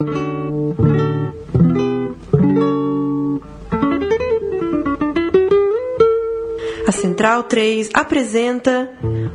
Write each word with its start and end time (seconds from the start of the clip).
A 0.00 0.06
Central 6.92 7.42
3 7.42 7.90
apresenta 7.92 8.88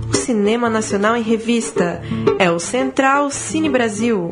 o 0.09 0.15
Cinema 0.15 0.69
Nacional 0.69 1.17
em 1.17 1.21
Revista. 1.21 2.01
É 2.39 2.49
o 2.49 2.59
Central 2.59 3.29
Cine 3.29 3.67
Brasil. 3.67 4.31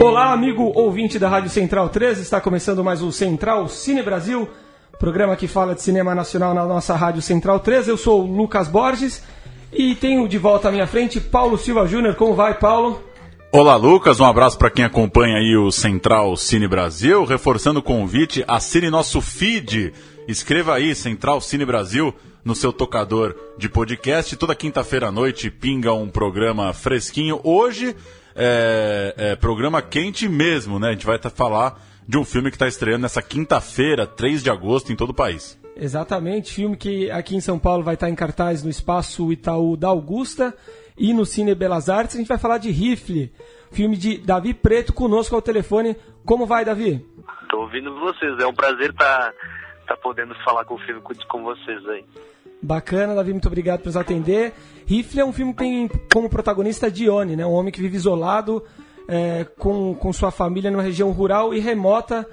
Olá, 0.00 0.32
amigo 0.32 0.70
ouvinte 0.76 1.18
da 1.18 1.28
Rádio 1.28 1.50
Central 1.50 1.88
3, 1.88 2.20
está 2.20 2.40
começando 2.40 2.84
mais 2.84 3.02
o 3.02 3.10
Central 3.10 3.66
Cine 3.66 4.04
Brasil, 4.04 4.48
programa 5.00 5.34
que 5.34 5.48
fala 5.48 5.74
de 5.74 5.82
cinema 5.82 6.14
nacional 6.14 6.54
na 6.54 6.64
nossa 6.64 6.94
Rádio 6.94 7.22
Central 7.22 7.58
3. 7.58 7.88
Eu 7.88 7.96
sou 7.96 8.22
o 8.22 8.36
Lucas 8.36 8.68
Borges 8.68 9.20
e 9.74 9.94
tenho 9.94 10.28
de 10.28 10.38
volta 10.38 10.68
à 10.68 10.72
minha 10.72 10.86
frente 10.86 11.20
Paulo 11.20 11.58
Silva 11.58 11.86
Júnior. 11.86 12.14
Como 12.14 12.34
vai, 12.34 12.54
Paulo? 12.54 13.02
Olá, 13.50 13.76
Lucas. 13.76 14.20
Um 14.20 14.24
abraço 14.24 14.58
para 14.58 14.70
quem 14.70 14.84
acompanha 14.84 15.36
aí 15.36 15.56
o 15.56 15.70
Central 15.70 16.36
Cine 16.36 16.66
Brasil. 16.66 17.24
Reforçando 17.24 17.80
o 17.80 17.82
convite, 17.82 18.44
assine 18.46 18.90
nosso 18.90 19.20
feed. 19.20 19.92
Escreva 20.26 20.74
aí, 20.74 20.94
Central 20.94 21.40
Cine 21.40 21.64
Brasil, 21.64 22.14
no 22.44 22.54
seu 22.54 22.72
tocador 22.72 23.34
de 23.58 23.68
podcast. 23.68 24.36
Toda 24.36 24.54
quinta-feira 24.54 25.08
à 25.08 25.12
noite 25.12 25.50
pinga 25.50 25.92
um 25.92 26.08
programa 26.08 26.72
fresquinho. 26.72 27.40
Hoje 27.44 27.94
é, 28.34 29.14
é 29.16 29.36
programa 29.36 29.82
quente 29.82 30.28
mesmo, 30.28 30.78
né? 30.78 30.88
A 30.88 30.92
gente 30.92 31.06
vai 31.06 31.18
falar 31.18 31.80
de 32.06 32.18
um 32.18 32.24
filme 32.24 32.50
que 32.50 32.56
está 32.56 32.68
estreando 32.68 33.02
nessa 33.02 33.22
quinta-feira, 33.22 34.06
3 34.06 34.42
de 34.42 34.50
agosto, 34.50 34.92
em 34.92 34.96
todo 34.96 35.10
o 35.10 35.14
país. 35.14 35.58
Exatamente, 35.76 36.54
filme 36.54 36.76
que 36.76 37.10
aqui 37.10 37.34
em 37.34 37.40
São 37.40 37.58
Paulo 37.58 37.82
vai 37.82 37.94
estar 37.94 38.08
em 38.08 38.14
cartaz 38.14 38.62
no 38.62 38.70
Espaço 38.70 39.32
Itaú 39.32 39.76
da 39.76 39.88
Augusta 39.88 40.54
e 40.96 41.12
no 41.12 41.26
Cine 41.26 41.54
Belas 41.54 41.88
Artes. 41.88 42.14
A 42.14 42.18
gente 42.18 42.28
vai 42.28 42.38
falar 42.38 42.58
de 42.58 42.70
Rifle, 42.70 43.32
filme 43.72 43.96
de 43.96 44.18
Davi 44.18 44.54
Preto, 44.54 44.92
conosco 44.92 45.34
ao 45.34 45.42
telefone. 45.42 45.96
Como 46.24 46.46
vai, 46.46 46.64
Davi? 46.64 47.04
Tô 47.50 47.62
ouvindo 47.62 47.92
vocês, 47.98 48.38
é 48.38 48.46
um 48.46 48.54
prazer 48.54 48.90
estar 48.90 49.32
tá, 49.32 49.34
tá 49.88 49.96
podendo 49.96 50.34
falar 50.44 50.64
com 50.64 50.74
o 50.74 50.78
filme 50.78 51.00
com 51.28 51.42
vocês 51.42 51.86
aí. 51.88 52.04
Bacana, 52.62 53.14
Davi, 53.14 53.32
muito 53.32 53.48
obrigado 53.48 53.80
por 53.80 53.86
nos 53.86 53.96
atender. 53.96 54.54
Rifle 54.86 55.20
é 55.20 55.24
um 55.24 55.32
filme 55.32 55.52
que 55.52 55.58
tem 55.58 55.90
como 56.12 56.30
protagonista 56.30 56.90
Dione, 56.90 57.36
né? 57.36 57.44
um 57.44 57.52
homem 57.52 57.72
que 57.72 57.80
vive 57.80 57.96
isolado 57.96 58.62
é, 59.08 59.44
com, 59.58 59.94
com 59.94 60.12
sua 60.12 60.30
família 60.30 60.70
numa 60.70 60.82
região 60.82 61.10
rural 61.10 61.52
e 61.52 61.58
remota 61.60 62.26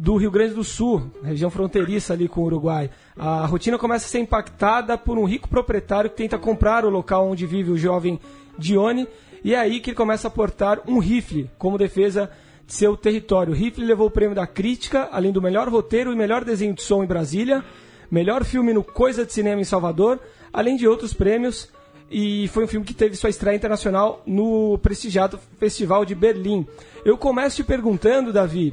do 0.00 0.16
Rio 0.16 0.30
Grande 0.30 0.54
do 0.54 0.64
Sul, 0.64 1.10
região 1.22 1.50
fronteiriça 1.50 2.14
ali 2.14 2.26
com 2.26 2.40
o 2.40 2.44
Uruguai. 2.44 2.88
A 3.14 3.44
rotina 3.44 3.76
começa 3.76 4.06
a 4.06 4.08
ser 4.08 4.20
impactada 4.20 4.96
por 4.96 5.18
um 5.18 5.26
rico 5.26 5.46
proprietário 5.46 6.08
que 6.08 6.16
tenta 6.16 6.38
comprar 6.38 6.86
o 6.86 6.88
local 6.88 7.28
onde 7.28 7.44
vive 7.44 7.70
o 7.70 7.76
jovem 7.76 8.18
Dione, 8.56 9.06
e 9.44 9.54
é 9.54 9.58
aí 9.58 9.78
que 9.78 9.90
ele 9.90 9.96
começa 9.98 10.26
a 10.26 10.30
portar 10.30 10.80
um 10.88 10.98
rifle 10.98 11.50
como 11.58 11.76
defesa 11.76 12.30
de 12.66 12.72
seu 12.72 12.96
território. 12.96 13.52
O 13.52 13.54
rifle 13.54 13.84
levou 13.84 14.06
o 14.06 14.10
prêmio 14.10 14.34
da 14.34 14.46
crítica, 14.46 15.06
além 15.12 15.32
do 15.32 15.42
melhor 15.42 15.68
roteiro 15.68 16.14
e 16.14 16.16
melhor 16.16 16.46
desenho 16.46 16.72
de 16.72 16.80
som 16.80 17.04
em 17.04 17.06
Brasília, 17.06 17.62
melhor 18.10 18.42
filme 18.42 18.72
no 18.72 18.82
Coisa 18.82 19.26
de 19.26 19.34
Cinema 19.34 19.60
em 19.60 19.64
Salvador, 19.64 20.18
além 20.50 20.76
de 20.76 20.88
outros 20.88 21.12
prêmios. 21.12 21.68
E 22.10 22.48
foi 22.48 22.64
um 22.64 22.68
filme 22.68 22.86
que 22.86 22.94
teve 22.94 23.16
sua 23.16 23.28
estreia 23.28 23.54
internacional 23.54 24.22
no 24.26 24.78
prestigiado 24.78 25.38
Festival 25.58 26.06
de 26.06 26.14
Berlim. 26.14 26.66
Eu 27.04 27.18
começo 27.18 27.56
te 27.56 27.64
perguntando, 27.64 28.32
Davi, 28.32 28.72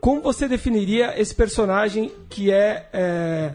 como 0.00 0.20
você 0.20 0.48
definiria 0.48 1.20
esse 1.20 1.34
personagem 1.34 2.12
que 2.28 2.50
é, 2.50 2.88
é 2.92 3.54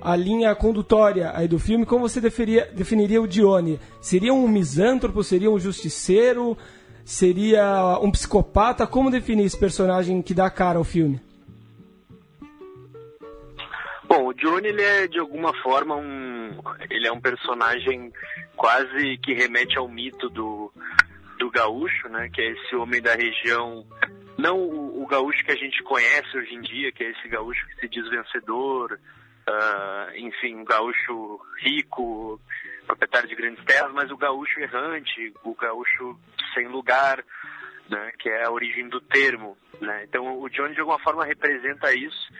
a 0.00 0.14
linha 0.14 0.54
condutória 0.54 1.32
aí 1.34 1.48
do 1.48 1.58
filme? 1.58 1.86
Como 1.86 2.08
você 2.08 2.20
definiria, 2.20 2.66
definiria 2.72 3.20
o 3.20 3.26
Dione? 3.26 3.80
Seria 4.00 4.32
um 4.32 4.48
misântropo? 4.48 5.22
Seria 5.22 5.50
um 5.50 5.58
justiceiro? 5.58 6.56
Seria 7.04 7.98
um 8.02 8.10
psicopata? 8.10 8.86
Como 8.86 9.10
definir 9.10 9.44
esse 9.44 9.58
personagem 9.58 10.20
que 10.22 10.34
dá 10.34 10.50
cara 10.50 10.78
ao 10.78 10.84
filme? 10.84 11.20
Bom, 14.08 14.28
o 14.28 14.32
Johnny 14.34 14.68
ele 14.68 14.82
é 14.82 15.06
de 15.08 15.18
alguma 15.18 15.52
forma 15.62 15.96
um 15.96 16.50
ele 16.88 17.06
é 17.06 17.12
um 17.12 17.20
personagem 17.20 18.12
quase 18.56 19.18
que 19.18 19.34
remete 19.34 19.76
ao 19.76 19.88
mito 19.88 20.28
do 20.30 20.72
do 21.38 21.50
gaúcho, 21.50 22.08
né, 22.08 22.30
que 22.32 22.40
é 22.40 22.52
esse 22.52 22.74
homem 22.76 23.02
da 23.02 23.14
região 23.14 23.84
não 24.38 24.58
o, 24.58 25.02
o, 25.02 25.06
gaúcho 25.06 25.44
que 25.44 25.52
a 25.52 25.56
gente 25.56 25.82
conhece 25.82 26.36
hoje 26.36 26.54
em 26.54 26.60
dia, 26.60 26.92
que 26.92 27.04
é 27.04 27.10
esse 27.10 27.28
gaúcho 27.28 27.66
que 27.68 27.80
se 27.80 27.88
diz 27.88 28.08
vencedor, 28.08 28.98
uh, 29.48 30.16
enfim, 30.16 30.56
um 30.56 30.64
gaúcho 30.64 31.40
rico, 31.60 32.40
proprietário 32.86 33.28
de 33.28 33.34
grandes 33.34 33.64
terras, 33.64 33.92
mas 33.92 34.10
o 34.10 34.16
gaúcho 34.16 34.60
errante, 34.60 35.32
o 35.44 35.54
gaúcho 35.54 36.18
sem 36.54 36.68
lugar, 36.68 37.24
né, 37.88 38.12
que 38.18 38.28
é 38.28 38.44
a 38.44 38.50
origem 38.50 38.88
do 38.88 39.00
termo. 39.00 39.56
Né? 39.80 40.04
Então 40.04 40.40
o 40.40 40.48
Johnny 40.48 40.74
de 40.74 40.80
alguma 40.80 40.98
forma 40.98 41.24
representa 41.24 41.92
isso 41.94 42.32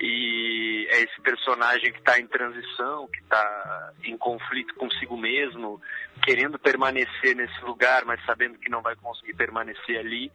e 0.00 0.86
é 0.90 1.02
esse 1.02 1.20
personagem 1.20 1.92
que 1.92 1.98
está 1.98 2.18
em 2.18 2.26
transição, 2.26 3.06
que 3.08 3.20
está 3.20 3.92
em 4.02 4.16
conflito 4.16 4.74
consigo 4.74 5.16
mesmo, 5.16 5.80
querendo 6.22 6.58
permanecer 6.58 7.36
nesse 7.36 7.60
lugar, 7.62 8.06
mas 8.06 8.24
sabendo 8.24 8.58
que 8.58 8.70
não 8.70 8.80
vai 8.80 8.96
conseguir 8.96 9.34
permanecer 9.34 9.98
ali. 9.98 10.32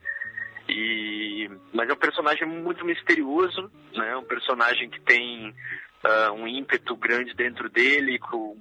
E, 0.68 1.50
mas 1.74 1.90
é 1.90 1.94
um 1.94 1.98
personagem 1.98 2.48
muito 2.48 2.84
misterioso, 2.86 3.72
né? 3.94 4.16
Um 4.18 4.24
personagem 4.24 4.90
que 4.90 5.00
tem 5.02 5.50
uh, 5.50 6.32
um 6.34 6.48
ímpeto 6.48 6.96
grande 6.96 7.34
dentro 7.36 7.70
dele, 7.70 8.18
com, 8.20 8.58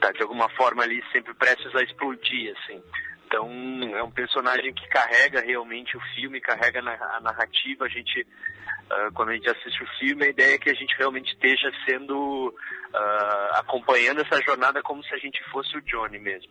tá 0.00 0.10
de 0.12 0.22
alguma 0.22 0.48
forma 0.50 0.82
ali 0.82 1.02
sempre 1.12 1.32
prestes 1.34 1.74
a 1.74 1.82
explodir, 1.82 2.54
assim. 2.58 2.82
Então 3.26 3.48
é 3.96 4.02
um 4.02 4.10
personagem 4.10 4.72
que 4.72 4.88
carrega 4.88 5.40
realmente 5.40 5.96
o 5.96 6.00
filme, 6.14 6.40
carrega 6.40 6.80
a 6.80 7.20
narrativa. 7.20 7.84
A 7.84 7.88
gente, 7.88 8.22
uh, 8.22 9.12
quando 9.14 9.30
a 9.30 9.34
gente 9.34 9.48
assiste 9.48 9.82
o 9.82 9.98
filme, 9.98 10.26
a 10.26 10.30
ideia 10.30 10.54
é 10.54 10.58
que 10.58 10.70
a 10.70 10.74
gente 10.74 10.96
realmente 10.96 11.32
esteja 11.32 11.70
sendo 11.84 12.48
uh, 12.48 13.58
acompanhando 13.58 14.20
essa 14.22 14.40
jornada 14.42 14.82
como 14.82 15.02
se 15.04 15.14
a 15.14 15.18
gente 15.18 15.42
fosse 15.50 15.76
o 15.76 15.82
Johnny 15.82 16.18
mesmo. 16.18 16.50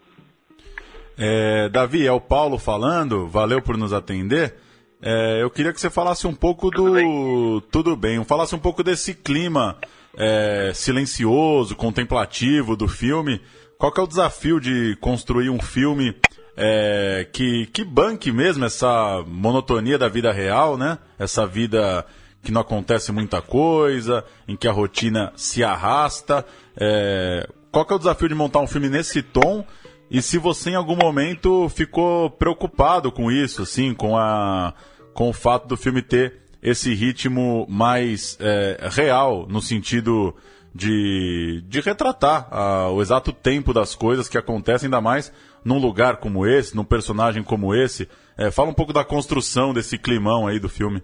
É, 1.18 1.70
Davi, 1.70 2.06
é 2.06 2.12
o 2.12 2.20
Paulo 2.20 2.58
falando, 2.58 3.28
valeu 3.28 3.62
por 3.62 3.78
nos 3.78 3.94
atender. 3.94 4.56
É, 5.02 5.42
eu 5.42 5.50
queria 5.50 5.72
que 5.72 5.80
você 5.80 5.90
falasse 5.90 6.28
um 6.28 6.34
pouco 6.34 6.70
Tudo 6.72 6.90
do. 6.90 6.94
Bem? 6.94 7.64
Tudo 7.72 7.96
bem, 7.96 8.24
falasse 8.24 8.56
um 8.56 8.60
pouco 8.60 8.84
desse 8.84 9.14
clima 9.14 9.78
é, 10.18 10.72
silencioso, 10.74 11.76
contemplativo 11.76 12.76
do 12.76 12.88
filme. 12.88 13.42
Qual 13.78 13.92
que 13.92 14.00
é 14.00 14.04
o 14.04 14.08
desafio 14.08 14.60
de 14.60 14.98
construir 15.02 15.50
um 15.50 15.62
filme 15.62 16.16
é, 16.56 17.28
que, 17.32 17.66
que 17.68 17.84
banque 17.84 18.32
mesmo 18.32 18.66
essa 18.66 19.24
monotonia 19.28 19.98
da 19.98 20.08
vida 20.08 20.32
real, 20.32 20.78
né? 20.78 20.98
Essa 21.20 21.46
vida 21.46 22.06
que 22.42 22.52
não 22.52 22.62
acontece 22.62 23.12
muita 23.12 23.42
coisa, 23.42 24.24
em 24.48 24.56
que 24.56 24.68
a 24.68 24.72
rotina 24.72 25.34
se 25.36 25.64
arrasta. 25.64 26.46
É, 26.78 27.48
qual 27.72 27.86
que 27.86 27.92
é 27.92 27.96
o 27.96 28.00
desafio 28.00 28.30
de 28.30 28.36
montar 28.36 28.60
um 28.60 28.68
filme 28.68 28.88
nesse 28.88 29.22
tom? 29.22 29.66
E 30.10 30.22
se 30.22 30.38
você 30.38 30.72
em 30.72 30.76
algum 30.76 30.96
momento 30.96 31.68
ficou 31.70 32.30
preocupado 32.30 33.12
com 33.12 33.32
isso, 33.32 33.64
assim, 33.64 33.94
com, 33.94 34.18
a, 34.18 34.74
com 35.14 35.30
o 35.30 35.34
fato 35.34 35.68
do 35.68 35.76
filme 35.76 36.02
ter 36.02 36.42
esse 36.62 36.94
ritmo 36.94 37.66
mais 37.70 38.38
é, 38.40 38.88
real, 38.92 39.46
no 39.48 39.62
sentido 39.62 40.36
de, 40.74 41.64
de 41.68 41.80
retratar 41.80 42.48
a, 42.52 42.90
o 42.90 43.02
exato 43.02 43.32
tempo 43.32 43.74
das 43.74 43.96
coisas 43.96 44.28
que 44.28 44.38
acontecem, 44.38 44.88
ainda 44.88 45.02
mais 45.02 45.32
num 45.64 45.80
lugar 45.80 46.18
como 46.18 46.46
esse, 46.46 46.76
num 46.76 46.84
personagem 46.84 47.42
como 47.42 47.74
esse. 47.74 48.08
É, 48.38 48.52
fala 48.52 48.70
um 48.70 48.74
pouco 48.74 48.94
da 48.94 49.04
construção 49.04 49.74
desse 49.74 49.98
climão 49.98 50.46
aí 50.46 50.60
do 50.60 50.70
filme. 50.70 51.02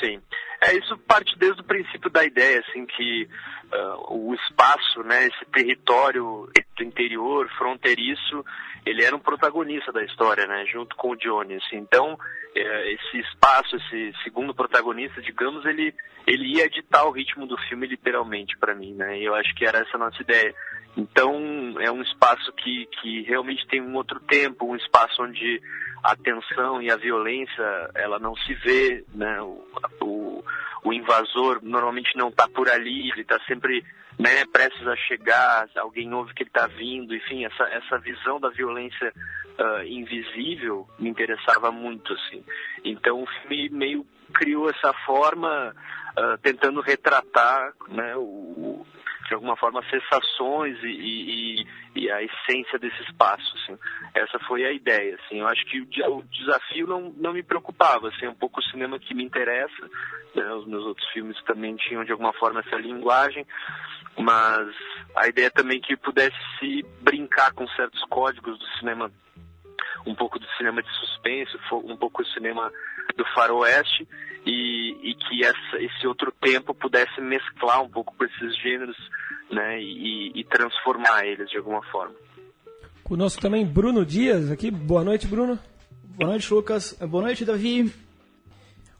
Sim. 0.00 0.20
É, 0.62 0.76
isso 0.76 0.96
parte 0.98 1.36
desde 1.38 1.60
o 1.60 1.64
princípio 1.64 2.10
da 2.10 2.24
ideia, 2.24 2.60
assim, 2.60 2.86
que 2.86 3.28
uh, 3.72 4.14
o 4.14 4.34
espaço, 4.34 5.02
né, 5.02 5.26
esse 5.26 5.44
território 5.52 6.48
do 6.76 6.84
interior, 6.84 7.48
fronteiriço, 7.56 8.44
ele 8.84 9.04
era 9.04 9.14
um 9.14 9.20
protagonista 9.20 9.92
da 9.92 10.02
história, 10.02 10.46
né, 10.46 10.64
junto 10.66 10.96
com 10.96 11.10
o 11.10 11.14
assim. 11.14 11.76
Então, 11.76 12.18
é, 12.54 12.92
esse 12.92 13.18
espaço, 13.18 13.76
esse 13.76 14.12
segundo 14.22 14.54
protagonista, 14.54 15.20
digamos, 15.20 15.64
ele, 15.66 15.94
ele 16.26 16.56
ia 16.56 16.68
ditar 16.68 17.04
o 17.04 17.10
ritmo 17.10 17.46
do 17.46 17.56
filme 17.68 17.86
literalmente 17.86 18.56
para 18.58 18.74
mim, 18.74 18.94
né, 18.94 19.18
e 19.18 19.24
eu 19.24 19.34
acho 19.34 19.54
que 19.54 19.64
era 19.64 19.78
essa 19.78 19.96
a 19.96 19.98
nossa 19.98 20.20
ideia. 20.22 20.54
Então, 20.96 21.76
é 21.78 21.90
um 21.90 22.02
espaço 22.02 22.52
que, 22.54 22.86
que 23.00 23.22
realmente 23.22 23.66
tem 23.68 23.80
um 23.80 23.94
outro 23.94 24.18
tempo, 24.20 24.66
um 24.66 24.76
espaço 24.76 25.22
onde 25.22 25.62
a 26.02 26.16
tensão 26.16 26.82
e 26.82 26.90
a 26.90 26.96
violência, 26.96 27.90
ela 27.94 28.18
não 28.18 28.34
se 28.34 28.54
vê, 28.54 29.04
né? 29.14 29.40
O, 29.40 29.64
o, 30.00 30.44
o 30.84 30.92
invasor 30.92 31.60
normalmente 31.62 32.16
não 32.16 32.28
está 32.28 32.48
por 32.48 32.68
ali, 32.68 33.10
ele 33.10 33.22
está 33.22 33.38
sempre 33.46 33.84
né, 34.18 34.44
prestes 34.52 34.86
a 34.86 34.96
chegar, 34.96 35.68
alguém 35.76 36.12
ouve 36.12 36.34
que 36.34 36.42
ele 36.42 36.50
está 36.50 36.66
vindo, 36.66 37.14
enfim, 37.14 37.44
essa, 37.44 37.64
essa 37.64 37.98
visão 37.98 38.38
da 38.38 38.50
violência 38.50 39.12
uh, 39.58 39.82
invisível 39.84 40.86
me 40.98 41.08
interessava 41.08 41.70
muito, 41.70 42.12
assim. 42.12 42.44
Então 42.84 43.22
o 43.22 43.26
filme 43.26 43.68
meio 43.70 44.06
criou 44.34 44.68
essa 44.68 44.92
forma, 45.06 45.74
uh, 46.18 46.38
tentando 46.42 46.80
retratar 46.80 47.72
né, 47.88 48.14
o, 48.16 48.86
de 49.30 49.34
alguma 49.34 49.56
forma, 49.56 49.80
sensações 49.88 50.76
e, 50.82 50.88
e, 50.88 51.66
e, 51.94 52.10
a 52.10 52.20
essência 52.20 52.80
desse 52.80 53.00
espaço. 53.04 53.54
Assim. 53.58 53.78
Essa 54.12 54.40
foi 54.40 54.64
a 54.64 54.72
ideia. 54.72 55.14
Assim. 55.14 55.38
Eu 55.38 55.46
acho 55.46 55.64
que 55.66 55.80
o, 55.80 56.22
desafio 56.24 56.88
não, 56.88 57.14
não 57.16 57.32
me 57.32 57.42
preocupava. 57.42 58.08
Assim, 58.08 58.26
é 58.26 58.30
um 58.30 58.34
pouco 58.34 58.58
o 58.58 58.64
cinema 58.64 58.98
que 58.98 59.14
me 59.14 59.22
interessa. 59.22 59.88
Né? 60.34 60.52
Os 60.54 60.66
meus 60.66 60.84
outros 60.84 61.08
filmes 61.10 61.40
também 61.44 61.76
tinham, 61.76 62.04
de 62.04 62.10
alguma 62.10 62.32
forma, 62.32 62.58
essa 62.58 62.74
linguagem. 62.74 63.46
Mas 64.18 64.68
a 65.14 65.28
ideia 65.28 65.48
também 65.48 65.80
que 65.80 65.96
pudesse 65.96 66.84
brincar 67.00 67.52
com 67.52 67.68
certos 67.68 68.02
códigos 68.06 68.58
do 68.58 68.66
cinema 68.80 69.12
um 70.06 70.14
pouco 70.14 70.38
do 70.38 70.46
cinema 70.56 70.82
de 70.82 70.90
suspense, 70.98 71.52
um 71.72 71.96
pouco 71.96 72.22
do 72.22 72.28
cinema 72.30 72.70
do 73.16 73.24
faroeste 73.34 74.06
e, 74.46 75.10
e 75.10 75.14
que 75.14 75.44
essa, 75.44 75.76
esse 75.78 76.06
outro 76.06 76.32
tempo 76.40 76.74
pudesse 76.74 77.20
mesclar 77.20 77.82
um 77.82 77.88
pouco 77.88 78.14
com 78.16 78.24
esses 78.24 78.56
gêneros 78.60 78.96
né, 79.50 79.80
e, 79.80 80.32
e 80.34 80.44
transformar 80.44 81.26
eles 81.26 81.48
de 81.50 81.58
alguma 81.58 81.82
forma. 81.90 82.14
Conosco 83.04 83.42
também 83.42 83.66
Bruno 83.66 84.04
Dias 84.04 84.50
aqui. 84.50 84.70
Boa 84.70 85.02
noite, 85.02 85.26
Bruno. 85.26 85.58
Boa 86.02 86.30
noite, 86.30 86.52
Lucas. 86.52 86.92
Boa 86.92 87.24
noite, 87.24 87.44
Davi. 87.44 87.92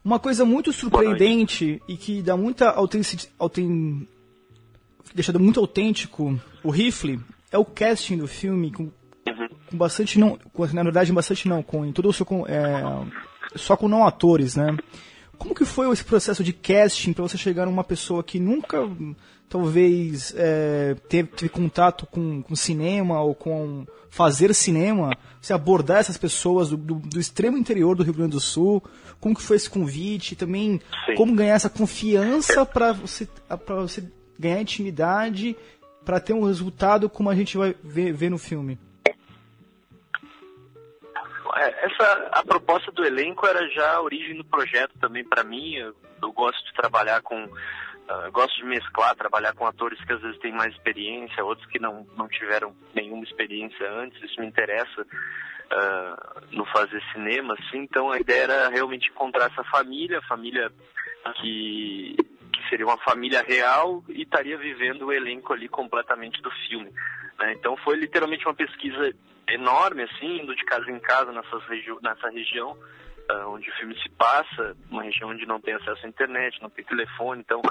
Uma 0.03 0.19
coisa 0.19 0.43
muito 0.43 0.73
surpreendente 0.73 1.81
e 1.87 1.95
que 1.95 2.21
dá 2.21 2.35
muita 2.35 2.71
autenticidade, 2.71 3.31
autent... 3.37 4.07
deixa 5.13 5.31
muito 5.37 5.59
autêntico 5.59 6.39
o 6.63 6.71
rifle 6.71 7.19
é 7.51 7.57
o 7.57 7.65
casting 7.65 8.17
do 8.17 8.27
filme 8.27 8.71
com. 8.71 8.91
Com 9.71 9.77
bastante 9.77 10.19
não, 10.19 10.37
com, 10.53 10.65
na 10.67 10.83
verdade 10.83 11.11
bastante 11.13 11.47
não, 11.47 11.63
com 11.63 11.85
em 11.85 11.93
todo 11.93 12.09
o 12.09 12.13
seu 12.13 12.27
é, 12.47 12.83
só 13.55 13.77
com 13.77 13.87
não 13.87 14.05
atores, 14.05 14.55
né? 14.55 14.75
Como 15.37 15.55
que 15.55 15.65
foi 15.65 15.91
esse 15.91 16.03
processo 16.03 16.43
de 16.43 16.53
casting 16.53 17.13
para 17.13 17.23
você 17.23 17.37
chegar 17.37 17.65
numa 17.65 17.83
pessoa 17.83 18.23
que 18.23 18.39
nunca, 18.39 18.77
talvez, 19.49 20.35
é, 20.37 20.95
teve, 21.09 21.29
teve, 21.29 21.49
contato 21.49 22.05
com, 22.05 22.43
com, 22.43 22.55
cinema 22.55 23.19
ou 23.21 23.33
com 23.33 23.87
fazer 24.07 24.53
cinema? 24.53 25.17
Você 25.41 25.51
abordar 25.51 25.97
essas 25.97 26.15
pessoas 26.15 26.69
do, 26.69 26.77
do, 26.77 26.95
do, 26.95 27.19
extremo 27.19 27.57
interior 27.57 27.95
do 27.95 28.03
Rio 28.03 28.13
Grande 28.13 28.33
do 28.33 28.39
Sul? 28.39 28.83
Como 29.19 29.33
que 29.33 29.41
foi 29.41 29.57
esse 29.57 29.67
convite? 29.67 30.35
Também 30.35 30.79
Sim. 31.07 31.15
como 31.15 31.33
ganhar 31.33 31.55
essa 31.55 31.71
confiança 31.71 32.63
para 32.63 32.91
você, 32.93 33.27
você 33.67 34.03
ganhar 34.37 34.61
intimidade 34.61 35.55
para 36.05 36.19
ter 36.19 36.33
um 36.33 36.43
resultado 36.43 37.09
como 37.09 37.31
a 37.31 37.35
gente 37.35 37.57
vai 37.57 37.75
ver, 37.83 38.13
ver 38.13 38.29
no 38.29 38.37
filme? 38.37 38.77
É, 41.55 41.85
essa 41.85 42.29
a 42.31 42.43
proposta 42.43 42.91
do 42.91 43.03
elenco 43.05 43.45
era 43.45 43.67
já 43.69 43.95
a 43.95 44.01
origem 44.01 44.37
do 44.37 44.45
projeto 44.45 44.93
também 44.99 45.23
para 45.23 45.43
mim. 45.43 45.75
Eu, 45.75 45.95
eu, 46.21 46.31
gosto 46.31 46.63
de 46.65 46.73
trabalhar 46.73 47.21
com 47.21 47.43
uh, 47.43 48.31
gosto 48.31 48.55
de 48.57 48.65
mesclar, 48.65 49.15
trabalhar 49.15 49.53
com 49.53 49.65
atores 49.65 50.03
que 50.05 50.13
às 50.13 50.21
vezes 50.21 50.39
têm 50.39 50.53
mais 50.53 50.73
experiência, 50.73 51.43
outros 51.43 51.67
que 51.67 51.79
não 51.79 52.05
não 52.17 52.27
tiveram 52.27 52.75
nenhuma 52.93 53.23
experiência 53.23 53.91
antes. 53.91 54.21
Isso 54.23 54.39
me 54.39 54.47
interessa 54.47 55.01
uh, 55.01 56.55
no 56.55 56.65
fazer 56.65 57.01
cinema, 57.13 57.55
assim. 57.55 57.79
Então 57.79 58.11
a 58.11 58.19
ideia 58.19 58.43
era 58.43 58.69
realmente 58.69 59.09
encontrar 59.09 59.51
essa 59.51 59.63
família, 59.65 60.21
família 60.27 60.71
que 61.41 62.15
que 62.51 62.69
seria 62.69 62.85
uma 62.85 62.97
família 62.97 63.43
real 63.43 64.03
e 64.09 64.23
estaria 64.23 64.57
vivendo 64.57 65.07
o 65.07 65.13
elenco 65.13 65.53
ali 65.53 65.67
completamente 65.67 66.41
do 66.41 66.51
filme. 66.67 66.91
Né? 67.39 67.53
Então 67.53 67.75
foi 67.77 67.95
literalmente 67.97 68.45
uma 68.45 68.53
pesquisa 68.53 69.13
enorme, 69.47 70.03
assim, 70.03 70.41
indo 70.41 70.55
de 70.55 70.63
casa 70.63 70.89
em 70.89 70.99
casa 70.99 71.31
nessas 71.31 71.63
regi 71.65 71.91
nessa 72.01 72.29
região 72.29 72.77
uh, 73.31 73.49
onde 73.49 73.69
o 73.69 73.73
filme 73.73 73.95
se 74.01 74.09
passa, 74.09 74.75
uma 74.89 75.03
região 75.03 75.29
onde 75.29 75.45
não 75.45 75.59
tem 75.59 75.73
acesso 75.73 76.05
à 76.05 76.09
internet, 76.09 76.61
não 76.61 76.69
tem 76.69 76.83
telefone, 76.85 77.41
então 77.41 77.61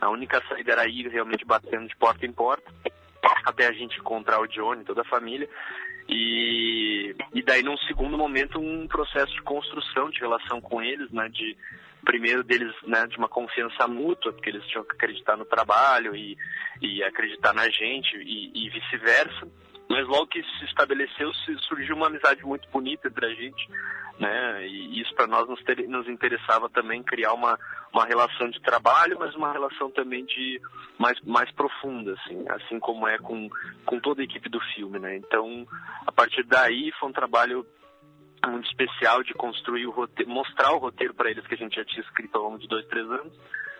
a 0.00 0.08
única 0.08 0.42
saída 0.48 0.72
era 0.72 0.88
ir 0.88 1.08
realmente 1.08 1.44
batendo 1.44 1.88
de 1.88 1.96
porta 1.96 2.26
em 2.26 2.32
porta 2.32 2.70
até 3.44 3.66
a 3.66 3.72
gente 3.72 3.98
encontrar 3.98 4.40
o 4.40 4.46
Johnny, 4.46 4.84
toda 4.84 5.02
a 5.02 5.04
família. 5.04 5.48
E, 6.08 7.14
e 7.32 7.42
daí, 7.42 7.62
num 7.62 7.76
segundo 7.78 8.18
momento, 8.18 8.58
um 8.58 8.88
processo 8.88 9.32
de 9.32 9.42
construção 9.42 10.10
de 10.10 10.18
relação 10.18 10.60
com 10.60 10.82
eles, 10.82 11.10
né, 11.12 11.28
de 11.28 11.56
primeiro 12.04 12.42
deles, 12.42 12.74
né, 12.84 13.06
de 13.06 13.16
uma 13.16 13.28
confiança 13.28 13.86
mútua, 13.86 14.32
porque 14.32 14.50
eles 14.50 14.66
tinham 14.66 14.84
que 14.84 14.92
acreditar 14.92 15.36
no 15.36 15.44
trabalho 15.44 16.14
e, 16.14 16.36
e 16.80 17.02
acreditar 17.02 17.52
na 17.52 17.68
gente 17.68 18.16
e, 18.16 18.66
e 18.66 18.70
vice-versa. 18.70 19.48
Mas 19.88 20.06
logo 20.06 20.28
que 20.28 20.40
se 20.40 20.64
estabeleceu, 20.66 21.32
surgiu 21.68 21.96
uma 21.96 22.06
amizade 22.06 22.44
muito 22.44 22.68
bonita 22.70 23.08
entre 23.08 23.26
a 23.26 23.34
gente, 23.34 23.68
né? 24.20 24.64
E 24.68 25.00
isso 25.00 25.12
para 25.16 25.26
nós 25.26 25.48
nos, 25.48 25.60
ter, 25.64 25.88
nos, 25.88 26.06
interessava 26.08 26.68
também 26.68 27.02
criar 27.02 27.32
uma, 27.32 27.58
uma 27.92 28.04
relação 28.04 28.48
de 28.50 28.60
trabalho, 28.60 29.16
mas 29.18 29.34
uma 29.34 29.52
relação 29.52 29.90
também 29.90 30.24
de 30.26 30.60
mais, 30.96 31.20
mais 31.22 31.50
profunda, 31.50 32.12
assim, 32.12 32.44
assim 32.50 32.78
como 32.78 33.08
é 33.08 33.18
com, 33.18 33.48
com 33.84 33.98
toda 33.98 34.20
a 34.20 34.24
equipe 34.24 34.48
do 34.48 34.60
filme, 34.74 35.00
né? 35.00 35.16
Então, 35.16 35.66
a 36.06 36.12
partir 36.12 36.44
daí 36.44 36.92
foi 37.00 37.08
um 37.08 37.12
trabalho 37.12 37.66
muito 38.48 38.68
especial 38.68 39.22
de 39.22 39.34
construir 39.34 39.86
o 39.86 39.90
roteiro, 39.90 40.30
mostrar 40.30 40.72
o 40.72 40.78
roteiro 40.78 41.14
para 41.14 41.30
eles 41.30 41.46
que 41.46 41.54
a 41.54 41.58
gente 41.58 41.76
já 41.76 41.84
tinha 41.84 42.02
escrito 42.02 42.36
ao 42.36 42.44
longo 42.44 42.58
de 42.58 42.68
dois, 42.68 42.86
três 42.86 43.06
anos, 43.10 43.32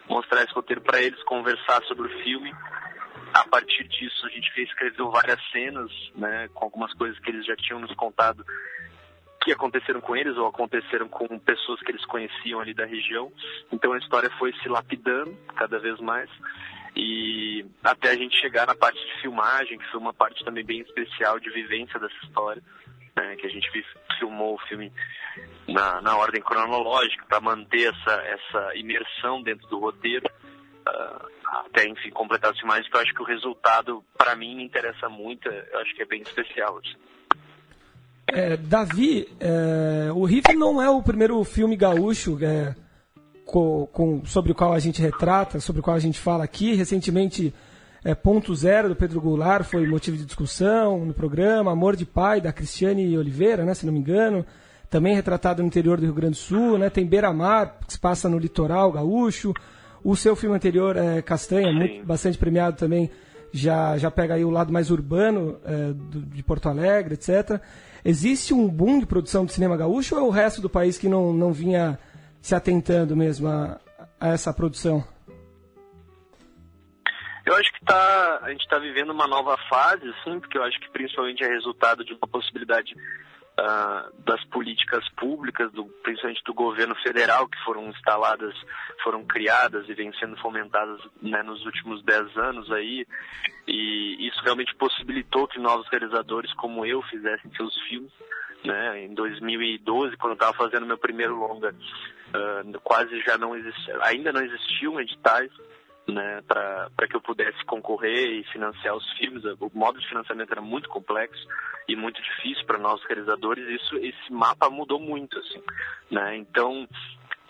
mostrar 0.09 0.43
esse 0.43 0.53
roteiro 0.53 0.81
para 0.83 1.01
eles, 1.01 1.23
conversar 1.25 1.83
sobre 1.85 2.09
o 2.09 2.23
filme 2.23 2.53
a 3.33 3.45
partir 3.45 3.87
disso, 3.87 4.27
a 4.27 4.29
gente 4.29 4.51
escreveu 4.63 5.11
várias 5.11 5.41
cenas, 5.51 5.91
né, 6.17 6.49
com 6.53 6.65
algumas 6.65 6.93
coisas 6.95 7.19
que 7.21 7.31
eles 7.31 7.47
já 7.47 7.55
tinham 7.57 7.81
nos 7.81 7.95
contado 7.95 8.45
que 9.43 9.53
aconteceram 9.53 10.01
com 10.01 10.15
eles 10.15 10.37
ou 10.37 10.47
aconteceram 10.47 11.09
com 11.09 11.39
pessoas 11.39 11.81
que 11.81 11.91
eles 11.91 12.05
conheciam 12.05 12.61
ali 12.61 12.75
da 12.75 12.85
região. 12.85 13.33
Então 13.73 13.93
a 13.93 13.99
história 13.99 14.29
foi 14.39 14.53
se 14.63 14.69
lapidando 14.69 15.35
cada 15.57 15.79
vez 15.79 15.99
mais 16.01 16.29
e 16.95 17.65
até 17.83 18.11
a 18.11 18.17
gente 18.17 18.37
chegar 18.39 18.67
na 18.67 18.75
parte 18.75 18.99
de 18.99 19.23
filmagem, 19.23 19.79
que 19.79 19.91
foi 19.91 20.01
uma 20.01 20.13
parte 20.13 20.45
também 20.45 20.65
bem 20.65 20.81
especial 20.81 21.39
de 21.39 21.49
vivência 21.51 21.99
dessa 21.99 22.25
história, 22.25 22.63
né, 23.21 23.37
que 23.37 23.47
a 23.47 23.51
gente 23.51 23.69
filmou 24.19 24.55
o 24.55 24.69
filme 24.69 24.93
na, 25.69 26.01
na 26.01 26.17
ordem 26.17 26.43
cronológica 26.43 27.25
para 27.27 27.41
manter 27.41 27.93
essa, 27.93 28.13
essa 28.23 28.77
imersão 28.77 29.43
dentro 29.43 29.67
do 29.69 29.79
roteiro. 29.79 30.27
Uh, 30.89 31.41
até, 31.67 31.87
enfim, 31.87 32.11
completar 32.11 32.53
as 32.53 32.59
imagens, 32.61 32.87
porque 32.87 32.97
eu 32.97 33.03
acho 33.03 33.15
que 33.15 33.23
o 33.23 33.27
resultado, 33.27 34.05
para 34.17 34.35
mim, 34.35 34.57
me 34.57 34.65
interessa 34.65 35.09
muito, 35.09 35.49
eu 35.49 35.79
acho 35.81 35.95
que 35.95 36.03
é 36.03 36.07
bem 36.07 36.23
especial. 36.23 36.79
Assim. 36.79 36.97
É, 38.29 38.57
Davi, 38.57 39.29
é, 39.41 40.13
o 40.13 40.25
Riff 40.25 40.55
não 40.55 40.81
é 40.81 40.89
o 40.89 41.03
primeiro 41.03 41.43
filme 41.43 41.77
gaúcho 41.77 42.39
é, 42.45 42.75
com, 43.45 43.87
com, 43.87 44.25
sobre 44.25 44.53
o 44.53 44.55
qual 44.55 44.73
a 44.73 44.79
gente 44.79 45.03
retrata, 45.03 45.59
sobre 45.59 45.81
o 45.81 45.83
qual 45.83 45.97
a 45.97 46.01
gente 46.01 46.19
fala 46.19 46.45
aqui. 46.45 46.75
Recentemente, 46.75 47.53
é, 48.05 48.15
Ponto 48.15 48.55
Zero, 48.55 48.89
do 48.89 48.97
Pedro 48.97 49.21
Goulart, 49.21 49.65
foi 49.65 49.87
motivo 49.87 50.17
de 50.17 50.25
discussão 50.25 51.05
no 51.05 51.13
programa. 51.13 51.73
Amor 51.73 51.97
de 51.97 52.07
Pai, 52.07 52.41
da 52.41 52.53
Cristiane 52.53 53.17
Oliveira, 53.17 53.65
né, 53.65 53.75
se 53.75 53.85
não 53.85 53.93
me 53.93 53.99
engano. 53.99 54.45
Também 54.89 55.15
retratado 55.15 55.63
no 55.63 55.69
interior 55.69 55.99
do 55.99 56.05
Rio 56.05 56.15
Grande 56.15 56.33
do 56.33 56.39
Sul. 56.39 56.79
Né, 56.79 56.89
tem 56.89 57.07
Beira 57.07 57.33
Mar, 57.33 57.79
que 57.87 57.93
se 57.93 57.99
passa 57.99 58.29
no 58.29 58.39
litoral 58.39 58.91
gaúcho. 58.91 59.53
O 60.03 60.17
seu 60.17 60.35
filme 60.35 60.57
anterior, 60.57 60.97
é, 60.97 61.21
Castanha, 61.21 61.71
muito, 61.73 62.07
bastante 62.07 62.39
premiado 62.39 62.77
também, 62.77 63.11
já, 63.53 63.99
já 63.99 64.11
pega 64.11 64.35
aí 64.35 64.45
o 64.45 64.51
lado 64.51 64.73
mais 64.73 64.91
urbano 64.91 65.59
é, 65.65 65.93
do, 65.93 66.23
de 66.23 66.43
Porto 66.43 66.71
Alegre, 66.71 67.15
etc. 67.15 67.61
Existe 68.03 68.55
um 68.55 68.67
boom 68.67 69.01
de 69.01 69.07
produção 69.07 69.45
de 69.45 69.53
cinema 69.53 69.77
gaúcho 69.77 70.15
ou 70.15 70.23
é 70.23 70.25
o 70.25 70.31
resto 70.31 70.63
do 70.63 70.71
país 70.71 70.97
que 70.97 71.09
não, 71.09 71.35
não 71.35 71.53
vinha 71.53 71.99
se 72.41 72.55
atentando 72.55 73.15
mesmo 73.15 73.47
a, 73.47 73.79
a 74.19 74.29
essa 74.29 74.53
produção? 74.55 75.05
Eu 77.51 77.57
acho 77.57 77.73
que 77.73 77.85
tá, 77.85 78.39
a 78.43 78.51
gente 78.51 78.61
está 78.61 78.79
vivendo 78.79 79.11
uma 79.11 79.27
nova 79.27 79.59
fase, 79.69 80.05
sim, 80.23 80.39
porque 80.39 80.57
eu 80.57 80.63
acho 80.63 80.79
que 80.79 80.89
principalmente 80.91 81.43
é 81.43 81.49
resultado 81.49 82.05
de 82.05 82.13
uma 82.13 82.29
possibilidade 82.29 82.95
uh, 82.95 84.23
das 84.25 84.45
políticas 84.45 85.05
públicas, 85.17 85.73
do, 85.73 85.85
principalmente 86.05 86.45
do 86.45 86.55
governo 86.55 86.95
federal, 87.03 87.49
que 87.49 87.59
foram 87.65 87.89
instaladas, 87.89 88.55
foram 89.03 89.25
criadas 89.25 89.89
e 89.89 89.95
vêm 89.95 90.13
sendo 90.21 90.37
fomentadas 90.37 91.01
né, 91.21 91.43
nos 91.43 91.67
últimos 91.67 92.05
dez 92.05 92.37
anos 92.37 92.71
aí. 92.71 93.05
E 93.67 94.29
isso 94.29 94.41
realmente 94.45 94.73
possibilitou 94.77 95.49
que 95.49 95.59
novos 95.59 95.89
realizadores 95.89 96.55
como 96.55 96.87
eu 96.87 97.03
fizessem 97.03 97.53
seus 97.57 97.77
filmes. 97.89 98.13
Né? 98.65 99.07
Em 99.07 99.13
2012, 99.13 100.17
quando 100.19 100.33
eu 100.33 100.35
estava 100.35 100.53
fazendo 100.53 100.87
meu 100.87 100.99
primeiro 100.99 101.35
longa, 101.35 101.75
uh, 101.75 102.81
quase 102.85 103.21
já 103.23 103.37
não 103.37 103.57
existia, 103.57 103.99
ainda 104.03 104.31
não 104.31 104.41
existiam 104.41 105.01
editais 105.01 105.51
né, 106.09 106.43
para 106.47 107.09
que 107.09 107.17
eu 107.17 107.21
pudesse 107.21 107.65
concorrer 107.65 108.41
e 108.41 108.45
financiar 108.53 108.97
os 108.97 109.09
filmes. 109.13 109.45
O 109.45 109.71
modo 109.75 109.99
de 109.99 110.09
financiamento 110.09 110.53
era 110.53 110.61
muito 110.61 110.89
complexo 110.89 111.47
e 111.89 111.97
muito 111.97 112.21
difícil 112.23 112.65
para 112.67 112.79
nós 112.79 113.03
realizadores. 113.05 113.67
Isso, 113.69 113.97
esse 113.97 114.33
mapa 114.33 114.69
mudou 114.71 114.99
muito, 114.99 115.39
assim, 115.39 115.63
né? 116.11 116.37
Então 116.37 116.89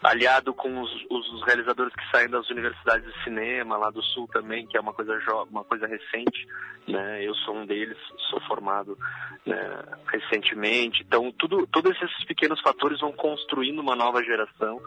aliado 0.03 0.55
com 0.55 0.81
os, 0.81 0.91
os, 1.11 1.43
realizadores 1.45 1.95
que 1.95 2.11
saem 2.11 2.29
das 2.29 2.49
universidades 2.49 3.13
de 3.13 3.25
cinema 3.25 3.77
lá 3.77 3.91
do 3.91 4.03
sul 4.03 4.27
também, 4.29 4.67
que 4.67 4.77
é 4.77 4.81
uma 4.81 4.95
coisa 4.95 5.13
uma 5.51 5.65
coisa 5.65 5.87
recente, 5.87 6.47
né? 6.89 7.23
Eu 7.23 7.35
sou 7.37 7.55
um 7.55 7.67
deles, 7.67 7.99
sou 8.31 8.41
formado 8.43 8.97
né, 9.45 9.83
recentemente. 10.07 11.03
Então, 11.03 11.31
tudo, 11.33 11.67
todos 11.67 11.95
esses 12.01 12.25
pequenos 12.25 12.61
fatores 12.61 13.01
vão 13.01 13.13
construindo 13.13 13.81
uma 13.81 13.95
nova 13.95 14.23
geração 14.23 14.81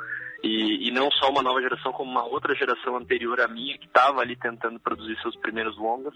e, 0.44 0.88
e 0.88 0.92
não 0.92 1.12
só 1.12 1.30
uma 1.30 1.44
nova 1.44 1.62
geração, 1.62 1.94
como 1.94 2.10
uma 2.10 2.26
outra 2.26 2.56
geração 2.56 2.98
anterior 2.98 3.40
à 3.40 3.48
minha 3.48 3.78
que 3.78 3.86
estava 3.86 4.22
ali 4.22 4.36
tentando 4.36 4.80
produzir 4.80 5.20
seus 5.22 5.36
primeiros 5.36 5.78
longas, 5.78 6.14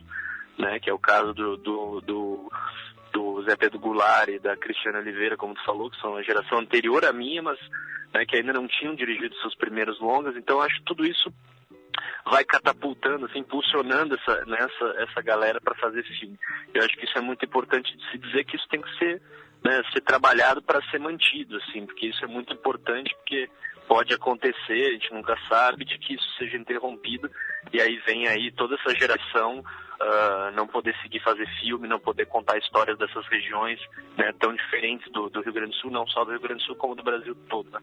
né? 0.58 0.80
Que 0.80 0.90
é 0.90 0.94
o 0.94 1.00
caso 1.00 1.34
do, 1.34 1.58
do, 1.58 2.02
do 2.02 2.52
do 3.18 3.42
Zé 3.44 3.56
Pedro 3.56 3.80
Goulart 3.80 4.30
e 4.30 4.40
da 4.40 4.56
Cristiana 4.56 5.00
Oliveira, 5.00 5.36
como 5.36 5.56
tu 5.56 5.64
falou, 5.66 5.90
que 5.90 6.00
são 6.00 6.16
a 6.16 6.22
geração 6.22 6.60
anterior 6.60 7.04
à 7.04 7.12
minha, 7.12 7.42
mas 7.42 7.60
né, 8.14 8.26
que 8.26 8.36
ainda 8.36 8.54
não 8.54 8.68
tinham 8.68 8.96
dirigido 8.96 9.36
seus 9.38 9.56
primeiros 9.56 10.00
longas. 10.00 10.36
Então, 10.36 10.62
acho 10.62 10.76
que 10.78 10.86
tudo 10.86 11.06
isso 11.06 11.34
vai 12.26 12.44
catapultando, 12.44 13.26
assim, 13.26 13.40
impulsionando 13.40 14.16
essa, 14.16 14.46
né, 14.46 14.58
essa, 14.60 15.04
essa 15.04 15.22
galera 15.22 15.60
para 15.60 15.76
fazer 15.76 16.04
filme. 16.04 16.38
Eu 16.74 16.84
acho 16.84 16.96
que 16.96 17.06
isso 17.06 17.18
é 17.18 17.22
muito 17.22 17.44
importante 17.44 17.96
de 17.98 18.12
se 18.12 18.18
dizer 18.20 18.44
que 18.46 18.56
isso 18.56 18.68
tem 18.70 18.82
que 18.82 18.98
ser, 18.98 19.22
né, 19.64 19.82
ser 19.92 20.02
trabalhado 20.02 20.62
para 20.62 20.82
ser 20.92 21.00
mantido, 21.00 21.58
assim, 21.58 21.86
porque 21.86 22.08
isso 22.08 22.24
é 22.24 22.28
muito 22.28 22.54
importante, 22.54 23.16
porque 23.16 23.50
pode 23.88 24.14
acontecer, 24.14 24.88
a 24.88 24.92
gente 24.92 25.12
nunca 25.14 25.36
sabe, 25.48 25.86
de 25.86 25.98
que 25.98 26.14
isso 26.14 26.38
seja 26.38 26.58
interrompido, 26.58 27.32
e 27.74 27.82
aí 27.82 27.98
vem 28.06 28.28
aí 28.28 28.52
toda 28.52 28.76
essa 28.76 28.94
geração 28.96 29.60
uh, 29.60 30.56
não 30.56 30.68
poder 30.68 30.96
seguir 31.02 31.20
fazer 31.22 31.48
filme, 31.60 31.88
não 31.88 32.00
poder 32.00 32.26
contar 32.28 32.58
histórias 32.58 32.98
dessas 32.98 33.26
regiões 33.28 33.80
né, 34.18 34.34
tão 34.40 34.54
diferentes 34.56 35.12
do, 35.12 35.30
do, 35.30 35.42
Rio 35.42 35.54
Grande 35.54 35.72
do 35.72 35.78
Sul, 35.78 35.92
não 35.92 36.08
só 36.08 36.24
do 36.24 36.32
Rio 36.32 36.42
Grande 36.42 36.62
do 36.62 36.68
Sul, 36.68 36.76
como 36.76 36.96
do 36.96 37.04
Brasil 37.04 37.36
todo. 37.50 37.70
Né? 37.72 37.80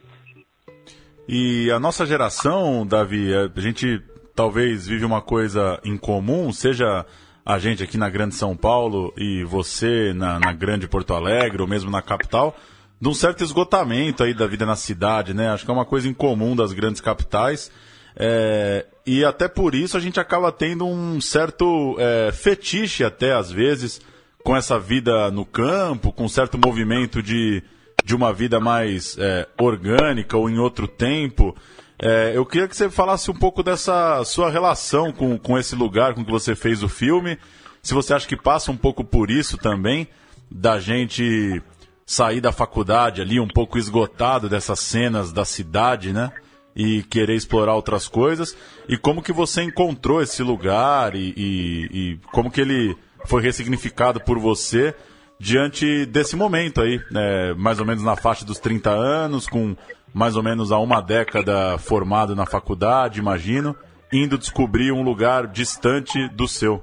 E 1.29 1.71
a 1.71 1.81
nossa 1.81 2.05
geração, 2.05 2.87
Davi, 2.87 3.33
a 3.35 3.61
gente 3.61 4.03
talvez 4.35 4.87
vive 4.87 5.05
uma 5.05 5.23
coisa 5.23 5.81
em 5.85 5.97
comum, 5.97 6.53
seja 6.53 7.07
a 7.45 7.59
gente 7.59 7.83
aqui 7.83 7.99
na 7.99 8.09
Grande 8.09 8.35
São 8.35 8.57
Paulo 8.57 9.12
e 9.17 9.45
você 9.45 10.12
na, 10.14 10.41
na 10.41 10.53
Grande 10.53 10.88
Porto 10.88 11.12
Alegre, 11.14 11.61
ou 11.61 11.69
mesmo 11.69 11.91
na 11.91 12.00
capital, 12.00 12.57
de 13.00 13.09
um 13.09 13.14
certo 13.14 13.45
esgotamento 13.45 14.25
aí 14.25 14.33
da 14.33 14.47
vida 14.47 14.64
na 14.64 14.76
cidade, 14.76 15.35
né? 15.35 15.50
Acho 15.50 15.64
que 15.64 15.71
é 15.71 15.75
uma 15.75 15.85
coisa 15.85 16.09
incomum 16.09 16.57
das 16.57 16.73
grandes 16.73 17.00
capitais. 17.00 17.71
É, 18.16 18.87
e 19.04 19.25
até 19.25 19.49
por 19.49 19.75
isso 19.75 19.97
a 19.97 20.00
gente 20.00 20.21
acaba 20.21 20.52
tendo 20.52 20.87
um 20.87 21.21
certo 21.21 21.97
é, 21.99 22.30
fetiche 22.33 23.02
até 23.02 23.33
às 23.35 23.50
vezes 23.50 24.00
com 24.44 24.56
essa 24.56 24.78
vida 24.78 25.30
no 25.30 25.44
campo, 25.44 26.12
com 26.12 26.25
um 26.25 26.28
certo 26.28 26.59
movimento 26.59 27.23
de, 27.23 27.62
de 28.04 28.14
uma 28.14 28.33
vida 28.33 28.61
mais 28.61 29.16
é, 29.18 29.49
orgânica 29.59 30.37
ou 30.37 30.49
em 30.49 30.59
outro 30.59 30.87
tempo. 30.87 31.56
É, 31.99 32.33
eu 32.35 32.44
queria 32.44 32.68
que 32.68 32.76
você 32.76 32.90
falasse 32.90 33.30
um 33.30 33.35
pouco 33.35 33.62
dessa 33.62 34.23
sua 34.25 34.50
relação 34.50 35.12
com, 35.12 35.38
com 35.38 35.59
esse 35.59 35.75
lugar 35.75 36.14
com 36.14 36.25
que 36.25 36.30
você 36.30 36.54
fez 36.54 36.83
o 36.83 36.88
filme. 36.88 37.38
Se 37.83 37.94
você 37.94 38.12
acha 38.12 38.28
que 38.28 38.37
passa 38.37 38.71
um 38.71 38.76
pouco 38.76 39.02
por 39.02 39.30
isso 39.30 39.56
também, 39.56 40.09
da 40.50 40.78
gente 40.78 41.62
sair 42.06 42.40
da 42.40 42.52
faculdade 42.52 43.23
ali 43.23 43.40
um 43.40 43.49
pouco 43.49 43.78
esgotado 43.78 44.49
dessas 44.49 44.80
cenas 44.80 45.33
da 45.33 45.44
cidade, 45.44 46.12
né? 46.12 46.30
E 46.76 47.02
querer 47.04 47.35
explorar 47.35 47.75
outras 47.75 48.09
coisas. 48.09 48.57
E 48.88 48.97
como 48.97 49.23
que 49.23 49.33
você 49.33 49.62
encontrou 49.62 50.21
esse 50.21 50.43
lugar 50.43 51.14
e, 51.14 51.33
e, 51.37 51.88
e 51.93 52.19
como 52.33 52.50
que 52.50 52.61
ele 52.61 52.97
foi 53.26 53.43
ressignificado 53.43 54.21
por 54.21 54.38
você 54.38 54.95
diante 55.38 56.07
desse 56.07 56.37
momento 56.37 56.81
aí, 56.81 57.00
né? 57.11 57.54
mais 57.54 57.78
ou 57.78 57.87
menos 57.87 58.02
na 58.02 58.16
faixa 58.16 58.45
dos 58.45 58.59
30 58.59 58.90
anos, 58.90 59.47
com 59.47 59.76
mais 60.12 60.37
ou 60.37 60.43
menos 60.43 60.71
há 60.71 60.78
uma 60.78 61.00
década 61.00 61.76
formado 61.78 62.37
na 62.37 62.47
faculdade, 62.47 63.19
imagino, 63.19 63.76
indo 64.12 64.38
descobrir 64.38 64.93
um 64.93 65.02
lugar 65.02 65.49
distante 65.49 66.28
do 66.28 66.47
seu. 66.47 66.83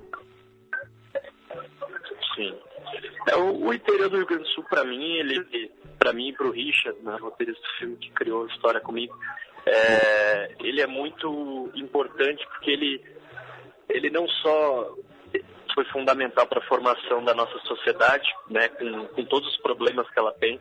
É, 3.28 3.36
o, 3.36 3.68
o, 3.68 3.74
interior 3.74 4.10
do 4.10 4.18
Rio 4.18 4.26
Grande 4.26 4.44
do 4.44 4.50
Sul, 4.50 4.64
para 4.66 4.84
mim, 4.84 5.14
ele, 5.14 5.72
para 5.98 6.12
mim 6.12 6.30
e 6.30 6.34
para 6.34 6.48
o 6.48 6.52
Richard, 6.52 7.00
né, 7.02 7.18
roteirista 7.22 7.62
do 7.62 7.80
filme 7.80 7.96
que 7.98 8.10
criou 8.12 8.44
a 8.44 8.48
história 8.48 8.82
comigo, 8.82 9.18
é, 9.66 10.56
ele 10.60 10.82
é 10.82 10.88
muito 10.88 11.72
importante 11.76 12.46
porque 12.48 12.72
ele, 12.72 13.04
ele 13.90 14.10
não 14.10 14.28
só 14.28 14.96
foi 15.74 15.86
fundamental 15.86 16.46
para 16.48 16.60
a 16.60 16.68
formação 16.68 17.24
da 17.24 17.34
nossa 17.34 17.58
sociedade, 17.60 18.30
né, 18.50 18.68
com, 18.70 19.08
com 19.08 19.26
todos 19.26 19.48
os 19.50 19.58
problemas 19.62 20.10
que 20.10 20.20
ela 20.20 20.34
tem, 20.34 20.60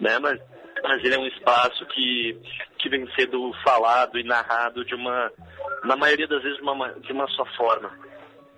né, 0.00 0.18
mas, 0.18 0.40
mas 0.82 1.04
ele 1.04 1.14
é 1.14 1.18
um 1.18 1.26
espaço 1.26 1.84
que, 1.86 2.40
que 2.78 2.88
vem 2.88 3.06
sendo 3.14 3.52
falado 3.62 4.18
e 4.18 4.24
narrado 4.24 4.84
de 4.86 4.94
uma, 4.94 5.30
na 5.84 5.96
maioria 5.96 6.26
das 6.26 6.42
vezes, 6.42 6.56
de 6.56 6.62
uma, 6.62 6.88
de 6.94 7.12
uma 7.12 7.28
só 7.28 7.44
forma 7.56 8.08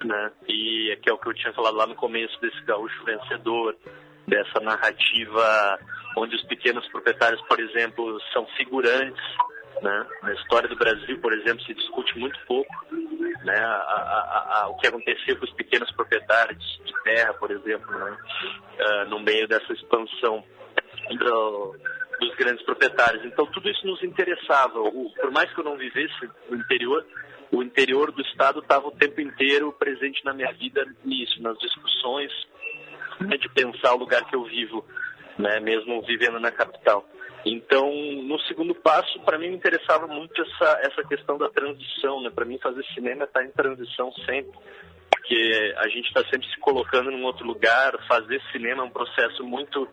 né? 0.04 0.30
E 0.48 0.96
que 1.02 1.10
é 1.10 1.12
o 1.12 1.18
que 1.18 1.28
eu 1.28 1.34
tinha 1.34 1.52
falado 1.52 1.76
lá 1.76 1.86
no 1.86 1.94
começo 1.94 2.38
desse 2.40 2.60
gaúcho 2.62 3.04
vencedor, 3.04 3.76
dessa 4.26 4.60
narrativa 4.60 5.78
onde 6.16 6.36
os 6.36 6.42
pequenos 6.44 6.86
proprietários, 6.88 7.40
por 7.42 7.60
exemplo, 7.60 8.20
são 8.32 8.46
figurantes, 8.56 9.22
né? 9.82 10.06
Na 10.22 10.32
história 10.34 10.68
do 10.68 10.76
Brasil, 10.76 11.18
por 11.20 11.32
exemplo, 11.32 11.64
se 11.64 11.74
discute 11.74 12.18
muito 12.18 12.38
pouco, 12.46 12.72
né? 13.44 13.58
A, 13.58 13.74
a, 13.74 14.62
a, 14.62 14.68
o 14.68 14.76
que 14.76 14.86
aconteceu 14.86 15.36
com 15.36 15.44
os 15.44 15.52
pequenos 15.52 15.90
proprietários 15.92 16.80
de 16.84 16.92
terra, 17.02 17.34
por 17.34 17.50
exemplo, 17.50 17.90
né? 17.98 18.16
Uh, 18.78 19.10
no 19.10 19.20
meio 19.20 19.48
dessa 19.48 19.72
expansão 19.72 20.44
do, 21.18 21.76
dos 22.20 22.34
grandes 22.36 22.64
proprietários. 22.64 23.24
Então 23.24 23.46
tudo 23.46 23.68
isso 23.68 23.86
nos 23.86 24.02
interessava. 24.02 24.80
O, 24.80 25.10
por 25.14 25.30
mais 25.30 25.52
que 25.52 25.60
eu 25.60 25.64
não 25.64 25.76
vivesse 25.76 26.28
no 26.48 26.56
interior, 26.56 27.04
o 27.52 27.62
interior 27.62 28.12
do 28.12 28.22
estado 28.22 28.60
estava 28.60 28.86
o 28.86 28.92
tempo 28.92 29.20
inteiro 29.20 29.72
presente 29.72 30.24
na 30.24 30.32
minha 30.32 30.52
vida 30.52 30.84
nisso, 31.04 31.42
nas 31.42 31.58
discussões, 31.58 32.30
né, 33.20 33.36
de 33.36 33.48
pensar 33.48 33.94
o 33.94 33.98
lugar 33.98 34.24
que 34.24 34.36
eu 34.36 34.44
vivo, 34.44 34.84
né, 35.38 35.58
mesmo 35.60 36.00
vivendo 36.02 36.38
na 36.38 36.52
capital. 36.52 37.04
Então, 37.44 37.90
no 37.90 38.38
segundo 38.40 38.74
passo, 38.74 39.18
para 39.20 39.38
mim 39.38 39.48
me 39.48 39.56
interessava 39.56 40.06
muito 40.06 40.40
essa, 40.42 40.80
essa 40.82 41.04
questão 41.04 41.38
da 41.38 41.48
transição, 41.48 42.22
né? 42.22 42.30
Para 42.30 42.44
mim 42.44 42.58
fazer 42.58 42.84
cinema 42.94 43.24
está 43.24 43.42
em 43.42 43.50
transição 43.50 44.12
sempre, 44.26 44.52
porque 45.10 45.74
a 45.76 45.88
gente 45.88 46.06
está 46.06 46.22
sempre 46.24 46.46
se 46.48 46.58
colocando 46.60 47.10
num 47.10 47.24
outro 47.24 47.46
lugar. 47.46 47.92
Fazer 48.06 48.40
cinema 48.52 48.82
é 48.82 48.86
um 48.86 48.90
processo 48.90 49.42
muito 49.42 49.88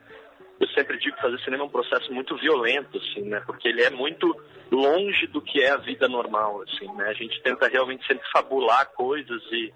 eu 0.60 0.68
sempre 0.70 0.98
digo 0.98 1.16
que 1.16 1.22
fazer 1.22 1.40
cinema 1.42 1.64
é 1.64 1.68
um 1.68 1.70
processo 1.70 2.12
muito 2.12 2.36
violento, 2.36 2.98
assim, 2.98 3.22
né? 3.22 3.42
Porque 3.46 3.68
ele 3.68 3.84
é 3.84 3.92
muito 3.92 4.36
longe 4.72 5.28
do 5.28 5.40
que 5.42 5.62
é 5.62 5.70
a 5.70 5.78
vida 5.78 6.08
normal, 6.08 6.64
assim, 6.64 6.92
né? 6.96 7.10
A 7.10 7.14
gente 7.14 7.40
tenta 7.44 7.68
realmente 7.68 8.06
sempre 8.08 8.28
fabular 8.32 8.88
coisas 8.94 9.42
e, 9.52 9.74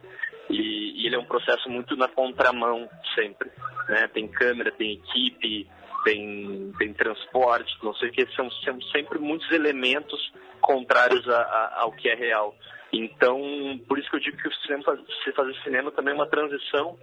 e, 0.50 1.04
e 1.04 1.06
ele 1.06 1.16
é 1.16 1.20
um 1.20 1.26
processo 1.26 1.70
muito 1.70 1.96
na 1.96 2.08
contramão 2.08 2.90
sempre, 3.14 3.52
né? 3.90 4.08
Tem 4.08 4.28
câmera, 4.28 4.72
tem 4.72 4.94
equipe, 4.94 5.68
tem, 6.04 6.72
tem 6.78 6.94
transporte, 6.94 7.78
não 7.84 7.94
sei 7.96 8.10
o 8.10 8.12
que, 8.12 8.26
são, 8.36 8.50
são 8.50 8.82
sempre 8.94 9.20
muitos 9.20 9.50
elementos 9.52 10.32
contrários 10.60 11.28
a, 11.28 11.42
a, 11.42 11.82
ao 11.82 11.92
que 11.92 12.10
é 12.10 12.16
real. 12.16 12.56
Então, 12.94 13.40
por 13.88 13.98
isso 13.98 14.10
que 14.10 14.18
eu 14.18 14.20
digo 14.20 14.38
que 14.38 14.48
o 14.48 14.54
cinema, 14.56 14.84
se 15.24 15.32
fazer 15.32 15.56
cinema 15.64 15.92
também 15.92 16.14
é 16.14 16.16
uma 16.16 16.28
transição 16.28 16.98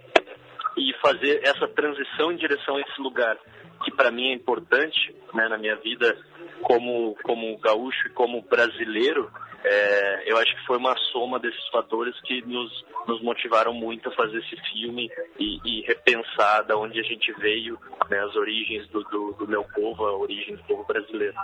e 0.77 0.93
fazer 1.01 1.41
essa 1.43 1.67
transição 1.67 2.31
em 2.31 2.37
direção 2.37 2.75
a 2.75 2.81
esse 2.81 3.01
lugar 3.01 3.37
que 3.83 3.91
para 3.91 4.11
mim 4.11 4.29
é 4.29 4.33
importante 4.33 5.15
né, 5.33 5.47
na 5.47 5.57
minha 5.57 5.75
vida 5.77 6.17
como, 6.61 7.15
como 7.23 7.57
gaúcho 7.57 8.07
e 8.07 8.11
como 8.11 8.41
brasileiro, 8.41 9.31
é, 9.63 10.31
eu 10.31 10.37
acho 10.37 10.55
que 10.55 10.65
foi 10.65 10.77
uma 10.77 10.95
soma 11.11 11.39
desses 11.39 11.67
fatores 11.69 12.19
que 12.21 12.41
nos, 12.45 12.85
nos 13.07 13.21
motivaram 13.21 13.73
muito 13.73 14.07
a 14.09 14.11
fazer 14.13 14.37
esse 14.37 14.55
filme 14.71 15.09
e, 15.37 15.59
e 15.65 15.81
repensar 15.81 16.63
da 16.63 16.77
onde 16.77 16.99
a 16.99 17.03
gente 17.03 17.31
veio, 17.33 17.77
né, 18.09 18.19
as 18.19 18.35
origens 18.35 18.87
do, 18.89 19.03
do, 19.03 19.33
do, 19.33 19.47
meu 19.47 19.63
povo, 19.63 20.05
a 20.05 20.17
origem 20.17 20.55
do 20.55 20.63
povo 20.63 20.85
brasileiro. 20.85 21.35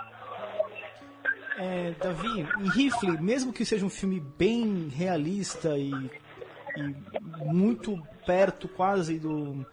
É, 1.58 1.90
Davi, 1.92 2.46
em 2.58 2.70
Rifle, 2.70 3.20
mesmo 3.20 3.52
que 3.52 3.64
seja 3.64 3.84
um 3.84 3.90
filme 3.90 4.20
bem 4.20 4.88
realista 4.88 5.76
e, 5.76 5.90
e 5.90 7.44
muito 7.44 8.00
perto 8.26 8.68
quase 8.68 9.18
do, 9.18 9.66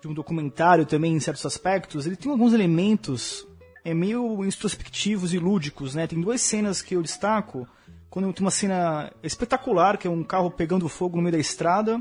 de 0.00 0.08
um 0.08 0.14
documentário 0.14 0.84
também 0.86 1.12
em 1.12 1.20
certos 1.20 1.46
aspectos, 1.46 2.06
ele 2.06 2.16
tem 2.16 2.30
alguns 2.30 2.52
elementos 2.52 3.46
é 3.84 3.92
meio 3.92 4.44
introspectivos 4.44 5.34
e 5.34 5.38
lúdicos, 5.38 5.94
né? 5.94 6.06
Tem 6.06 6.20
duas 6.20 6.40
cenas 6.40 6.80
que 6.80 6.96
eu 6.96 7.02
destaco. 7.02 7.68
Quando 8.08 8.32
tem 8.32 8.44
uma 8.44 8.50
cena 8.50 9.12
espetacular, 9.22 9.98
que 9.98 10.06
é 10.06 10.10
um 10.10 10.24
carro 10.24 10.50
pegando 10.50 10.88
fogo 10.88 11.16
no 11.16 11.22
meio 11.22 11.32
da 11.32 11.38
estrada, 11.38 12.00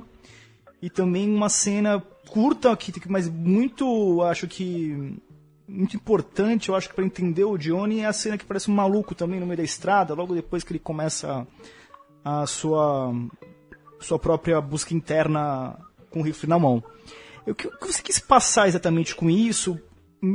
e 0.82 0.90
também 0.90 1.30
uma 1.34 1.50
cena 1.50 2.02
curta, 2.30 2.76
que 2.78 2.94
mas 3.10 3.28
muito, 3.28 4.22
acho 4.22 4.48
que 4.48 5.18
muito 5.68 5.96
importante, 5.96 6.70
eu 6.70 6.76
acho 6.76 6.90
que 6.90 6.96
para 6.96 7.06
entender 7.06 7.44
o 7.44 7.58
Johnny 7.58 8.02
é 8.02 8.06
a 8.06 8.14
cena 8.14 8.38
que 8.38 8.46
parece 8.46 8.70
um 8.70 8.76
maluco 8.76 9.16
também 9.16 9.40
no 9.40 9.46
meio 9.46 9.58
da 9.58 9.64
estrada, 9.64 10.14
logo 10.14 10.36
depois 10.36 10.64
que 10.64 10.72
ele 10.72 10.80
começa 10.80 11.48
a 12.24 12.46
sua 12.46 13.14
sua 14.00 14.20
própria 14.20 14.60
busca 14.60 14.94
interna 14.94 15.78
com 16.10 16.20
o 16.20 16.24
rifle 16.24 16.50
na 16.50 16.60
mão. 16.60 16.84
O 17.48 17.56
que 17.56 17.70
você 17.82 18.02
quis 18.02 18.20
passar 18.20 18.68
exatamente 18.68 19.16
com 19.16 19.30
isso? 19.30 19.80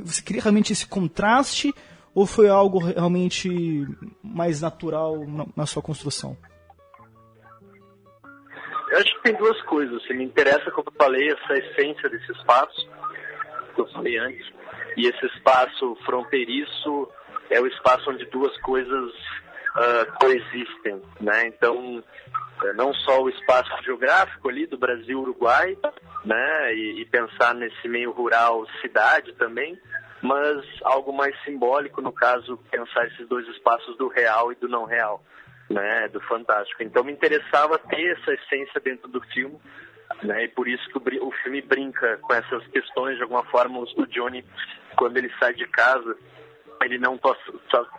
Você 0.04 0.22
queria 0.22 0.42
realmente 0.42 0.72
esse 0.72 0.86
contraste? 0.86 1.72
ou 2.18 2.26
foi 2.26 2.48
algo 2.48 2.78
realmente 2.80 3.86
mais 4.20 4.60
natural 4.60 5.24
na, 5.24 5.46
na 5.56 5.66
sua 5.66 5.80
construção? 5.80 6.36
Eu 8.90 8.98
acho 8.98 9.14
que 9.14 9.22
tem 9.22 9.34
duas 9.36 9.62
coisas. 9.62 10.02
Assim, 10.02 10.14
me 10.14 10.24
interessa, 10.24 10.68
como 10.72 10.88
eu 10.88 10.92
falei, 10.96 11.28
essa 11.28 11.54
essência 11.56 12.08
desse 12.08 12.32
espaço, 12.32 12.88
que 13.72 13.80
eu 13.80 13.86
falei 13.92 14.18
antes, 14.18 14.44
e 14.96 15.06
esse 15.06 15.26
espaço 15.26 15.96
fronteiriço 16.04 17.08
é 17.50 17.60
o 17.60 17.68
espaço 17.68 18.10
onde 18.10 18.24
duas 18.26 18.56
coisas 18.62 19.12
uh, 19.76 20.18
coexistem, 20.20 21.00
né? 21.20 21.46
Então, 21.46 22.02
não 22.74 22.92
só 22.94 23.22
o 23.22 23.28
espaço 23.28 23.70
geográfico 23.82 24.48
ali 24.48 24.66
do 24.66 24.78
Brasil-Uruguai, 24.78 25.76
né? 26.24 26.74
E, 26.74 27.00
e 27.00 27.04
pensar 27.06 27.54
nesse 27.54 27.88
meio 27.88 28.10
rural-cidade 28.12 29.32
também, 29.34 29.78
mas 30.22 30.64
algo 30.82 31.12
mais 31.12 31.34
simbólico, 31.44 32.00
no 32.00 32.12
caso, 32.12 32.58
pensar 32.70 33.06
esses 33.06 33.26
dois 33.28 33.46
espaços 33.48 33.96
do 33.96 34.08
real 34.08 34.52
e 34.52 34.56
do 34.56 34.68
não 34.68 34.84
real, 34.84 35.22
né, 35.70 36.08
do 36.08 36.20
fantástico. 36.22 36.82
Então 36.82 37.04
me 37.04 37.12
interessava 37.12 37.78
ter 37.78 38.18
essa 38.18 38.32
essência 38.32 38.80
dentro 38.80 39.08
do 39.08 39.20
filme, 39.20 39.58
né, 40.22 40.44
e 40.44 40.48
por 40.48 40.66
isso 40.66 40.84
que 40.88 40.98
o, 40.98 41.28
o 41.28 41.32
filme 41.42 41.62
brinca 41.62 42.16
com 42.18 42.34
essas 42.34 42.66
questões, 42.68 43.16
de 43.16 43.22
alguma 43.22 43.44
forma, 43.44 43.78
o 43.78 44.06
Johnny, 44.06 44.44
quando 44.96 45.16
ele 45.16 45.32
sai 45.38 45.54
de 45.54 45.66
casa, 45.68 46.16
ele 46.82 46.98
não 46.98 47.14
está 47.16 47.36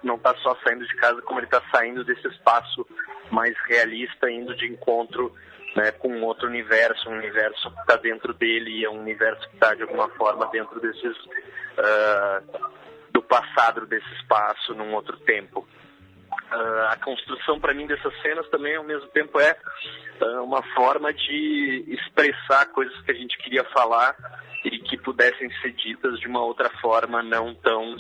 não 0.04 0.18
tá 0.18 0.34
só 0.38 0.58
saindo 0.64 0.86
de 0.86 0.96
casa, 0.96 1.22
como 1.22 1.40
ele 1.40 1.48
está 1.48 1.62
saindo 1.72 2.04
desse 2.04 2.28
espaço 2.28 2.86
mais 3.32 3.56
realista, 3.68 4.30
indo 4.30 4.56
de 4.56 4.68
encontro 4.68 5.34
né, 5.76 5.92
com 5.92 6.22
outro 6.22 6.48
universo, 6.48 7.10
um 7.10 7.18
universo 7.18 7.72
que 7.72 7.80
está 7.82 7.96
dentro 7.96 8.34
dele 8.34 8.80
e 8.80 8.86
é 8.86 8.90
um 8.90 9.00
universo 9.00 9.48
que 9.50 9.56
está 9.56 9.74
de 9.74 9.84
alguma 9.84 10.10
forma 10.10 10.48
dentro 10.48 10.80
desses 10.80 11.16
uh, 11.18 12.70
do 13.12 13.22
passado 13.22 13.86
desse 13.86 14.12
espaço 14.16 14.74
num 14.74 14.94
outro 14.94 15.18
tempo. 15.18 15.68
Uh, 16.52 16.88
a 16.90 16.98
construção 16.98 17.60
para 17.60 17.74
mim 17.74 17.88
dessas 17.88 18.14
cenas 18.22 18.48
também 18.50 18.76
ao 18.76 18.84
mesmo 18.84 19.08
tempo 19.10 19.40
é 19.40 19.56
uh, 20.22 20.44
uma 20.44 20.64
forma 20.74 21.14
de 21.14 21.86
expressar 21.88 22.68
coisas 22.68 23.00
que 23.02 23.12
a 23.12 23.16
gente 23.16 23.38
queria 23.38 23.64
falar 23.66 24.16
e 24.66 24.80
que 24.80 24.98
pudessem 24.98 25.50
ser 25.62 25.72
ditas 25.72 26.20
de 26.20 26.28
uma 26.28 26.44
outra 26.44 26.70
forma 26.82 27.24
não 27.24 27.54
tão 27.56 27.96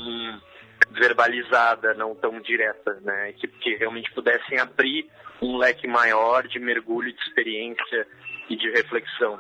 verbalizada, 0.92 1.94
não 1.94 2.16
tão 2.16 2.40
direta, 2.42 3.00
né? 3.02 3.34
Que, 3.34 3.48
que 3.48 3.76
realmente 3.76 4.12
pudessem 4.12 4.60
abrir 4.60 5.10
um 5.42 5.58
leque 5.58 5.88
maior 5.88 6.48
de 6.48 6.60
mergulho, 6.60 7.14
de 7.14 7.22
experiência 7.22 8.08
e 8.50 8.56
de 8.56 8.70
reflexão. 8.72 9.40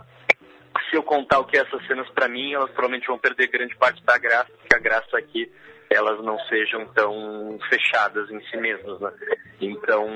Se 0.90 0.96
eu 0.96 1.04
contar 1.04 1.40
o 1.40 1.46
que 1.46 1.58
é 1.58 1.62
essas 1.62 1.86
cenas 1.88 2.10
para 2.10 2.28
mim, 2.28 2.54
elas 2.54 2.70
provavelmente 2.72 3.08
vão 3.08 3.18
perder 3.18 3.48
grande 3.48 3.76
parte 3.76 4.04
da 4.04 4.18
graça, 4.18 4.52
porque 4.52 4.76
a 4.76 4.80
graça 4.80 5.18
aqui 5.18 5.52
elas 5.90 6.24
não 6.24 6.38
sejam 6.42 6.86
tão 6.94 7.58
fechadas 7.68 8.30
em 8.30 8.40
si 8.46 8.58
mesmas, 8.58 9.00
né? 9.00 9.12
Então 9.60 10.08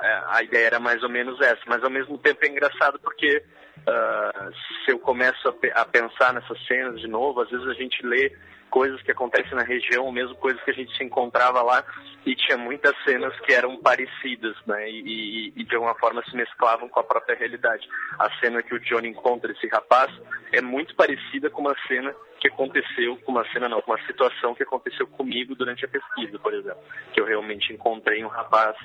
é, 0.00 0.22
a 0.28 0.42
ideia 0.42 0.66
era 0.66 0.80
mais 0.80 1.02
ou 1.02 1.08
menos 1.08 1.40
essa, 1.40 1.60
mas 1.66 1.82
ao 1.82 1.90
mesmo 1.90 2.16
tempo 2.18 2.44
é 2.44 2.48
engraçado 2.48 3.00
porque 3.00 3.42
uh, 3.78 4.54
se 4.84 4.92
eu 4.92 4.98
começo 5.00 5.48
a, 5.48 5.80
a, 5.80 5.84
pensar 5.84 6.32
nessas 6.32 6.64
cenas 6.66 7.00
de 7.00 7.08
novo, 7.08 7.40
às 7.40 7.50
vezes 7.50 7.66
a 7.66 7.74
gente 7.74 8.04
lê 8.06 8.32
coisas 8.68 9.00
que 9.02 9.10
acontecem 9.10 9.54
na 9.54 9.62
região, 9.62 10.04
ou 10.04 10.12
mesmo 10.12 10.34
coisas 10.36 10.62
que 10.62 10.70
a 10.70 10.74
gente 10.74 10.96
se 10.96 11.04
encontrava 11.04 11.62
lá, 11.62 11.84
e 12.24 12.34
tinha 12.34 12.56
muitas 12.56 12.94
cenas 13.04 13.38
que 13.40 13.52
eram 13.52 13.76
parecidas, 13.78 14.56
né? 14.66 14.90
E, 14.90 15.52
e, 15.56 15.64
de 15.64 15.74
alguma 15.74 15.94
forma 15.94 16.22
se 16.24 16.36
mesclavam 16.36 16.88
com 16.88 17.00
a 17.00 17.04
própria 17.04 17.36
realidade. 17.36 17.88
A 18.18 18.30
cena 18.38 18.62
que 18.62 18.74
o 18.74 18.80
Johnny 18.80 19.08
encontra 19.08 19.52
esse 19.52 19.66
rapaz 19.68 20.12
é 20.52 20.60
muito 20.60 20.94
parecida 20.94 21.50
com 21.50 21.62
uma 21.62 21.76
cena 21.86 22.14
que 22.40 22.48
aconteceu, 22.48 23.16
com 23.24 23.32
uma 23.32 23.48
cena 23.50 23.68
não, 23.68 23.80
com 23.82 23.92
uma 23.92 24.06
situação 24.06 24.54
que 24.54 24.62
aconteceu 24.62 25.06
comigo 25.06 25.54
durante 25.54 25.84
a 25.84 25.88
pesquisa, 25.88 26.38
por 26.38 26.54
exemplo. 26.54 26.82
Que 27.12 27.20
eu 27.20 27.24
realmente 27.24 27.72
encontrei 27.72 28.24
um 28.24 28.28
rapaz 28.28 28.76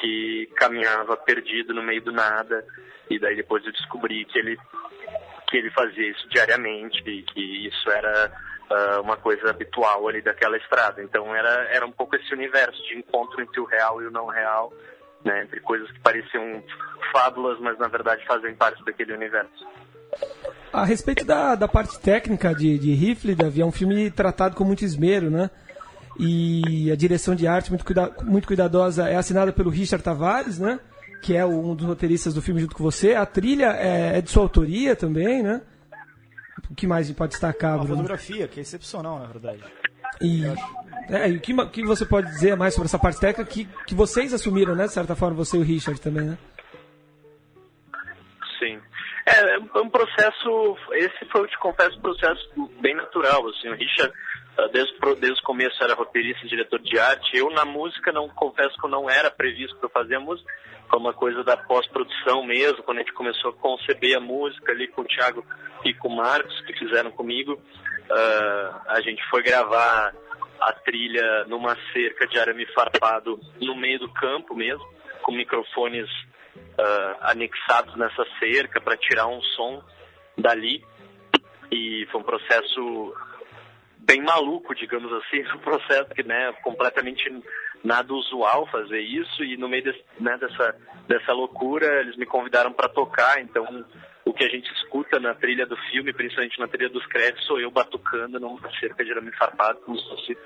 que 0.00 0.48
caminhava 0.56 1.16
perdido 1.16 1.74
no 1.74 1.82
meio 1.82 2.02
do 2.02 2.12
nada, 2.12 2.64
e 3.10 3.18
daí 3.18 3.36
depois 3.36 3.64
eu 3.64 3.72
descobri 3.72 4.24
que 4.24 4.38
ele 4.38 4.56
que 5.48 5.56
ele 5.56 5.70
fazia 5.70 6.10
isso 6.10 6.28
diariamente 6.28 6.98
e 7.08 7.22
que 7.22 7.68
isso 7.68 7.88
era 7.90 8.32
uh, 8.70 9.00
uma 9.02 9.16
coisa 9.16 9.50
habitual 9.50 10.06
ali 10.08 10.22
daquela 10.22 10.56
estrada. 10.56 11.02
Então 11.02 11.34
era, 11.34 11.68
era 11.70 11.86
um 11.86 11.92
pouco 11.92 12.16
esse 12.16 12.32
universo 12.32 12.80
de 12.84 12.98
encontro 12.98 13.40
entre 13.40 13.60
o 13.60 13.64
real 13.64 14.02
e 14.02 14.06
o 14.06 14.10
não 14.10 14.26
real, 14.26 14.72
né, 15.24 15.42
entre 15.42 15.60
coisas 15.60 15.90
que 15.90 16.00
pareciam 16.00 16.62
fábulas, 17.12 17.58
mas 17.60 17.78
na 17.78 17.88
verdade 17.88 18.24
fazem 18.26 18.54
parte 18.54 18.84
daquele 18.84 19.12
universo. 19.12 19.66
A 20.72 20.84
respeito 20.84 21.24
da, 21.24 21.54
da 21.54 21.66
parte 21.66 21.98
técnica 22.00 22.54
de, 22.54 22.78
de 22.78 22.92
Rifle, 22.92 23.36
é 23.60 23.64
um 23.64 23.72
filme 23.72 24.10
tratado 24.10 24.54
com 24.54 24.64
muito 24.64 24.84
esmero, 24.84 25.30
né? 25.30 25.50
E 26.18 26.90
a 26.90 26.96
direção 26.96 27.34
de 27.34 27.46
arte 27.46 27.70
muito, 27.70 27.84
cuida, 27.84 28.14
muito 28.22 28.46
cuidadosa 28.46 29.08
é 29.08 29.16
assinada 29.16 29.52
pelo 29.52 29.70
Richard 29.70 30.02
Tavares, 30.02 30.58
né? 30.58 30.80
Que 31.22 31.36
é 31.36 31.44
um 31.44 31.74
dos 31.74 31.86
roteiristas 31.86 32.32
do 32.34 32.42
filme 32.42 32.60
junto 32.60 32.74
com 32.74 32.82
você. 32.82 33.14
A 33.14 33.26
trilha 33.26 33.76
é, 33.76 34.18
é 34.18 34.20
de 34.20 34.30
sua 34.30 34.42
autoria 34.42 34.96
também, 34.96 35.42
né? 35.42 35.60
O 36.70 36.74
que 36.74 36.86
mais 36.86 37.10
pode 37.12 37.32
destacar, 37.32 37.78
Bruno? 37.78 37.94
A 37.94 37.96
fotografia, 37.96 38.48
que 38.48 38.58
é 38.58 38.62
excepcional, 38.62 39.18
na 39.18 39.26
verdade. 39.26 39.62
E, 40.20 40.44
é, 41.08 41.30
e 41.30 41.36
o 41.36 41.40
que, 41.40 41.54
que 41.68 41.84
você 41.84 42.04
pode 42.04 42.28
dizer 42.28 42.56
mais 42.56 42.74
sobre 42.74 42.86
essa 42.86 42.98
parte 42.98 43.20
técnica 43.20 43.44
que, 43.44 43.68
que 43.86 43.94
vocês 43.94 44.32
assumiram, 44.32 44.74
né? 44.74 44.86
De 44.86 44.92
certa 44.92 45.14
forma, 45.14 45.36
você 45.36 45.56
e 45.56 45.60
o 45.60 45.62
Richard 45.62 46.00
também, 46.00 46.24
né? 46.24 46.38
Sim. 48.58 48.80
É, 49.26 49.56
é 49.56 49.80
um 49.80 49.90
processo, 49.90 50.78
esse 50.92 51.24
foi, 51.26 51.42
eu 51.42 51.48
te 51.48 51.58
confesso, 51.58 51.98
um 51.98 52.02
processo 52.02 52.48
bem 52.80 52.94
natural, 52.94 53.48
assim, 53.48 53.68
o 53.68 53.74
Richard, 53.74 54.14
ah, 54.56 54.68
desde, 54.72 54.94
desde 55.16 55.40
o 55.40 55.44
começo 55.44 55.82
era 55.82 55.94
roteirista 55.94 56.46
diretor 56.46 56.78
de 56.78 56.96
arte, 56.96 57.36
eu 57.36 57.50
na 57.50 57.64
música, 57.64 58.12
não 58.12 58.28
confesso 58.28 58.76
que 58.78 58.86
eu 58.86 58.90
não 58.90 59.10
era 59.10 59.28
previsto 59.28 59.76
para 59.78 59.88
fazer 59.88 60.14
a 60.14 60.20
música, 60.20 60.48
foi 60.88 61.00
uma 61.00 61.12
coisa 61.12 61.42
da 61.42 61.56
pós-produção 61.56 62.44
mesmo, 62.44 62.84
quando 62.84 62.98
a 62.98 63.00
gente 63.00 63.12
começou 63.14 63.50
a 63.50 63.54
conceber 63.54 64.16
a 64.16 64.20
música 64.20 64.70
ali 64.70 64.86
com 64.86 65.02
o 65.02 65.04
Thiago 65.04 65.44
e 65.84 65.92
com 65.92 66.08
o 66.08 66.16
Marcos, 66.16 66.60
que 66.60 66.78
fizeram 66.78 67.10
comigo. 67.10 67.54
Uh, 67.54 68.80
a 68.86 69.00
gente 69.00 69.20
foi 69.28 69.42
gravar 69.42 70.14
a 70.60 70.72
trilha 70.72 71.44
numa 71.48 71.76
cerca 71.92 72.26
de 72.28 72.38
arame 72.38 72.64
farpado 72.66 73.40
no 73.60 73.74
meio 73.74 73.98
do 73.98 74.12
campo 74.12 74.54
mesmo, 74.54 74.86
com 75.22 75.32
microfones 75.32 76.08
uh, 76.56 77.16
anexados 77.20 77.94
nessa 77.96 78.24
cerca 78.38 78.80
para 78.80 78.96
tirar 78.96 79.26
um 79.26 79.40
som 79.42 79.82
dali. 80.36 80.84
E 81.70 82.06
foi 82.10 82.20
um 82.20 82.24
processo 82.24 83.14
bem 83.98 84.22
maluco, 84.22 84.74
digamos 84.74 85.12
assim, 85.12 85.42
um 85.54 85.58
processo 85.58 86.10
que 86.14 86.22
né, 86.22 86.52
completamente 86.62 87.30
nada 87.84 88.12
usual 88.12 88.66
fazer 88.66 89.00
isso 89.00 89.44
e 89.44 89.56
no 89.56 89.68
meio 89.68 89.84
desse, 89.84 90.02
né, 90.18 90.36
dessa, 90.38 90.76
dessa 91.06 91.32
loucura 91.32 92.00
eles 92.00 92.16
me 92.16 92.26
convidaram 92.26 92.72
para 92.72 92.88
tocar, 92.88 93.40
então 93.40 93.84
o 94.24 94.32
que 94.32 94.44
a 94.44 94.48
gente 94.48 94.70
escuta 94.72 95.20
na 95.20 95.34
trilha 95.34 95.66
do 95.66 95.76
filme, 95.90 96.12
principalmente 96.12 96.58
na 96.58 96.66
trilha 96.66 96.88
dos 96.88 97.06
créditos, 97.06 97.46
sou 97.46 97.60
eu 97.60 97.70
batucando 97.70 98.40
numa 98.40 98.70
cerca 98.80 99.04
de 99.04 99.12
arame 99.12 99.30
farpado, 99.32 99.80
como 99.80 99.98
se 99.98 100.08
fosse 100.08 100.38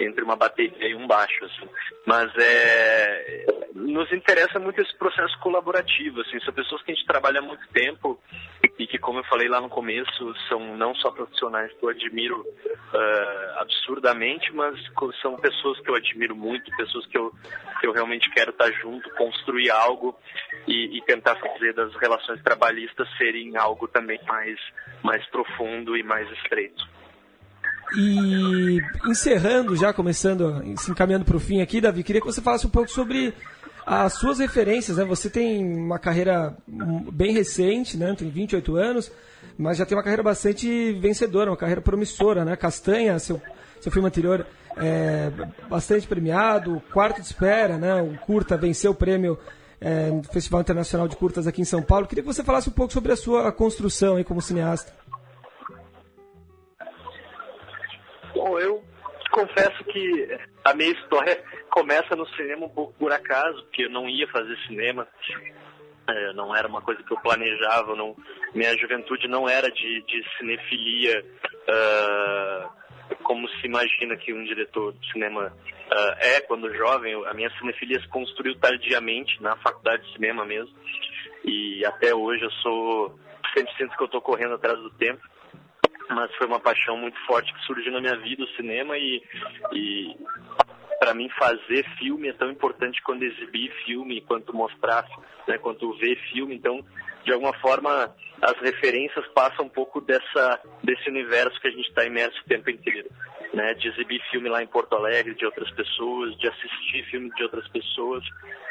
entre 0.00 0.22
uma 0.22 0.36
bateria 0.36 0.88
e 0.88 0.94
um 0.94 1.06
baixo, 1.06 1.44
assim. 1.44 1.68
Mas 2.06 2.30
é, 2.36 3.46
nos 3.74 4.10
interessa 4.12 4.58
muito 4.58 4.80
esse 4.80 4.96
processo 4.96 5.38
colaborativo, 5.40 6.20
assim, 6.20 6.40
são 6.40 6.52
pessoas 6.52 6.82
que 6.82 6.92
a 6.92 6.94
gente 6.94 7.06
trabalha 7.06 7.40
há 7.40 7.42
muito 7.42 7.66
tempo 7.68 8.20
e 8.78 8.86
que, 8.86 8.98
como 8.98 9.20
eu 9.20 9.24
falei 9.24 9.48
lá 9.48 9.60
no 9.60 9.68
começo, 9.68 10.34
são 10.48 10.76
não 10.76 10.94
só 10.94 11.10
profissionais 11.10 11.72
que 11.72 11.84
eu 11.84 11.88
admiro 11.88 12.40
uh, 12.40 13.60
absurdamente, 13.60 14.52
mas 14.54 14.78
são 15.20 15.36
pessoas 15.36 15.80
que 15.80 15.90
eu 15.90 15.94
admiro 15.94 16.36
muito, 16.36 16.74
pessoas 16.76 17.06
que 17.06 17.18
eu, 17.18 17.32
que 17.80 17.86
eu 17.86 17.92
realmente 17.92 18.30
quero 18.30 18.50
estar 18.50 18.70
junto, 18.72 19.08
construir 19.14 19.70
algo 19.70 20.16
e, 20.66 20.98
e 20.98 21.02
tentar 21.02 21.36
fazer 21.36 21.72
das 21.74 21.94
relações 21.96 22.42
trabalhistas 22.42 23.08
serem 23.16 23.56
algo 23.56 23.88
também 23.88 24.20
mais, 24.26 24.58
mais 25.02 25.26
profundo 25.26 25.96
e 25.96 26.02
mais 26.02 26.30
estreito. 26.32 26.97
E 27.96 28.80
encerrando, 29.06 29.74
já 29.76 29.92
começando, 29.92 30.62
se 30.76 30.90
encaminhando 30.90 31.24
para 31.24 31.36
o 31.36 31.40
fim 31.40 31.60
aqui, 31.60 31.80
Davi, 31.80 32.02
queria 32.02 32.20
que 32.20 32.26
você 32.26 32.40
falasse 32.40 32.66
um 32.66 32.70
pouco 32.70 32.90
sobre 32.90 33.34
as 33.86 34.14
suas 34.14 34.38
referências. 34.38 34.98
Né? 34.98 35.04
Você 35.04 35.30
tem 35.30 35.64
uma 35.64 35.98
carreira 35.98 36.54
bem 36.66 37.32
recente, 37.32 37.96
né? 37.96 38.14
tem 38.16 38.28
28 38.28 38.76
anos, 38.76 39.10
mas 39.56 39.78
já 39.78 39.86
tem 39.86 39.96
uma 39.96 40.04
carreira 40.04 40.22
bastante 40.22 40.92
vencedora, 40.92 41.50
uma 41.50 41.56
carreira 41.56 41.80
promissora. 41.80 42.44
Né? 42.44 42.54
Castanha, 42.56 43.18
seu, 43.18 43.40
seu 43.80 43.90
filme 43.90 44.06
anterior, 44.06 44.46
é 44.76 45.32
bastante 45.68 46.06
premiado, 46.06 46.82
Quarto 46.92 47.20
de 47.20 47.26
Espera, 47.26 47.78
né? 47.78 47.94
o 48.02 48.16
Curta 48.18 48.56
venceu 48.56 48.90
o 48.90 48.94
prêmio 48.94 49.38
é, 49.80 50.10
Festival 50.30 50.60
Internacional 50.60 51.08
de 51.08 51.16
Curtas 51.16 51.46
aqui 51.46 51.62
em 51.62 51.64
São 51.64 51.82
Paulo. 51.82 52.06
Queria 52.06 52.22
que 52.22 52.32
você 52.32 52.44
falasse 52.44 52.68
um 52.68 52.72
pouco 52.72 52.92
sobre 52.92 53.12
a 53.12 53.16
sua 53.16 53.50
construção 53.50 54.16
aí 54.16 54.24
como 54.24 54.42
cineasta. 54.42 54.92
Bom, 58.38 58.56
eu 58.60 58.84
confesso 59.32 59.82
que 59.82 60.38
a 60.64 60.72
minha 60.72 60.92
história 60.92 61.42
começa 61.70 62.14
no 62.14 62.24
cinema 62.36 62.66
um 62.66 62.68
pouco 62.68 62.92
por 62.92 63.12
acaso, 63.12 63.64
porque 63.64 63.86
eu 63.86 63.90
não 63.90 64.08
ia 64.08 64.28
fazer 64.28 64.56
cinema. 64.68 65.08
É, 66.08 66.32
não 66.34 66.54
era 66.54 66.68
uma 66.68 66.80
coisa 66.80 67.02
que 67.02 67.12
eu 67.12 67.18
planejava, 67.18 67.96
não, 67.96 68.16
minha 68.54 68.78
juventude 68.78 69.26
não 69.26 69.48
era 69.48 69.68
de, 69.72 70.02
de 70.02 70.24
cinefilia 70.38 71.22
uh, 71.68 73.16
como 73.24 73.48
se 73.48 73.66
imagina 73.66 74.16
que 74.16 74.32
um 74.32 74.44
diretor 74.44 74.92
de 74.92 75.12
cinema 75.12 75.46
uh, 75.48 76.14
é 76.20 76.40
quando 76.42 76.72
jovem. 76.72 77.12
A 77.26 77.34
minha 77.34 77.50
cinefilia 77.58 78.00
se 78.00 78.06
construiu 78.06 78.54
tardiamente 78.60 79.42
na 79.42 79.56
faculdade 79.56 80.06
de 80.06 80.12
cinema 80.12 80.44
mesmo. 80.44 80.72
E 81.44 81.84
até 81.84 82.14
hoje 82.14 82.44
eu 82.44 82.50
sou 82.52 83.18
sempre 83.52 83.74
sinto 83.76 83.96
que 83.96 84.02
eu 84.04 84.06
estou 84.06 84.22
correndo 84.22 84.54
atrás 84.54 84.78
do 84.78 84.90
tempo. 84.90 85.20
Mas 86.10 86.34
foi 86.36 86.46
uma 86.46 86.60
paixão 86.60 86.96
muito 86.96 87.18
forte 87.26 87.52
que 87.52 87.64
surgiu 87.64 87.92
na 87.92 88.00
minha 88.00 88.16
vida 88.16 88.42
o 88.42 88.56
cinema 88.56 88.96
e, 88.96 89.22
e 89.72 90.16
para 90.98 91.14
mim 91.14 91.28
fazer 91.38 91.84
filme 91.98 92.28
é 92.28 92.32
tão 92.32 92.50
importante 92.50 93.02
quanto 93.02 93.24
exibir 93.24 93.70
filme, 93.84 94.20
quanto 94.22 94.54
mostrar, 94.54 95.06
né, 95.46 95.58
quanto 95.58 95.92
ver 95.98 96.16
filme. 96.32 96.54
Então, 96.54 96.84
de 97.24 97.32
alguma 97.32 97.52
forma, 97.60 98.14
as 98.40 98.58
referências 98.60 99.26
passam 99.28 99.66
um 99.66 99.68
pouco 99.68 100.00
dessa 100.00 100.60
desse 100.82 101.08
universo 101.08 101.60
que 101.60 101.68
a 101.68 101.70
gente 101.70 101.88
está 101.88 102.04
imerso 102.04 102.40
o 102.40 102.48
tempo 102.48 102.70
inteiro, 102.70 103.08
né? 103.52 103.74
De 103.74 103.88
exibir 103.88 104.20
filme 104.30 104.48
lá 104.48 104.62
em 104.62 104.66
Porto 104.66 104.94
Alegre 104.94 105.34
de 105.34 105.44
outras 105.44 105.70
pessoas, 105.72 106.36
de 106.38 106.48
assistir 106.48 107.04
filme 107.10 107.30
de 107.34 107.42
outras 107.42 107.66
pessoas 107.68 108.24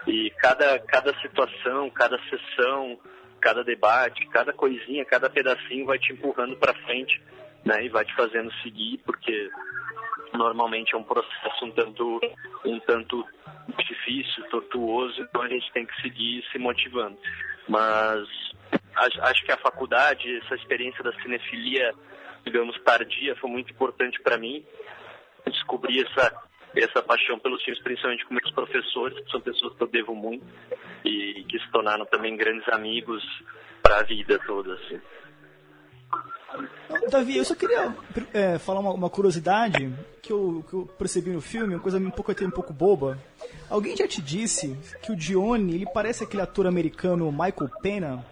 e 0.07 0.31
cada 0.39 0.79
cada 0.79 1.13
situação, 1.21 1.89
cada 1.91 2.17
sessão, 2.29 2.99
cada 3.39 3.63
debate, 3.63 4.27
cada 4.27 4.53
coisinha, 4.53 5.05
cada 5.05 5.29
pedacinho 5.29 5.85
vai 5.85 5.99
te 5.99 6.13
empurrando 6.13 6.55
para 6.57 6.73
frente, 6.85 7.21
né? 7.65 7.85
E 7.85 7.89
vai 7.89 8.05
te 8.05 8.15
fazendo 8.15 8.51
seguir, 8.63 8.99
porque 9.05 9.49
normalmente 10.33 10.93
é 10.93 10.97
um 10.97 11.03
processo 11.03 11.65
um 11.65 11.71
tanto, 11.71 12.19
um 12.65 12.79
tanto 12.81 13.25
difícil, 13.77 14.43
tortuoso, 14.49 15.21
então 15.21 15.41
a 15.41 15.47
gente 15.47 15.71
tem 15.71 15.85
que 15.85 16.01
seguir 16.01 16.43
se 16.51 16.57
motivando. 16.57 17.17
Mas 17.67 18.27
acho 18.95 19.45
que 19.45 19.51
a 19.51 19.57
faculdade, 19.57 20.37
essa 20.37 20.55
experiência 20.55 21.03
da 21.03 21.13
cinefilia, 21.21 21.93
digamos, 22.45 22.79
tardia, 22.81 23.35
foi 23.35 23.49
muito 23.49 23.71
importante 23.71 24.21
para 24.21 24.37
mim. 24.37 24.65
Descobrir 25.45 26.05
essa, 26.05 26.33
essa 26.83 27.01
paixão 27.01 27.39
pelos 27.39 27.63
filmes, 27.63 27.81
principalmente 27.83 28.25
com 28.25 28.33
meus 28.33 28.51
professores, 28.51 29.19
que 29.19 29.31
são 29.31 29.41
pessoas 29.41 29.75
que 29.75 29.83
eu 29.83 29.87
devo 29.87 30.15
muito 30.15 30.45
e 31.03 31.43
que 31.47 31.59
se 31.59 31.71
tornaram 31.71 32.05
também 32.05 32.35
grandes 32.35 32.67
amigos 32.69 33.23
para 33.81 33.99
a 33.99 34.03
vida 34.03 34.39
toda. 34.45 34.73
Assim. 34.73 34.99
Davi, 37.09 37.37
eu 37.37 37.45
só 37.45 37.55
queria 37.55 37.93
é, 38.33 38.57
falar 38.57 38.79
uma, 38.79 38.91
uma, 38.91 39.09
curiosidade 39.09 39.93
que 40.21 40.31
eu, 40.31 40.63
que 40.67 40.73
eu 40.73 40.85
percebi 40.97 41.31
no 41.31 41.41
filme, 41.41 41.75
uma 41.75 41.81
coisa 41.81 41.97
um 41.97 42.09
pouco, 42.09 42.31
até 42.31 42.45
um 42.45 42.51
pouco 42.51 42.73
boba. 42.73 43.17
Alguém 43.69 43.95
já 43.95 44.07
te 44.07 44.21
disse 44.21 44.77
que 45.01 45.11
o 45.11 45.15
Dione, 45.15 45.75
ele 45.75 45.85
parece 45.85 46.23
aquele 46.23 46.41
ator 46.41 46.65
americano 46.65 47.31
Michael 47.31 47.69
Pena? 47.81 48.25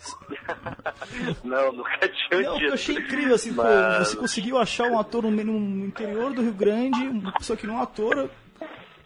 Não, 1.44 1.72
nunca 1.72 2.08
tinha 2.08 2.42
Não, 2.42 2.60
eu 2.60 2.72
achei 2.72 2.96
incrível, 2.96 3.34
assim, 3.34 3.50
Mas... 3.52 3.66
pô, 3.66 4.04
você 4.04 4.16
conseguiu 4.16 4.58
achar 4.58 4.90
um 4.90 4.98
ator 4.98 5.22
no, 5.24 5.30
no, 5.30 5.86
interior 5.86 6.32
do 6.32 6.42
Rio 6.42 6.52
Grande, 6.52 7.06
uma 7.08 7.32
pessoa 7.32 7.56
que 7.56 7.66
não 7.66 7.74
é 7.74 7.78
um 7.78 7.82
ator, 7.82 8.30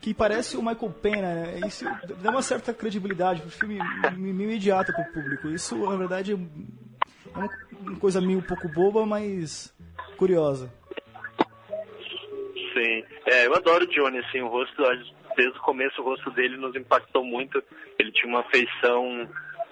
que 0.00 0.14
parece 0.14 0.56
o 0.56 0.62
Michael 0.62 0.92
Pena, 1.02 1.34
né? 1.34 1.60
Isso 1.66 1.84
dá 2.22 2.30
uma 2.30 2.42
certa 2.42 2.72
credibilidade 2.72 3.40
pro 3.40 3.50
filme 3.50 3.78
imediata 4.16 4.92
pro 4.92 5.12
público. 5.12 5.48
Isso, 5.48 5.76
na 5.76 5.96
verdade, 5.96 6.32
é 6.32 6.36
uma 7.34 7.98
coisa 7.98 8.20
meio 8.20 8.38
um 8.38 8.42
pouco 8.42 8.68
boba, 8.68 9.04
mas 9.06 9.74
curiosa. 10.16 10.72
Sim, 12.74 13.04
é, 13.26 13.46
eu 13.46 13.54
adoro 13.54 13.84
o 13.84 13.88
Johnny, 13.88 14.18
assim, 14.18 14.40
o 14.40 14.48
rosto, 14.48 14.82
desde 15.36 15.58
o 15.58 15.62
começo 15.62 16.00
o 16.00 16.04
rosto 16.04 16.30
dele 16.32 16.56
nos 16.56 16.74
impactou 16.76 17.24
muito. 17.24 17.62
Ele 17.98 18.12
tinha 18.12 18.28
uma 18.28 18.42
feição 18.44 19.28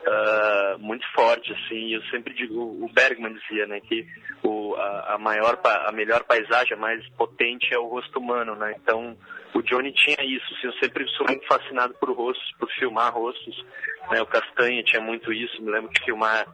uh, 0.06 0.78
muito 0.78 1.06
forte, 1.12 1.52
assim. 1.52 1.94
Eu 1.94 2.02
sempre 2.04 2.34
digo, 2.34 2.60
o 2.60 2.90
Bergman 2.92 3.34
dizia, 3.34 3.66
né, 3.66 3.80
que 3.80 4.06
o, 4.42 4.74
a, 4.74 5.14
a, 5.14 5.18
maior, 5.18 5.58
a 5.64 5.92
melhor 5.92 6.24
paisagem, 6.24 6.74
a 6.74 6.80
mais 6.80 7.06
potente 7.10 7.72
é 7.72 7.78
o 7.78 7.88
rosto 7.88 8.18
humano, 8.18 8.54
né. 8.56 8.74
Então, 8.82 9.16
o 9.54 9.62
Johnny 9.62 9.92
tinha 9.92 10.24
isso. 10.24 10.54
Assim, 10.54 10.66
eu 10.66 10.72
sempre 10.74 11.06
sou 11.10 11.26
muito 11.26 11.46
fascinado 11.46 11.94
por 11.94 12.10
rostos, 12.12 12.52
por 12.58 12.70
filmar 12.72 13.12
rostos. 13.12 13.64
Né, 14.10 14.20
o 14.20 14.26
Castanha 14.26 14.82
tinha 14.82 15.02
muito 15.02 15.32
isso. 15.32 15.62
Me 15.62 15.70
lembro 15.70 15.90
de 15.92 16.04
filmar 16.04 16.46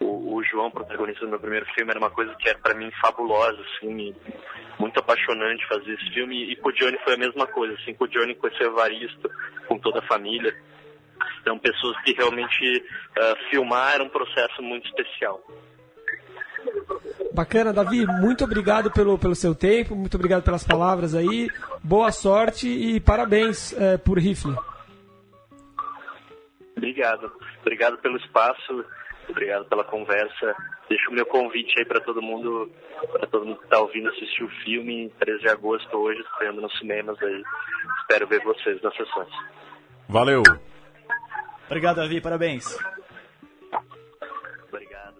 o, 0.00 0.34
o, 0.36 0.42
João, 0.44 0.70
protagonista 0.70 1.20
do 1.24 1.30
meu 1.30 1.38
primeiro 1.40 1.66
filme, 1.74 1.90
era 1.90 1.98
uma 1.98 2.10
coisa 2.10 2.34
que 2.34 2.48
era 2.48 2.58
para 2.58 2.74
mim 2.74 2.90
fabulosa, 3.00 3.58
assim, 3.60 4.14
muito 4.78 4.98
apaixonante 4.98 5.66
fazer 5.68 5.92
esse 5.92 6.10
filme. 6.12 6.50
E 6.50 6.56
com 6.56 6.68
o 6.68 6.72
Johnny 6.72 6.98
foi 7.04 7.14
a 7.14 7.18
mesma 7.18 7.46
coisa, 7.46 7.74
assim, 7.74 7.94
com 7.94 8.04
o 8.04 8.08
Johnny 8.08 8.34
conheceu 8.34 8.68
o 8.68 8.72
Evaristo, 8.72 9.30
com 9.68 9.78
toda 9.78 10.00
a 10.00 10.06
família. 10.08 10.54
Então, 11.42 11.58
pessoas 11.58 12.00
que 12.02 12.12
realmente 12.12 12.78
uh, 13.18 13.50
filmaram 13.50 14.06
um 14.06 14.08
processo 14.08 14.62
muito 14.62 14.86
especial. 14.86 15.42
Bacana, 17.34 17.72
Davi, 17.72 18.06
muito 18.06 18.44
obrigado 18.44 18.90
pelo, 18.90 19.18
pelo 19.18 19.34
seu 19.34 19.54
tempo, 19.54 19.96
muito 19.96 20.14
obrigado 20.14 20.44
pelas 20.44 20.64
palavras 20.64 21.14
aí, 21.14 21.50
boa 21.82 22.12
sorte 22.12 22.68
e 22.68 23.00
parabéns 23.00 23.72
é, 23.72 23.98
por 23.98 24.18
Rifle. 24.18 24.54
Obrigado, 26.76 27.32
obrigado 27.62 27.98
pelo 27.98 28.16
espaço 28.18 28.84
obrigado 29.28 29.64
pela 29.66 29.84
conversa. 29.84 30.54
Deixo 30.88 31.10
o 31.10 31.14
meu 31.14 31.26
convite 31.26 31.78
aí 31.78 31.84
para 31.84 32.00
todo 32.00 32.22
mundo, 32.22 32.70
para 33.10 33.26
todo 33.26 33.46
mundo 33.46 33.58
que 33.58 33.64
está 33.64 33.80
ouvindo 33.80 34.08
assistir 34.10 34.44
o 34.44 34.48
filme, 34.64 35.12
13 35.18 35.40
de 35.40 35.48
agosto 35.48 35.96
hoje, 35.96 36.20
estreando 36.20 36.60
nos 36.60 36.78
cinemas 36.78 37.20
aí. 37.22 37.42
Espero 38.00 38.26
ver 38.26 38.42
vocês 38.42 38.80
nas 38.82 38.94
sessões. 38.94 39.30
Valeu. 40.08 40.42
Obrigado, 41.66 41.96
Davi, 41.96 42.20
parabéns. 42.20 42.76
Obrigado. 44.68 45.14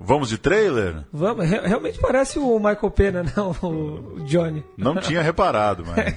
Vamos 0.00 0.28
de 0.28 0.38
trailer? 0.38 1.04
Vamos, 1.12 1.48
realmente 1.48 1.98
parece 1.98 2.38
o 2.38 2.58
Michael 2.58 2.90
Pena, 2.90 3.24
não 3.36 3.50
o 3.50 4.20
Johnny. 4.24 4.64
Não 4.76 4.96
tinha 5.00 5.20
reparado, 5.22 5.84
mas. 5.84 6.16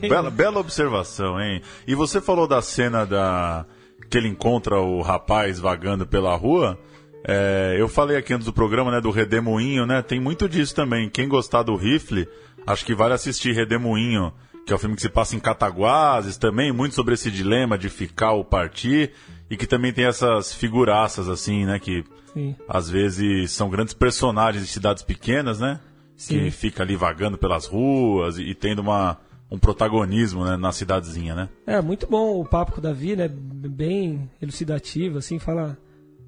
bela, 0.00 0.30
bela 0.30 0.58
observação, 0.58 1.40
hein? 1.40 1.62
E 1.86 1.94
você 1.94 2.20
falou 2.20 2.48
da 2.48 2.60
cena 2.60 3.04
da 3.06 3.64
que 4.10 4.18
ele 4.18 4.28
encontra 4.28 4.80
o 4.80 5.02
rapaz 5.02 5.60
vagando 5.60 6.04
pela 6.04 6.34
rua. 6.34 6.76
É, 7.24 7.76
eu 7.78 7.86
falei 7.86 8.16
aqui 8.16 8.32
antes 8.34 8.46
do 8.46 8.52
programa, 8.52 8.90
né, 8.90 9.00
do 9.00 9.10
Redemoinho, 9.10 9.86
né? 9.86 10.02
Tem 10.02 10.18
muito 10.18 10.48
disso 10.48 10.74
também. 10.74 11.08
Quem 11.08 11.28
gostar 11.28 11.62
do 11.62 11.76
rifle, 11.76 12.26
acho 12.66 12.84
que 12.84 12.94
vale 12.94 13.14
assistir 13.14 13.52
Redemoinho, 13.52 14.32
que 14.66 14.72
é 14.72 14.74
o 14.74 14.76
um 14.76 14.80
filme 14.80 14.96
que 14.96 15.02
se 15.02 15.08
passa 15.08 15.36
em 15.36 15.40
Cataguases 15.40 16.36
também, 16.36 16.72
muito 16.72 16.94
sobre 16.94 17.14
esse 17.14 17.30
dilema 17.30 17.76
de 17.76 17.88
ficar 17.88 18.32
ou 18.32 18.44
partir, 18.44 19.12
e 19.50 19.56
que 19.56 19.66
também 19.66 19.92
tem 19.92 20.04
essas 20.04 20.52
figuraças, 20.54 21.28
assim, 21.28 21.64
né, 21.64 21.78
que 21.78 22.04
Sim. 22.32 22.54
às 22.68 22.88
vezes 22.88 23.50
são 23.50 23.68
grandes 23.68 23.94
personagens 23.94 24.64
de 24.64 24.70
cidades 24.70 25.02
pequenas, 25.02 25.58
né? 25.58 25.80
Sim. 26.16 26.38
Que 26.38 26.50
fica 26.50 26.82
ali 26.82 26.96
vagando 26.96 27.38
pelas 27.38 27.66
ruas 27.66 28.36
e, 28.38 28.42
e 28.42 28.54
tendo 28.54 28.80
uma 28.80 29.18
um 29.50 29.58
protagonismo 29.58 30.44
né, 30.44 30.56
na 30.56 30.70
cidadezinha, 30.70 31.34
né? 31.34 31.48
É, 31.66 31.80
muito 31.80 32.06
bom 32.06 32.40
o 32.40 32.44
papo 32.44 32.72
com 32.72 32.78
o 32.78 32.82
Davi, 32.82 33.16
né? 33.16 33.28
Bem 33.28 34.30
elucidativo, 34.40 35.18
assim, 35.18 35.38
fala. 35.38 35.76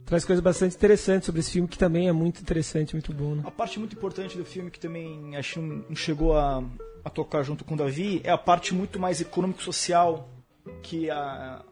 Traz 0.05 0.25
coisas 0.25 0.43
bastante 0.43 0.75
interessantes 0.75 1.27
sobre 1.27 1.41
esse 1.41 1.53
filme, 1.53 1.69
que 1.69 1.79
também 1.79 2.09
é 2.09 2.13
muito 2.13 2.41
interessante, 2.41 2.95
muito 2.95 3.13
bom. 3.15 3.37
Né? 3.37 3.43
A 3.47 3.51
parte 3.51 3.79
muito 3.79 3.95
importante 3.95 4.37
do 4.37 4.45
filme, 4.45 4.71
que 4.71 4.81
também 4.81 5.37
acho 5.37 5.55
que 5.55 5.61
não 5.61 5.95
chegou 5.95 6.37
a, 6.37 6.63
a 7.05 7.11
tocar 7.11 7.43
junto 7.43 7.65
com 7.65 7.75
o 7.75 7.77
Davi, 7.77 8.21
é 8.25 8.31
a 8.31 8.39
parte 8.39 8.75
muito 8.75 8.99
mais 8.99 9.21
econômico-social, 9.21 10.29
que 10.83 11.11
a, 11.11 11.63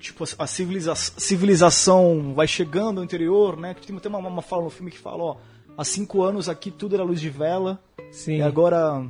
tipo, 0.00 0.24
a 0.38 0.46
civiliza 0.46 0.94
civilização 0.94 2.34
vai 2.34 2.46
chegando 2.46 2.98
ao 2.98 3.04
interior, 3.04 3.56
né? 3.56 3.74
Tem 3.74 3.96
até 3.96 4.08
uma, 4.08 4.18
uma 4.18 4.42
fala 4.42 4.64
no 4.64 4.70
filme 4.70 4.90
que 4.90 4.98
fala, 4.98 5.22
ó, 5.22 5.36
há 5.76 5.84
cinco 5.84 6.22
anos 6.22 6.48
aqui 6.48 6.70
tudo 6.70 6.94
era 6.94 7.04
luz 7.04 7.20
de 7.20 7.30
vela, 7.30 7.80
Sim. 8.10 8.36
e 8.36 8.42
agora 8.42 9.04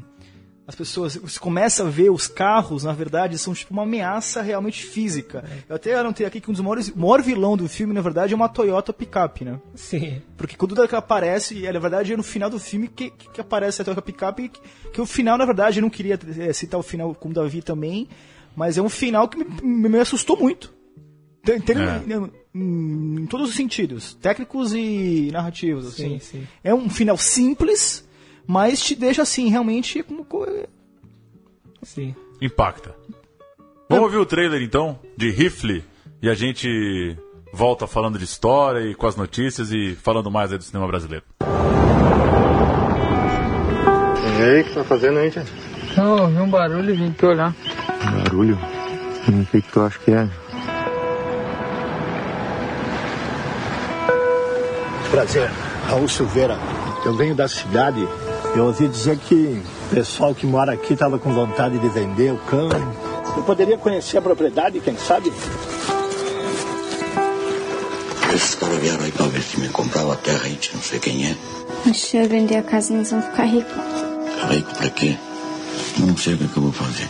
as 0.67 0.75
pessoas, 0.75 1.17
você 1.17 1.39
começa 1.39 1.83
a 1.83 1.91
ver 1.91 2.11
os 2.11 2.27
carros, 2.27 2.85
na 2.85 2.93
verdade, 2.93 3.37
são 3.37 3.53
tipo 3.53 3.73
uma 3.73 3.83
ameaça 3.83 4.41
realmente 4.41 4.85
física. 4.85 5.45
É. 5.47 5.59
Eu 5.69 5.77
até 5.77 5.95
anotei 5.95 6.27
aqui 6.27 6.41
que 6.41 6.49
um 6.49 6.55
dos 6.55 6.63
maiores, 6.63 6.89
o 6.89 6.99
maior 6.99 7.21
vilão 7.21 7.57
do 7.57 7.69
filme, 7.69 7.93
na 7.93 8.01
verdade, 8.01 8.33
é 8.33 8.37
uma 8.37 8.49
Toyota 8.49 8.93
picape, 8.93 9.45
né? 9.45 9.61
Sim. 9.75 10.23
Porque 10.37 10.57
quando 10.57 10.75
ela 10.77 10.99
aparece, 10.99 11.55
e 11.55 11.71
na 11.71 11.79
verdade 11.79 12.15
é 12.15 12.17
no 12.17 12.23
final 12.23 12.49
do 12.49 12.59
filme 12.59 12.89
que, 12.89 13.11
que 13.11 13.41
aparece 13.41 13.83
a 13.83 13.85
Toyota 13.85 14.01
picape, 14.01 14.49
que, 14.49 14.61
que 14.91 15.01
o 15.01 15.07
final, 15.07 15.37
na 15.37 15.45
verdade, 15.45 15.81
eu 15.81 15.83
não 15.83 15.91
queria 15.91 16.19
é, 16.39 16.53
citar 16.53 16.81
o 16.81 16.83
final 16.83 17.15
com 17.15 17.29
o 17.29 17.33
Davi 17.33 17.61
também, 17.61 18.09
mas 18.57 18.79
é 18.79 18.83
um 18.83 18.89
final 18.89 19.29
que 19.29 19.37
me, 19.37 19.89
me 19.89 19.99
assustou 19.99 20.39
muito. 20.39 20.73
Tem, 21.45 21.61
tem, 21.61 21.77
é. 21.77 22.03
em, 22.55 23.21
em, 23.23 23.27
todos 23.27 23.51
os 23.51 23.55
sentidos, 23.55 24.15
técnicos 24.15 24.73
e 24.73 25.29
narrativos, 25.31 25.87
assim. 25.87 26.19
Sim, 26.19 26.39
sim. 26.41 26.49
É 26.63 26.75
um 26.75 26.89
final 26.89 27.19
simples, 27.19 28.04
mas 28.47 28.81
te 28.81 28.95
deixa 28.95 29.23
assim, 29.23 29.49
realmente 29.49 30.03
como. 30.03 30.27
Sim. 31.83 32.15
Impacta. 32.41 32.95
Vamos 33.89 34.05
ouvir 34.05 34.19
o 34.19 34.27
trailer 34.27 34.63
então, 34.63 34.99
de 35.17 35.31
Rifle, 35.31 35.85
e 36.23 36.29
a 36.29 36.35
gente 36.35 37.17
volta 37.53 37.87
falando 37.87 38.19
de 38.19 38.25
história 38.25 38.81
e 38.81 38.95
com 38.95 39.07
as 39.07 39.15
notícias 39.15 39.71
e 39.71 39.95
falando 39.95 40.31
mais 40.31 40.51
aí 40.51 40.59
do 40.59 40.65
cinema 40.65 40.87
brasileiro. 40.87 41.25
E 44.37 44.43
aí, 44.43 44.63
o 44.63 44.65
que 44.65 44.75
tá 44.75 44.85
fazendo 44.85 45.19
aí, 45.19 45.31
tia? 45.31 45.45
Não, 45.97 46.23
ouvi 46.23 46.39
um 46.39 46.51
barulho 46.51 46.91
e 46.91 46.97
vim 46.97 47.11
aqui 47.11 47.25
olhar. 47.25 47.55
Barulho? 48.25 48.59
O 49.29 49.47
que, 49.47 49.63
que 49.63 49.73
tu 49.73 49.81
acha 49.81 49.99
que 50.01 50.11
é? 50.11 50.29
Prazer, 55.11 55.49
Raul 55.89 56.09
Silveira, 56.09 56.59
Eu 57.05 57.15
venho 57.15 57.35
da 57.35 57.47
cidade. 57.47 58.01
Eu 58.57 58.67
ouvi 58.67 58.87
dizer 58.87 59.19
que 59.19 59.35
o 59.35 59.95
pessoal 59.95 60.33
que 60.35 60.47
mora 60.47 60.73
aqui 60.73 60.93
estava 60.93 61.19
com 61.19 61.33
vontade 61.33 61.77
de 61.77 61.89
vender 61.89 62.33
o 62.33 62.39
campo. 62.39 62.77
Eu 63.37 63.43
poderia 63.43 63.77
conhecer 63.77 64.19
a 64.19 64.23
propriedade, 64.23 64.79
quem 64.79 64.97
sabe? 64.97 65.33
Esses 68.33 68.55
caras 68.55 68.79
vieram 68.79 69.05
aí 69.05 69.11
pra 69.11 69.27
ver 69.27 69.43
se 69.43 69.59
me 69.59 69.69
comprava 69.69 70.13
a 70.13 70.17
terra, 70.17 70.43
a 70.45 70.49
gente 70.49 70.75
não 70.75 70.83
sei 70.83 71.01
quem 71.01 71.27
é. 71.27 71.37
Mas 71.85 72.01
se 72.01 72.17
eu 72.17 72.29
vender 72.29 72.57
a 72.57 72.63
casa, 72.63 72.95
nós 72.95 73.11
vamos 73.11 73.27
ficar 73.27 73.45
ricos. 73.45 73.73
Ficar 73.73 74.53
rico 74.53 74.75
pra 74.77 74.91
quê? 74.91 75.17
Eu 75.99 76.07
não 76.07 76.17
sei 76.17 76.35
o 76.35 76.39
que, 76.39 76.49
que 76.49 76.57
eu 76.57 76.63
vou 76.63 76.73
fazer. 76.73 77.09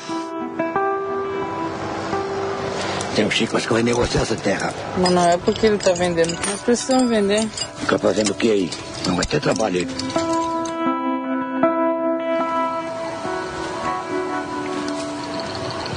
Tem 3.15 3.25
um 3.25 3.31
Chico, 3.31 3.57
acho 3.57 3.69
que 3.69 3.73
vai 3.73 3.83
negociar 3.83 4.23
essa 4.23 4.35
terra. 4.35 4.75
Mas 4.99 5.11
não 5.13 5.29
é 5.29 5.37
porque 5.37 5.67
ele 5.67 5.79
tá 5.79 5.93
vendendo, 5.93 6.37
que 6.37 6.51
nós 6.51 6.61
precisamos 6.61 7.09
vender. 7.09 7.47
Fica 7.79 7.99
fazendo 7.99 8.31
o 8.31 8.35
que 8.35 8.51
aí? 8.51 8.71
Não 9.07 9.15
vai 9.15 9.25
ter 9.25 9.41
trabalho 9.41 9.79
aí. 9.79 10.24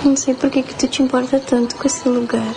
Não 0.07 0.15
sei 0.15 0.33
por 0.33 0.49
que, 0.49 0.63
que 0.63 0.73
tu 0.73 0.87
te 0.87 1.03
importa 1.03 1.37
tanto 1.37 1.75
com 1.75 1.85
esse 1.85 2.07
lugar. 2.07 2.55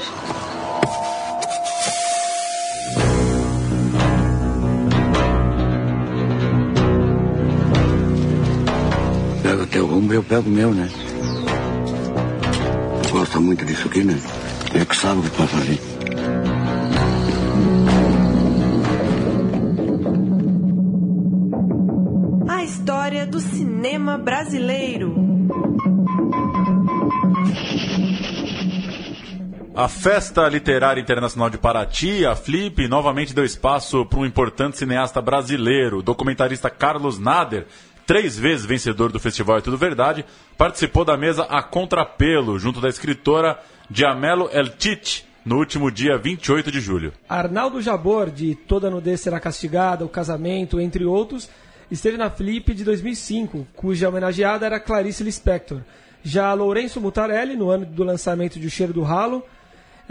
Pega 9.42 9.62
o 9.64 9.66
teu 9.66 9.84
rumo 9.84 10.12
e 10.12 10.16
eu 10.16 10.22
pego 10.22 10.48
o 10.48 10.52
meu, 10.52 10.72
né? 10.72 10.88
Gosta 13.10 13.40
muito 13.40 13.64
disso 13.64 13.88
aqui, 13.88 14.04
né? 14.04 14.16
É 14.72 14.84
que 14.84 14.96
sabe 14.96 15.18
o 15.18 15.22
que 15.24 15.30
pode 15.30 15.50
fazer. 15.50 15.80
A 22.48 22.62
história 22.62 23.26
do 23.26 23.40
cinema 23.40 24.16
brasileiro. 24.16 25.19
A 29.80 29.88
Festa 29.88 30.46
Literária 30.46 31.00
Internacional 31.00 31.48
de 31.48 31.56
Paraty, 31.56 32.26
a 32.26 32.36
Flip, 32.36 32.86
novamente 32.86 33.34
deu 33.34 33.46
espaço 33.46 34.04
para 34.04 34.18
um 34.18 34.26
importante 34.26 34.76
cineasta 34.76 35.22
brasileiro, 35.22 36.00
o 36.00 36.02
documentarista 36.02 36.68
Carlos 36.68 37.18
Nader, 37.18 37.66
três 38.06 38.38
vezes 38.38 38.66
vencedor 38.66 39.10
do 39.10 39.18
Festival 39.18 39.56
É 39.56 39.62
Tudo 39.62 39.78
Verdade, 39.78 40.22
participou 40.58 41.02
da 41.02 41.16
mesa 41.16 41.44
A 41.44 41.62
Contrapelo, 41.62 42.58
junto 42.58 42.78
da 42.78 42.90
escritora 42.90 43.58
Diamelo 43.88 44.50
El 44.52 44.68
Tite, 44.68 45.26
no 45.46 45.56
último 45.56 45.90
dia 45.90 46.18
28 46.18 46.70
de 46.70 46.78
julho. 46.78 47.14
Arnaldo 47.26 47.80
Jabor, 47.80 48.28
de 48.28 48.54
Toda 48.54 48.90
Nudez 48.90 49.22
Será 49.22 49.40
Castigada, 49.40 50.04
O 50.04 50.10
Casamento, 50.10 50.78
entre 50.78 51.06
outros, 51.06 51.48
esteve 51.90 52.18
na 52.18 52.28
Flip 52.28 52.74
de 52.74 52.84
2005, 52.84 53.66
cuja 53.74 54.10
homenageada 54.10 54.66
era 54.66 54.78
Clarice 54.78 55.24
Lispector. 55.24 55.80
Já 56.22 56.52
Lourenço 56.52 57.00
Mutarelli, 57.00 57.56
no 57.56 57.70
ano 57.70 57.86
do 57.86 58.04
lançamento 58.04 58.60
de 58.60 58.66
O 58.66 58.70
Cheiro 58.70 58.92
do 58.92 59.00
Ralo, 59.00 59.42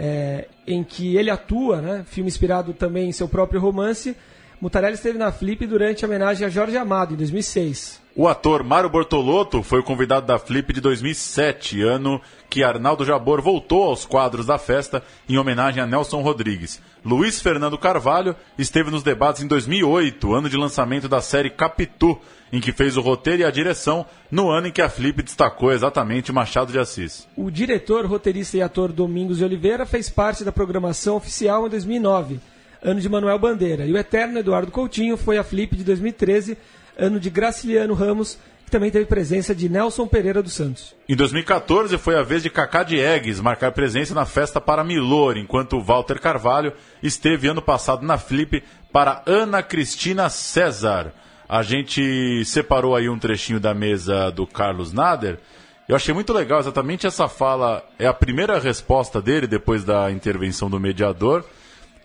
é, 0.02 0.48
em 0.66 0.82
que 0.82 1.14
ele 1.14 1.28
atua, 1.28 1.82
né, 1.82 2.04
filme 2.06 2.28
inspirado 2.28 2.72
também 2.72 3.10
em 3.10 3.12
seu 3.12 3.28
próprio 3.28 3.60
romance, 3.60 4.16
Mutarelli 4.58 4.94
esteve 4.94 5.18
na 5.18 5.30
Flip 5.30 5.66
durante 5.66 6.04
a 6.04 6.08
homenagem 6.08 6.46
a 6.46 6.50
Jorge 6.50 6.76
Amado, 6.76 7.12
em 7.12 7.16
2006. 7.18 8.00
O 8.20 8.28
ator 8.28 8.62
Mário 8.62 8.90
Bortolotto 8.90 9.62
foi 9.62 9.80
o 9.80 9.82
convidado 9.82 10.26
da 10.26 10.38
Flip 10.38 10.74
de 10.74 10.80
2007, 10.82 11.80
ano 11.80 12.20
que 12.50 12.62
Arnaldo 12.62 13.02
Jabor 13.02 13.40
voltou 13.40 13.84
aos 13.84 14.04
quadros 14.04 14.44
da 14.44 14.58
festa 14.58 15.02
em 15.26 15.38
homenagem 15.38 15.82
a 15.82 15.86
Nelson 15.86 16.20
Rodrigues. 16.20 16.82
Luiz 17.02 17.40
Fernando 17.40 17.78
Carvalho 17.78 18.36
esteve 18.58 18.90
nos 18.90 19.02
debates 19.02 19.42
em 19.42 19.46
2008, 19.46 20.34
ano 20.34 20.50
de 20.50 20.56
lançamento 20.58 21.08
da 21.08 21.22
série 21.22 21.48
Capitu, 21.48 22.20
em 22.52 22.60
que 22.60 22.72
fez 22.72 22.98
o 22.98 23.00
roteiro 23.00 23.40
e 23.40 23.44
a 23.46 23.50
direção, 23.50 24.04
no 24.30 24.50
ano 24.50 24.66
em 24.66 24.70
que 24.70 24.82
a 24.82 24.90
Flip 24.90 25.22
destacou 25.22 25.72
exatamente 25.72 26.30
Machado 26.30 26.70
de 26.70 26.78
Assis. 26.78 27.26
O 27.34 27.50
diretor, 27.50 28.04
roteirista 28.04 28.58
e 28.58 28.60
ator 28.60 28.92
Domingos 28.92 29.38
de 29.38 29.44
Oliveira 29.44 29.86
fez 29.86 30.10
parte 30.10 30.44
da 30.44 30.52
programação 30.52 31.16
oficial 31.16 31.66
em 31.66 31.70
2009, 31.70 32.38
ano 32.82 33.00
de 33.00 33.08
Manuel 33.08 33.38
Bandeira. 33.38 33.86
E 33.86 33.92
o 33.94 33.96
eterno 33.96 34.40
Eduardo 34.40 34.70
Coutinho 34.70 35.16
foi 35.16 35.38
a 35.38 35.42
Flip 35.42 35.74
de 35.74 35.84
2013, 35.84 36.58
ano 37.00 37.18
de 37.18 37.30
Graciliano 37.30 37.94
Ramos, 37.94 38.38
que 38.64 38.70
também 38.70 38.90
teve 38.90 39.06
presença 39.06 39.54
de 39.54 39.68
Nelson 39.68 40.06
Pereira 40.06 40.42
dos 40.42 40.52
Santos. 40.52 40.94
Em 41.08 41.16
2014 41.16 41.98
foi 41.98 42.16
a 42.16 42.22
vez 42.22 42.42
de 42.42 42.50
Cacá 42.50 42.84
Diegues 42.84 43.40
marcar 43.40 43.72
presença 43.72 44.14
na 44.14 44.24
festa 44.24 44.60
para 44.60 44.84
Milor, 44.84 45.36
enquanto 45.36 45.80
Walter 45.80 46.20
Carvalho 46.20 46.72
esteve 47.02 47.48
ano 47.48 47.62
passado 47.62 48.06
na 48.06 48.16
Flip 48.16 48.62
para 48.92 49.22
Ana 49.26 49.62
Cristina 49.62 50.28
César. 50.28 51.12
A 51.48 51.64
gente 51.64 52.44
separou 52.44 52.94
aí 52.94 53.08
um 53.08 53.18
trechinho 53.18 53.58
da 53.58 53.74
mesa 53.74 54.30
do 54.30 54.46
Carlos 54.46 54.92
Nader. 54.92 55.40
Eu 55.88 55.96
achei 55.96 56.14
muito 56.14 56.32
legal, 56.32 56.60
exatamente 56.60 57.08
essa 57.08 57.26
fala 57.26 57.84
é 57.98 58.06
a 58.06 58.14
primeira 58.14 58.60
resposta 58.60 59.20
dele 59.20 59.48
depois 59.48 59.82
da 59.82 60.12
intervenção 60.12 60.70
do 60.70 60.78
mediador, 60.78 61.44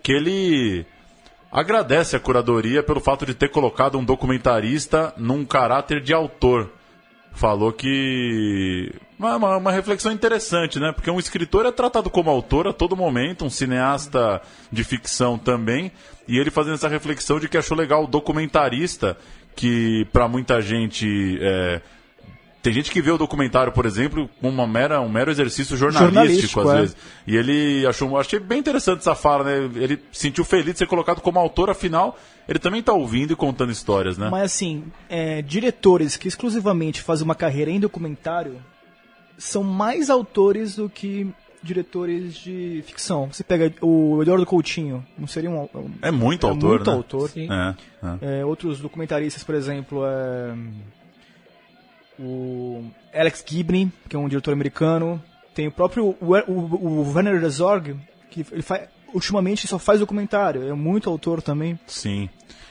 que 0.02 0.12
ele 0.12 0.84
agradece 1.52 2.16
a 2.16 2.20
curadoria 2.20 2.84
pelo 2.84 3.00
fato 3.00 3.26
de 3.26 3.34
ter 3.34 3.50
colocado 3.50 3.98
um 3.98 4.04
documentarista 4.04 5.14
num 5.18 5.46
caráter 5.46 6.02
de 6.02 6.14
autor. 6.14 6.72
Falou 7.34 7.74
que. 7.74 8.94
Uma, 9.20 9.36
uma, 9.36 9.58
uma, 9.58 9.72
reflexão 9.72 10.12
interessante, 10.12 10.80
né? 10.80 10.94
Porque 10.94 11.12
um 11.12 11.20
escritor 11.20 11.66
é 11.66 11.72
tratado 11.72 12.10
como 12.10 12.30
autor 12.30 12.68
a 12.68 12.74
todo 12.74 12.96
momento, 12.96 13.44
um 13.44 13.50
cineasta 13.50 14.42
de 14.72 14.84
ficção 14.84 15.38
também, 15.38 15.92
e 16.28 16.38
ele 16.38 16.50
fazendo 16.50 16.76
essa 16.76 16.88
reflexão 16.88 17.40
de 17.40 17.50
que 17.50 17.58
achou 17.58 17.78
legal 17.78 18.06
o 18.06 18.08
documentarista, 18.08 19.18
que 19.56 20.08
para 20.14 20.28
muita 20.28 20.62
gente. 20.62 21.38
É, 21.42 21.82
tem 22.66 22.74
gente 22.74 22.90
que 22.90 23.00
vê 23.00 23.12
o 23.12 23.18
documentário, 23.18 23.72
por 23.72 23.86
exemplo, 23.86 24.28
como 24.42 24.52
uma 24.52 24.66
mera, 24.66 25.00
um 25.00 25.08
mero 25.08 25.30
exercício 25.30 25.78
jornalístico, 25.78 26.16
jornalístico 26.16 26.62
às 26.62 26.70
é. 26.70 26.82
vezes. 26.82 26.98
E 27.28 27.36
ele 27.38 27.86
achou, 27.86 28.18
achei 28.18 28.40
bem 28.40 28.58
interessante 28.58 29.02
essa 29.02 29.14
fala, 29.14 29.44
né? 29.44 29.70
Ele 29.76 30.02
sentiu 30.12 30.44
feliz 30.44 30.74
de 30.74 30.80
ser 30.80 30.88
colocado 30.88 31.22
como 31.22 31.38
autor, 31.38 31.70
afinal, 31.70 32.18
ele 32.50 32.58
também 32.58 32.80
está 32.80 32.92
ouvindo 32.92 33.34
e 33.34 33.36
contando 33.36 33.72
histórias, 33.72 34.18
né? 34.18 34.30
Mas 34.32 34.46
assim, 34.46 34.86
é, 35.08 35.44
diretores 35.44 36.18
que 36.18 36.28
exclusivamente 36.28 37.04
fazem 37.04 37.24
uma 37.24 37.36
carreira 37.36 37.70
em 37.70 37.80
documentário 37.80 38.60
são 39.38 39.62
mais 39.62 40.10
autores 40.10 40.78
do 40.78 40.90
que 40.90 41.32
diretores 41.62 42.34
de 42.34 42.84
ficção. 42.88 43.28
Você 43.32 43.44
pega 43.44 43.72
o 43.80 44.24
Eduardo 44.24 44.44
Coutinho, 44.44 45.06
não 45.16 45.28
seria 45.28 45.52
um. 45.52 45.70
um 45.76 45.92
é 46.02 46.10
muito 46.10 46.48
é 46.48 46.50
autor, 46.50 46.70
muito 46.70 46.90
né? 46.90 46.98
autor. 46.98 47.32
É, 47.36 48.40
é. 48.40 48.46
outros 48.46 48.80
documentaristas, 48.80 49.44
por 49.44 49.54
exemplo, 49.54 50.04
é 50.04 50.56
o 52.20 52.86
Alex 53.14 53.44
Gibney, 53.46 53.92
que 54.10 54.16
é 54.16 54.20
um 54.20 54.28
diretor 54.28 54.54
americano, 54.54 55.22
tem 55.54 55.68
o 55.68 55.72
próprio 55.72 56.16
o, 56.20 56.36
o, 56.48 56.52
o 56.52 57.14
Werner 57.14 57.44
Herzog, 57.44 57.96
que 58.30 58.46
ele 58.52 58.62
faz, 58.62 58.88
ultimamente 59.14 59.68
só 59.68 59.80
faz 59.80 60.00
documentário, 60.00 60.68
é 60.68 60.74
muito 60.74 61.10
autor 61.10 61.42
também. 61.42 61.80
Sim. 61.88 62.30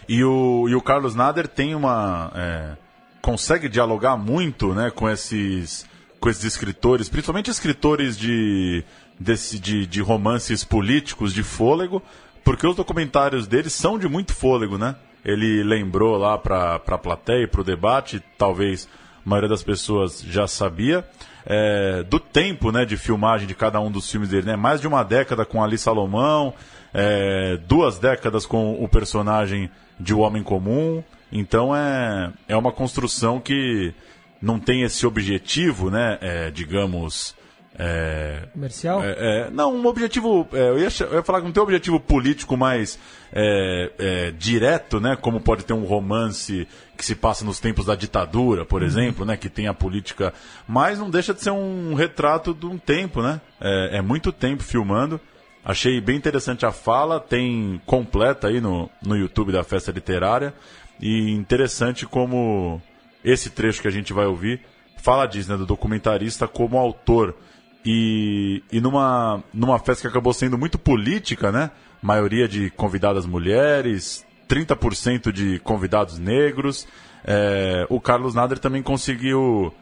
E 0.08 0.22
o, 0.22 0.68
e 0.68 0.74
o 0.74 0.82
Carlos 0.82 1.14
Nader 1.14 1.48
tem 1.48 1.74
uma. 1.74 2.30
É, 2.34 2.76
consegue 3.22 3.68
dialogar 3.68 4.16
muito 4.18 4.74
né, 4.74 4.90
com, 4.90 5.08
esses, 5.08 5.86
com 6.20 6.28
esses 6.28 6.44
escritores, 6.44 7.08
principalmente 7.08 7.50
escritores 7.50 8.18
de, 8.18 8.84
desse, 9.18 9.58
de, 9.58 9.86
de 9.86 10.02
romances 10.02 10.62
políticos 10.62 11.32
de 11.32 11.42
fôlego, 11.42 12.02
porque 12.44 12.66
os 12.66 12.76
documentários 12.76 13.46
dele 13.46 13.70
são 13.70 13.98
de 13.98 14.06
muito 14.06 14.34
fôlego, 14.34 14.76
né? 14.76 14.94
Ele 15.24 15.62
lembrou 15.62 16.18
lá 16.18 16.36
para 16.36 16.74
a 16.74 16.98
plateia, 16.98 17.48
para 17.48 17.62
o 17.62 17.64
debate, 17.64 18.22
talvez 18.36 18.86
a 19.24 19.28
maioria 19.28 19.48
das 19.48 19.62
pessoas 19.62 20.22
já 20.22 20.46
sabia, 20.46 21.04
é, 21.46 22.02
do 22.02 22.18
tempo 22.18 22.70
né, 22.70 22.84
de 22.84 22.96
filmagem 22.96 23.46
de 23.46 23.54
cada 23.54 23.80
um 23.80 23.90
dos 23.90 24.10
filmes 24.10 24.28
dele. 24.28 24.46
Né? 24.46 24.56
Mais 24.56 24.80
de 24.80 24.86
uma 24.86 25.02
década 25.02 25.44
com 25.44 25.62
Ali 25.62 25.78
Salomão, 25.78 26.54
é, 26.92 27.58
duas 27.66 27.98
décadas 27.98 28.46
com 28.46 28.82
o 28.82 28.88
personagem 28.88 29.70
de 29.98 30.14
O 30.14 30.20
Homem 30.20 30.42
Comum. 30.42 31.02
Então 31.32 31.74
é, 31.74 32.32
é 32.48 32.56
uma 32.56 32.70
construção 32.72 33.40
que 33.40 33.94
não 34.40 34.58
tem 34.58 34.82
esse 34.82 35.06
objetivo, 35.06 35.90
né, 35.90 36.18
é, 36.20 36.50
digamos. 36.50 37.34
É, 37.76 38.46
Comercial? 38.52 39.02
É, 39.02 39.16
é, 39.18 39.50
não, 39.50 39.74
um 39.74 39.86
objetivo. 39.86 40.46
É, 40.52 40.68
eu, 40.68 40.78
ia, 40.78 40.88
eu, 41.00 41.14
ia, 41.14 41.22
falar 41.22 41.40
que 41.40 41.46
não 41.46 41.52
tem 41.52 41.60
um 41.60 41.64
objetivo 41.64 41.98
político 41.98 42.56
mais 42.56 42.98
é, 43.32 43.90
é, 43.98 44.30
direto, 44.30 45.00
né? 45.00 45.16
Como 45.16 45.40
pode 45.40 45.64
ter 45.64 45.72
um 45.72 45.84
romance 45.84 46.68
que 46.96 47.04
se 47.04 47.16
passa 47.16 47.44
nos 47.44 47.58
tempos 47.58 47.86
da 47.86 47.96
ditadura, 47.96 48.64
por 48.64 48.80
uhum. 48.80 48.86
exemplo, 48.86 49.24
né? 49.24 49.36
Que 49.36 49.48
tem 49.48 49.66
a 49.66 49.74
política. 49.74 50.32
Mas 50.68 51.00
não 51.00 51.10
deixa 51.10 51.34
de 51.34 51.42
ser 51.42 51.50
um 51.50 51.94
retrato 51.94 52.54
de 52.54 52.66
um 52.66 52.78
tempo, 52.78 53.20
né? 53.20 53.40
É, 53.60 53.98
é 53.98 54.02
muito 54.02 54.30
tempo 54.30 54.62
filmando. 54.62 55.20
Achei 55.64 56.00
bem 56.00 56.16
interessante 56.16 56.64
a 56.64 56.70
fala, 56.70 57.18
tem 57.18 57.80
completa 57.86 58.48
aí 58.48 58.60
no, 58.60 58.88
no 59.02 59.16
YouTube 59.16 59.50
da 59.50 59.64
Festa 59.64 59.90
Literária. 59.90 60.54
E 61.00 61.32
interessante 61.32 62.06
como 62.06 62.80
esse 63.24 63.50
trecho 63.50 63.82
que 63.82 63.88
a 63.88 63.90
gente 63.90 64.12
vai 64.12 64.26
ouvir 64.26 64.60
fala 65.04 65.26
disso, 65.26 65.50
né? 65.50 65.56
Do 65.58 65.66
documentarista 65.66 66.48
como 66.48 66.78
autor 66.78 67.36
e, 67.84 68.62
e 68.72 68.80
numa, 68.80 69.42
numa 69.52 69.78
festa 69.78 70.02
que 70.02 70.08
acabou 70.08 70.32
sendo 70.32 70.56
muito 70.56 70.78
política, 70.78 71.52
né? 71.52 71.70
Maioria 72.02 72.48
de 72.48 72.70
convidadas 72.70 73.26
mulheres, 73.26 74.24
30% 74.48 75.30
de 75.30 75.58
convidados 75.58 76.18
negros. 76.18 76.86
É, 77.24 77.86
o 77.88 78.00
Carlos 78.00 78.34
Nader 78.34 78.58
também 78.58 78.82
conseguiu. 78.82 79.72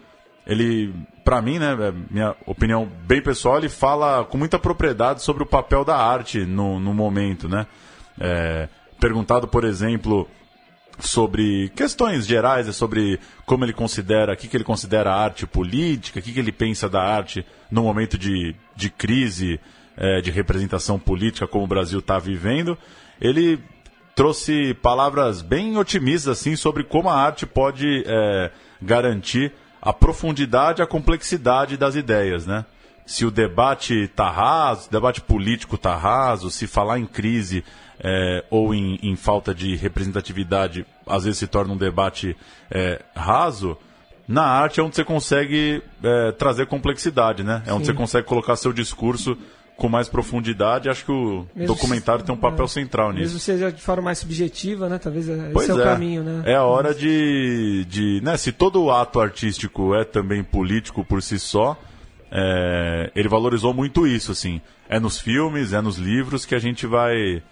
Ele, 0.45 0.93
para 1.25 1.41
mim, 1.41 1.59
né, 1.61 1.77
é 1.81 1.93
minha 2.11 2.35
opinião 2.47 2.89
bem 3.07 3.23
pessoal, 3.23 3.59
ele 3.59 3.69
fala 3.69 4.25
com 4.25 4.37
muita 4.37 4.59
propriedade 4.59 5.23
sobre 5.23 5.45
o 5.45 5.47
papel 5.47 5.85
da 5.85 5.97
arte 5.97 6.45
no, 6.45 6.81
no 6.81 6.93
momento, 6.93 7.49
né? 7.49 7.67
É, 8.21 8.69
perguntado, 8.99 9.47
por 9.47 9.65
exemplo, 9.65 10.29
sobre 10.99 11.71
questões 11.75 12.27
gerais, 12.27 12.69
é 12.69 12.73
sobre 12.73 13.19
como 13.47 13.65
ele 13.65 13.73
considera, 13.73 14.33
o 14.33 14.37
que, 14.37 14.49
que 14.49 14.57
ele 14.57 14.65
considera 14.65 15.15
arte 15.15 15.47
política, 15.47 16.19
o 16.19 16.23
que, 16.23 16.33
que 16.33 16.39
ele 16.39 16.53
pensa 16.53 16.89
da 16.89 17.03
arte 17.03 17.45
no 17.71 17.83
momento 17.83 18.17
de, 18.19 18.55
de 18.77 18.91
crise, 18.91 19.59
é, 19.97 20.21
de 20.21 20.31
representação 20.31 20.99
política 20.99 21.47
como 21.47 21.65
o 21.65 21.69
Brasil 21.69 21.99
está 21.99 22.19
vivendo. 22.19 22.77
Ele 23.21 23.59
trouxe 24.15 24.75
palavras 24.75 25.41
bem 25.41 25.77
otimistas 25.77 26.39
assim 26.39 26.57
sobre 26.57 26.85
como 26.85 27.09
a 27.09 27.15
arte 27.15 27.47
pode 27.47 28.05
é, 28.07 28.51
garantir 28.81 29.53
a 29.81 29.93
profundidade, 29.93 30.83
a 30.83 30.87
complexidade 30.87 31.77
das 31.77 31.95
ideias, 31.97 32.47
né? 32.47 32.65
Se 33.05 33.27
o 33.27 33.33
debate 33.33 34.05
está 34.05 34.31
raso, 34.31 34.87
o 34.89 34.93
debate 34.93 35.21
político 35.21 35.75
está 35.75 35.97
raso, 35.97 36.51
se 36.51 36.69
falar 36.69 37.01
em 37.01 37.07
crise 37.07 37.65
é, 38.03 38.45
ou 38.51 38.75
em, 38.75 38.99
em, 39.03 39.15
falta 39.15 39.55
de 39.55 39.77
representatividade 39.77 40.85
às 41.07 41.25
vezes 41.25 41.39
se 41.39 41.47
torna 41.47 41.73
um 41.73 41.77
debate 41.77 42.37
é, 42.71 43.01
raso, 43.15 43.77
na 44.27 44.43
arte 44.45 44.81
é 44.81 44.83
onde 44.83 44.97
você 44.97 45.05
consegue 45.05 45.83
é, 46.03 46.33
trazer 46.33 46.67
complexidade, 46.67 47.45
né? 47.45 47.63
É 47.65 47.71
Sim. 47.71 47.77
onde 47.77 47.87
você 47.87 47.95
consegue 47.95 48.27
colocar 48.27 48.57
seu 48.57 48.73
discurso 48.73 49.37
com 49.77 49.89
mais 49.89 50.09
profundidade, 50.09 50.89
acho 50.89 51.05
que 51.05 51.13
o 51.13 51.47
mesmo 51.55 51.75
documentário 51.75 52.21
se, 52.21 52.27
tem 52.27 52.35
um 52.35 52.39
papel 52.39 52.67
é, 52.67 52.69
central 52.69 53.11
nisso. 53.11 53.23
Mesmo 53.23 53.39
seja 53.39 53.73
de 53.73 53.81
forma 53.81 54.03
mais 54.03 54.19
subjetiva, 54.19 54.89
né? 54.89 54.99
Talvez 54.99 55.27
pois 55.53 55.69
esse 55.69 55.79
é, 55.79 55.83
o 55.83 55.85
caminho, 55.85 56.23
né? 56.23 56.43
É 56.47 56.55
a 56.55 56.65
hora 56.65 56.95
de, 56.95 57.85
de 57.89 58.21
né? 58.23 58.37
Se 58.37 58.53
todo 58.53 58.91
ato 58.91 59.21
artístico 59.21 59.95
é 59.95 60.05
também 60.05 60.43
político 60.43 61.05
por 61.05 61.23
si 61.23 61.39
só, 61.39 61.77
é, 62.31 63.11
ele 63.15 63.29
valorizou 63.29 63.75
muito 63.75 64.07
isso, 64.07 64.31
assim. 64.33 64.61
É 64.89 65.01
nos 65.01 65.19
filmes, 65.19 65.73
é 65.73 65.81
nos 65.81 65.97
livros 65.97 66.47
que 66.47 66.55
a 66.55 66.59
gente 66.59 66.87
vai 66.87 67.43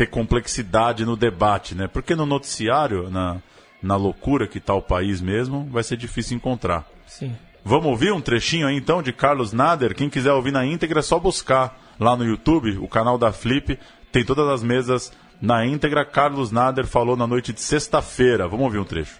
ter 0.00 0.06
complexidade 0.06 1.04
no 1.04 1.14
debate, 1.14 1.74
né? 1.74 1.86
Porque 1.86 2.14
no 2.14 2.24
noticiário, 2.24 3.10
na, 3.10 3.36
na 3.82 3.96
loucura 3.96 4.46
que 4.46 4.56
está 4.56 4.72
o 4.72 4.80
país 4.80 5.20
mesmo, 5.20 5.68
vai 5.70 5.82
ser 5.82 5.98
difícil 5.98 6.38
encontrar. 6.38 6.86
Sim. 7.06 7.36
Vamos 7.62 7.84
ouvir 7.84 8.10
um 8.10 8.20
trechinho 8.20 8.66
aí 8.66 8.74
então 8.74 9.02
de 9.02 9.12
Carlos 9.12 9.52
Nader? 9.52 9.94
Quem 9.94 10.08
quiser 10.08 10.32
ouvir 10.32 10.52
na 10.52 10.64
íntegra 10.64 11.00
é 11.00 11.02
só 11.02 11.18
buscar 11.18 11.78
lá 12.00 12.16
no 12.16 12.24
YouTube, 12.24 12.78
o 12.78 12.88
canal 12.88 13.18
da 13.18 13.30
Flip, 13.30 13.78
tem 14.10 14.24
todas 14.24 14.48
as 14.48 14.62
mesas 14.62 15.12
na 15.38 15.66
íntegra. 15.66 16.02
Carlos 16.02 16.50
Nader 16.50 16.86
falou 16.86 17.14
na 17.14 17.26
noite 17.26 17.52
de 17.52 17.60
sexta-feira. 17.60 18.48
Vamos 18.48 18.64
ouvir 18.64 18.78
um 18.78 18.84
trecho. 18.84 19.18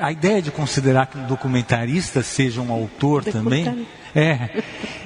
A 0.00 0.12
ideia 0.12 0.40
de 0.40 0.50
considerar 0.50 1.06
que 1.06 1.18
um 1.18 1.26
documentarista 1.26 2.22
seja 2.22 2.60
um 2.60 2.72
autor 2.72 3.24
também 3.24 3.86
é 4.14 4.62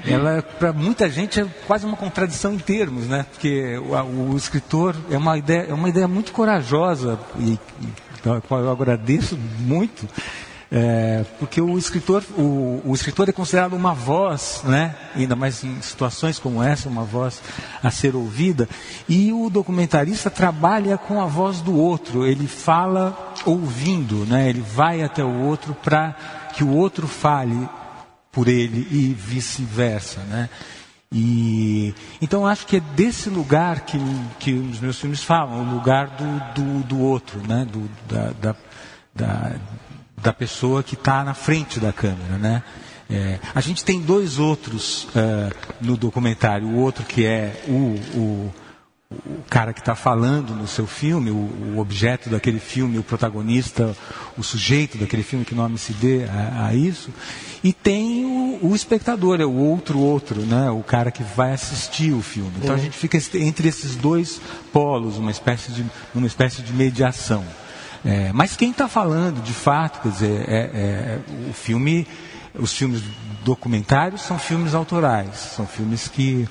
ela 0.06 0.42
para 0.42 0.72
muita 0.72 1.08
gente 1.08 1.40
é 1.40 1.46
quase 1.66 1.86
uma 1.86 1.96
contradição 1.96 2.52
em 2.54 2.58
termos 2.58 3.06
né? 3.06 3.24
Porque 3.30 3.78
o, 3.78 4.32
o 4.32 4.36
escritor 4.36 4.94
é 5.10 5.16
uma 5.16 5.36
ideia 5.38 5.66
é 5.70 5.74
uma 5.74 5.88
ideia 5.88 6.06
muito 6.06 6.32
corajosa 6.32 7.18
e, 7.38 7.58
e 7.80 7.88
eu 8.24 8.70
agradeço 8.70 9.38
muito 9.60 10.06
é, 10.70 11.24
porque 11.38 11.62
o 11.62 11.78
escritor, 11.78 12.22
o, 12.36 12.82
o, 12.84 12.94
escritor 12.94 13.26
é 13.26 13.32
considerado 13.32 13.72
uma 13.72 13.94
voz, 13.94 14.60
né? 14.64 14.94
ainda 15.14 15.34
mais 15.34 15.64
em 15.64 15.80
situações 15.80 16.38
como 16.38 16.62
essa, 16.62 16.90
uma 16.90 17.04
voz 17.04 17.40
a 17.82 17.90
ser 17.90 18.14
ouvida. 18.14 18.68
E 19.08 19.32
o 19.32 19.48
documentarista 19.48 20.28
trabalha 20.30 20.98
com 20.98 21.22
a 21.22 21.24
voz 21.26 21.62
do 21.62 21.74
outro, 21.74 22.26
ele 22.26 22.46
fala 22.46 23.34
ouvindo, 23.46 24.26
né? 24.26 24.50
ele 24.50 24.60
vai 24.60 25.02
até 25.02 25.24
o 25.24 25.40
outro 25.40 25.74
para 25.74 26.14
que 26.54 26.62
o 26.62 26.74
outro 26.74 27.08
fale 27.08 27.66
por 28.30 28.46
ele 28.46 28.86
e 28.90 29.14
vice-versa. 29.14 30.20
Né? 30.20 30.50
E, 31.10 31.94
então 32.20 32.46
acho 32.46 32.66
que 32.66 32.76
é 32.76 32.80
desse 32.80 33.30
lugar 33.30 33.86
que, 33.86 33.98
que 34.38 34.52
os 34.52 34.80
meus 34.80 35.00
filmes 35.00 35.22
falam, 35.22 35.62
o 35.62 35.74
lugar 35.74 36.08
do, 36.08 36.62
do, 36.62 36.86
do 36.88 37.00
outro, 37.00 37.40
né? 37.48 37.66
do, 37.72 37.88
da, 38.06 38.32
da, 38.38 38.56
da 39.14 39.52
da 40.22 40.32
pessoa 40.32 40.82
que 40.82 40.94
está 40.94 41.24
na 41.24 41.34
frente 41.34 41.80
da 41.80 41.92
câmera, 41.92 42.38
né? 42.38 42.62
É, 43.10 43.38
a 43.54 43.60
gente 43.60 43.84
tem 43.84 44.02
dois 44.02 44.38
outros 44.38 45.08
é, 45.16 45.50
no 45.80 45.96
documentário. 45.96 46.68
O 46.68 46.76
outro 46.76 47.04
que 47.04 47.24
é 47.24 47.64
o, 47.66 47.72
o, 48.14 48.54
o 49.10 49.42
cara 49.48 49.72
que 49.72 49.80
está 49.80 49.94
falando 49.94 50.54
no 50.54 50.66
seu 50.66 50.86
filme, 50.86 51.30
o, 51.30 51.34
o, 51.34 51.78
objeto 51.78 52.28
daquele 52.28 52.60
filme, 52.60 52.98
o 52.98 53.02
protagonista, 53.02 53.96
o 54.36 54.42
sujeito 54.42 54.98
daquele 54.98 55.22
filme, 55.22 55.46
que 55.46 55.54
nome 55.54 55.78
se 55.78 55.94
dê 55.94 56.24
a, 56.24 56.66
a 56.66 56.74
isso. 56.74 57.08
E 57.64 57.72
tem 57.72 58.26
o, 58.60 58.74
espectador, 58.74 59.40
é 59.40 59.46
o 59.46 59.54
outro 59.54 59.98
outro, 59.98 60.42
né? 60.42 60.70
o 60.70 60.82
cara 60.82 61.10
que 61.10 61.22
vai 61.22 61.52
assistir 61.54 62.12
o 62.12 62.20
filme. 62.20 62.52
Então 62.58 62.72
a 62.72 62.74
uhum. 62.74 62.82
gente 62.82 62.96
fica 62.98 63.16
entre 63.38 63.68
esses 63.68 63.96
dois 63.96 64.38
polos, 64.70 65.16
uma 65.16 65.30
espécie 65.30 65.72
de, 65.72 65.86
uma 66.14 66.26
espécie 66.26 66.60
de 66.60 66.74
mediação. 66.74 67.42
É, 68.04 68.30
mas 68.32 68.56
quem 68.56 68.70
está 68.70 68.88
falando, 68.88 69.42
de 69.42 69.52
fato, 69.52 70.00
quer 70.02 70.08
dizer, 70.08 70.48
é, 70.48 70.56
é, 70.56 71.18
o 71.48 71.52
filme, 71.52 72.06
os 72.54 72.72
filmes 72.72 73.02
documentários 73.44 74.20
são 74.22 74.38
filmes 74.38 74.74
autorais, 74.74 75.34
são 75.36 75.66
filmes 75.66 76.08
que 76.08 76.48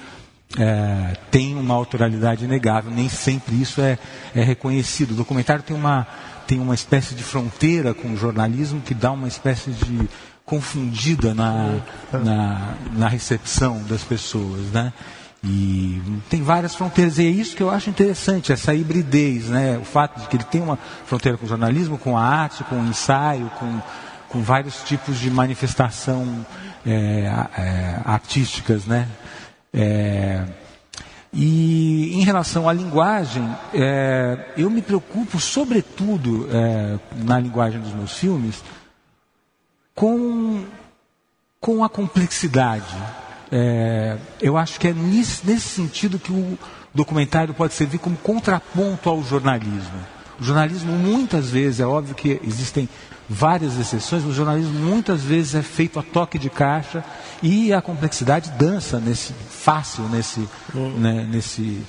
é, 0.57 1.15
têm 1.31 1.55
uma 1.55 1.73
autoralidade 1.73 2.45
inegável, 2.45 2.91
nem 2.91 3.09
sempre 3.09 3.55
isso 3.55 3.81
é, 3.81 3.97
é 4.35 4.43
reconhecido. 4.43 5.11
O 5.11 5.15
documentário 5.15 5.63
tem 5.63 5.75
uma, 5.75 6.07
tem 6.45 6.59
uma 6.59 6.75
espécie 6.75 7.15
de 7.15 7.23
fronteira 7.23 7.93
com 7.93 8.13
o 8.13 8.17
jornalismo 8.17 8.81
que 8.81 8.93
dá 8.93 9.11
uma 9.11 9.27
espécie 9.27 9.71
de 9.71 10.09
confundida 10.45 11.33
na, 11.33 11.81
na, 12.11 12.75
na 12.93 13.07
recepção 13.09 13.83
das 13.83 14.01
pessoas, 14.01 14.71
né? 14.71 14.93
E 15.43 16.01
tem 16.29 16.41
várias 16.41 16.75
fronteiras, 16.75 17.19
e 17.19 17.25
é 17.25 17.29
isso 17.29 17.55
que 17.55 17.61
eu 17.61 17.69
acho 17.69 17.89
interessante, 17.89 18.51
essa 18.51 18.73
hibridez, 18.73 19.47
né? 19.47 19.77
o 19.77 19.85
fato 19.85 20.19
de 20.19 20.27
que 20.27 20.35
ele 20.35 20.43
tem 20.43 20.61
uma 20.61 20.77
fronteira 21.05 21.37
com 21.37 21.45
o 21.45 21.49
jornalismo, 21.49 21.97
com 21.97 22.17
a 22.17 22.23
arte, 22.23 22.63
com 22.63 22.75
o 22.75 22.85
ensaio, 22.87 23.49
com, 23.59 23.81
com 24.29 24.41
vários 24.41 24.83
tipos 24.83 25.19
de 25.19 25.29
manifestação 25.29 26.45
é, 26.85 27.29
é, 27.55 28.01
artísticas. 28.03 28.85
Né? 28.85 29.07
É, 29.71 30.43
e 31.31 32.19
em 32.19 32.23
relação 32.23 32.67
à 32.67 32.73
linguagem, 32.73 33.47
é, 33.73 34.53
eu 34.57 34.69
me 34.71 34.81
preocupo, 34.81 35.39
sobretudo 35.39 36.49
é, 36.51 36.97
na 37.23 37.39
linguagem 37.39 37.79
dos 37.79 37.93
meus 37.93 38.17
filmes, 38.17 38.63
com, 39.93 40.65
com 41.59 41.83
a 41.83 41.89
complexidade 41.89 42.95
é, 43.51 44.17
eu 44.41 44.57
acho 44.57 44.79
que 44.79 44.87
é 44.87 44.93
nesse, 44.93 45.45
nesse 45.45 45.69
sentido 45.69 46.19
que 46.19 46.31
o 46.31 46.57
documentário 46.93 47.53
pode 47.53 47.73
servir 47.73 47.99
como 47.99 48.17
contraponto 48.17 49.09
ao 49.09 49.23
jornalismo. 49.23 49.99
O 50.39 50.43
jornalismo 50.43 50.91
muitas 50.91 51.49
vezes, 51.49 51.79
é 51.79 51.85
óbvio 51.85 52.13
que 52.13 52.39
existem 52.43 52.87
várias 53.29 53.77
exceções, 53.77 54.23
o 54.23 54.33
jornalismo 54.33 54.79
muitas 54.79 55.21
vezes 55.21 55.55
é 55.55 55.61
feito 55.61 55.99
a 55.99 56.03
toque 56.03 56.37
de 56.39 56.49
caixa 56.49 57.03
e 57.41 57.73
a 57.73 57.81
complexidade 57.81 58.51
dança 58.51 58.99
nesse 58.99 59.33
fácil, 59.33 60.03
nesse, 60.09 60.47
hum. 60.73 60.91
né, 60.97 61.27
nesse 61.29 61.83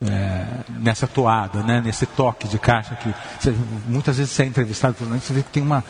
é, 0.00 0.46
nessa 0.68 1.06
toada, 1.06 1.62
né, 1.62 1.80
nesse 1.80 2.04
toque 2.04 2.46
de 2.46 2.58
caixa 2.58 2.94
que 2.96 3.14
você, 3.40 3.54
muitas 3.88 4.18
vezes 4.18 4.32
você 4.32 4.42
é 4.42 4.46
entrevistado 4.46 4.94
por 4.94 5.06
você 5.06 5.32
vê 5.32 5.42
que 5.42 5.48
tem 5.48 5.62
uma, 5.62 5.82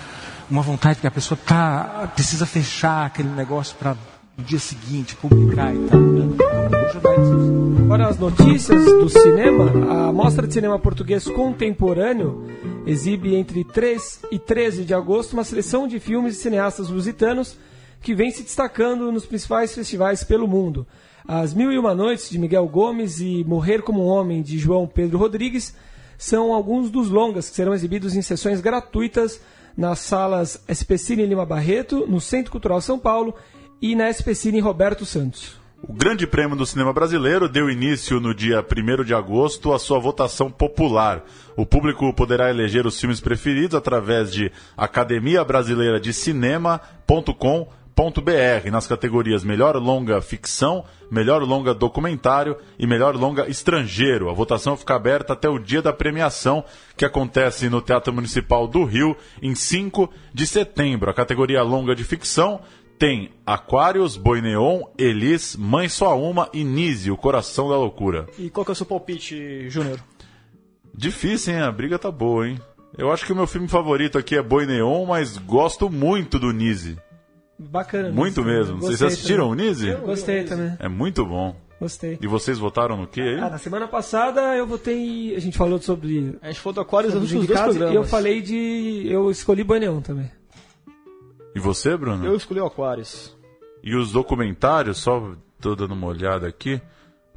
uma 0.49 0.63
vontade 0.63 1.01
que 1.01 1.07
a 1.09 1.11
pessoa 1.11 1.39
tá, 1.45 2.09
precisa 2.15 2.47
fechar 2.47 3.07
aquele 3.07 3.31
negócio 3.31 3.75
para 3.77 3.97
no 4.37 4.45
dia 4.45 4.59
seguinte, 4.59 5.17
publicar 5.17 5.75
e 5.75 5.79
tal. 5.89 6.01
Né? 6.01 6.37
Agora 7.85 8.09
as 8.09 8.19
notícias 8.19 8.85
do 8.85 9.09
cinema. 9.09 10.09
A 10.09 10.13
Mostra 10.13 10.47
de 10.47 10.53
Cinema 10.53 10.79
Português 10.79 11.27
Contemporâneo 11.27 12.47
exibe 12.87 13.35
entre 13.35 13.65
3 13.65 14.21
e 14.31 14.39
13 14.39 14.85
de 14.85 14.93
agosto 14.93 15.33
uma 15.33 15.45
seleção 15.45 15.89
de 15.89 15.99
filmes 15.99 16.35
de 16.35 16.41
cineastas 16.41 16.91
lusitanos 16.91 17.57
que 18.03 18.15
vem 18.15 18.31
se 18.31 18.43
destacando 18.43 19.11
nos 19.11 19.25
principais 19.25 19.75
festivais 19.75 20.23
pelo 20.23 20.47
mundo. 20.47 20.87
As 21.27 21.53
Mil 21.55 21.73
e 21.73 21.79
Uma 21.79 21.95
Noites, 21.95 22.31
de 22.31 22.39
Miguel 22.39 22.69
Gomes, 22.69 23.21
e 23.21 23.43
Morrer 23.45 23.83
como 23.83 24.05
um 24.05 24.07
Homem, 24.07 24.43
de 24.43 24.59
João 24.59 24.87
Pedro 24.87 25.19
Rodrigues, 25.19 25.75
são 26.17 26.53
alguns 26.53 26.91
dos 26.91 27.09
longas 27.09 27.51
que 27.51 27.57
serão 27.57 27.75
exibidos 27.75 28.15
em 28.15 28.23
sessões 28.23 28.61
gratuitas 28.61 29.41
nas 29.77 29.99
salas 29.99 30.63
SP 30.71 30.97
Cine 30.97 31.27
Lima 31.27 31.45
Barreto, 31.45 32.07
no 32.07 32.21
Centro 32.21 32.53
Cultural 32.53 32.81
São 32.81 32.99
Paulo 32.99 33.35
e 33.81 33.95
na 33.95 34.11
SPCine 34.11 34.61
Roberto 34.61 35.05
Santos. 35.05 35.57
O 35.83 35.93
Grande 35.93 36.27
Prêmio 36.27 36.57
do 36.57 36.67
Cinema 36.67 36.93
Brasileiro 36.93 37.49
deu 37.49 37.71
início 37.71 38.19
no 38.19 38.35
dia 38.35 38.65
1 38.65 39.05
de 39.05 39.15
agosto 39.15 39.73
à 39.73 39.79
sua 39.79 39.99
votação 39.99 40.51
popular. 40.51 41.23
O 41.57 41.67
público 41.67 42.13
poderá 42.15 42.51
eleger 42.51 42.87
os 42.87 42.99
filmes 42.99 43.21
preferidos 43.21 43.75
através 43.75 44.33
de 44.33 44.51
academiabrasileira 44.77 46.01
de 46.01 46.13
cinema.com 46.13 47.69
nas 48.71 48.87
categorias 48.87 49.43
Melhor 49.43 49.77
Longa 49.77 50.21
Ficção, 50.21 50.85
Melhor 51.11 51.43
Longa 51.43 51.73
Documentário 51.73 52.55
e 52.79 52.87
Melhor 52.87 53.17
Longa 53.17 53.49
Estrangeiro. 53.49 54.29
A 54.29 54.35
votação 54.35 54.77
fica 54.77 54.95
aberta 54.95 55.33
até 55.33 55.49
o 55.49 55.59
dia 55.59 55.81
da 55.81 55.95
premiação, 55.95 56.63
que 56.95 57.07
acontece 57.07 57.71
no 57.71 57.81
Teatro 57.81 58.13
Municipal 58.13 58.69
do 58.69 58.85
Rio, 58.85 59.17
em 59.41 59.55
5 59.55 60.11
de 60.35 60.47
setembro. 60.47 61.11
A 61.11 61.15
categoria 61.15 61.63
Longa 61.63 61.95
de 61.95 62.05
Ficção 62.05 62.61
tem 62.99 63.31
Aquários, 63.45 64.17
Boi 64.17 64.41
Neon, 64.41 64.83
Elis, 64.99 65.57
Mãe 65.57 65.89
Só 65.89 66.19
Uma 66.19 66.49
e 66.53 66.65
Nise, 66.65 67.11
o 67.11 67.17
Coração 67.17 67.69
da 67.69 67.77
Loucura. 67.77 68.27
E 68.39 68.51
qual 68.51 68.65
que 68.65 68.71
é 68.71 68.75
o 68.75 68.77
seu 68.77 68.87
palpite, 68.87 69.69
Júnior? 69.69 70.01
Difícil, 70.95 71.55
hein? 71.55 71.61
A 71.61 71.71
briga 71.71 71.99
tá 71.99 72.11
boa, 72.11 72.49
hein? 72.49 72.59
Eu 72.97 73.13
acho 73.13 73.27
que 73.27 73.33
o 73.33 73.37
meu 73.37 73.47
filme 73.47 73.69
favorito 73.69 74.17
aqui 74.17 74.35
é 74.35 74.43
Boi 74.43 74.65
Neon, 74.65 75.05
mas 75.05 75.37
gosto 75.37 75.91
muito 75.91 76.39
do 76.39 76.53
Nise. 76.53 76.97
Bacana. 77.59 78.11
Muito 78.11 78.43
Nise, 78.43 78.53
mesmo. 78.53 78.75
Gostei 78.79 78.97
Vocês 78.97 79.13
assistiram 79.13 79.51
também. 79.51 79.67
o 79.67 79.69
Nise? 79.69 79.89
Eu 79.89 80.01
Gostei 80.01 80.45
também. 80.45 80.77
É 80.79 80.89
muito 80.89 81.25
bom. 81.25 81.55
Gostei. 81.79 82.19
E 82.23 82.27
vocês 82.27 82.59
votaram 82.59 82.97
no 82.97 83.07
quê 83.07 83.21
aí? 83.21 83.39
Ah, 83.39 83.51
na 83.51 83.59
semana 83.59 83.87
passada 83.87 84.41
eu 84.57 84.67
votei. 84.67 85.35
A 85.37 85.39
gente 85.39 85.59
falou 85.59 85.81
sobre. 85.81 86.39
A 86.41 86.47
gente 86.47 86.61
falou 86.61 86.83
do 86.83 86.91
sobre 86.91 87.07
nos 87.09 87.15
últimos 87.33 87.47
dois 87.47 87.61
programas. 87.61 87.93
E 87.93 87.97
eu 87.97 88.05
falei 88.05 88.41
de. 88.41 89.07
Eu 89.07 89.31
escolhi 89.31 89.63
Boi 89.63 89.79
Neon 89.79 90.01
também. 90.01 90.31
E 91.57 91.59
você, 91.59 91.97
Bruno? 91.97 92.27
Eu 92.27 92.37
escolhi 92.37 92.61
o 92.61 92.67
Aquários. 92.67 93.35
E 93.83 93.97
os 93.97 94.13
documentários, 94.13 94.99
só 94.99 95.33
tô 95.59 95.75
dando 95.75 95.95
uma 95.95 96.07
olhada 96.07 96.47
aqui. 96.47 96.79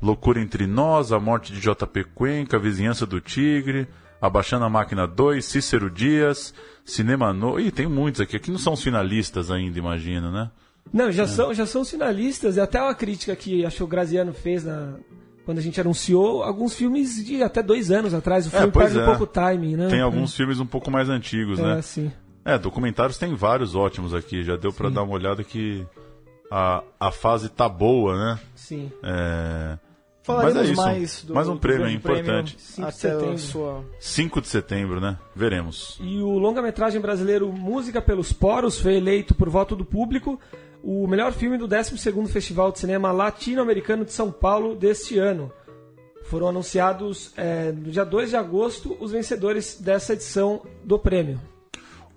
Loucura 0.01 0.41
entre 0.41 0.67
Nós, 0.67 1.13
A 1.13 1.19
Morte 1.21 1.53
de 1.53 1.61
JP 1.61 2.03
Cuenca, 2.13 2.57
A 2.57 2.59
Vizinhança 2.59 3.05
do 3.05 3.21
Tigre, 3.21 3.87
Abaixando 4.21 4.65
a 4.65 4.69
Máquina 4.69 5.07
2, 5.07 5.45
Cícero 5.45 5.89
Dias, 5.89 6.53
Cinema 6.83 7.31
No... 7.31 7.57
Ih, 7.57 7.71
tem 7.71 7.87
muitos 7.87 8.19
aqui. 8.19 8.35
Aqui 8.35 8.51
não 8.51 8.59
são 8.59 8.73
os 8.73 8.83
finalistas 8.83 9.49
ainda, 9.49 9.79
imagino, 9.79 10.29
né? 10.29 10.51
Não, 10.91 11.09
já, 11.13 11.25
são, 11.25 11.53
já 11.53 11.65
são 11.65 11.83
os 11.83 11.89
finalistas. 11.89 12.57
E 12.57 12.59
até 12.59 12.81
uma 12.81 12.93
crítica 12.93 13.33
que 13.37 13.65
acho 13.65 13.77
que 13.77 13.83
o 13.83 13.87
Graziano 13.87 14.33
fez 14.33 14.65
na, 14.65 14.95
quando 15.45 15.59
a 15.59 15.61
gente 15.61 15.79
anunciou 15.79 16.43
alguns 16.43 16.75
filmes 16.75 17.23
de 17.25 17.41
até 17.41 17.63
dois 17.63 17.89
anos 17.89 18.13
atrás. 18.13 18.47
O 18.47 18.49
filme 18.49 18.69
pois 18.69 18.87
perde 18.87 18.99
é. 18.99 19.03
um 19.03 19.05
pouco 19.05 19.23
o 19.23 19.27
timing, 19.27 19.77
né? 19.77 19.87
Tem 19.87 20.01
alguns 20.01 20.35
filmes 20.35 20.59
um 20.59 20.65
pouco 20.65 20.91
mais 20.91 21.07
antigos, 21.07 21.57
É, 21.57 21.63
né? 21.63 21.81
sim. 21.81 22.11
É, 22.43 22.57
documentários 22.57 23.17
tem 23.17 23.35
vários 23.35 23.75
ótimos 23.75 24.13
aqui. 24.13 24.43
Já 24.43 24.55
deu 24.55 24.71
pra 24.71 24.89
dar 24.89 25.03
uma 25.03 25.13
olhada 25.13 25.43
que 25.43 25.85
a, 26.51 26.83
a 26.99 27.11
fase 27.11 27.49
tá 27.49 27.69
boa, 27.69 28.17
né? 28.17 28.39
Sim. 28.55 28.91
É... 29.03 29.77
Falaremos 30.23 30.55
Mas 30.55 30.67
é 30.67 30.71
isso. 30.71 30.81
mais 30.81 31.23
do, 31.23 31.33
mais 31.33 31.47
um 31.47 31.57
prêmio 31.57 31.89
importante. 31.89 32.55
Cinco 32.59 32.81
de 32.81 32.83
até 32.83 32.91
setembro. 32.91 33.37
sua... 33.39 33.85
5 33.99 34.41
de 34.41 34.47
setembro, 34.47 35.01
né? 35.01 35.17
Veremos. 35.35 35.97
E 36.01 36.21
o 36.21 36.37
longa-metragem 36.37 37.01
brasileiro 37.01 37.51
Música 37.51 38.01
pelos 38.01 38.31
Poros 38.31 38.79
foi 38.79 38.95
eleito 38.95 39.33
por 39.33 39.49
voto 39.49 39.75
do 39.75 39.85
público 39.85 40.39
o 40.83 41.07
melhor 41.07 41.33
filme 41.33 41.57
do 41.57 41.67
12º 41.67 42.27
Festival 42.27 42.71
de 42.71 42.79
Cinema 42.79 43.11
Latino-Americano 43.11 44.05
de 44.05 44.13
São 44.13 44.31
Paulo 44.31 44.75
deste 44.75 45.17
ano. 45.17 45.51
Foram 46.23 46.49
anunciados 46.49 47.33
é, 47.35 47.71
no 47.71 47.91
dia 47.91 48.05
2 48.05 48.29
de 48.29 48.35
agosto 48.35 48.95
os 48.99 49.11
vencedores 49.11 49.79
dessa 49.81 50.13
edição 50.13 50.61
do 50.83 50.99
prêmio. 50.99 51.39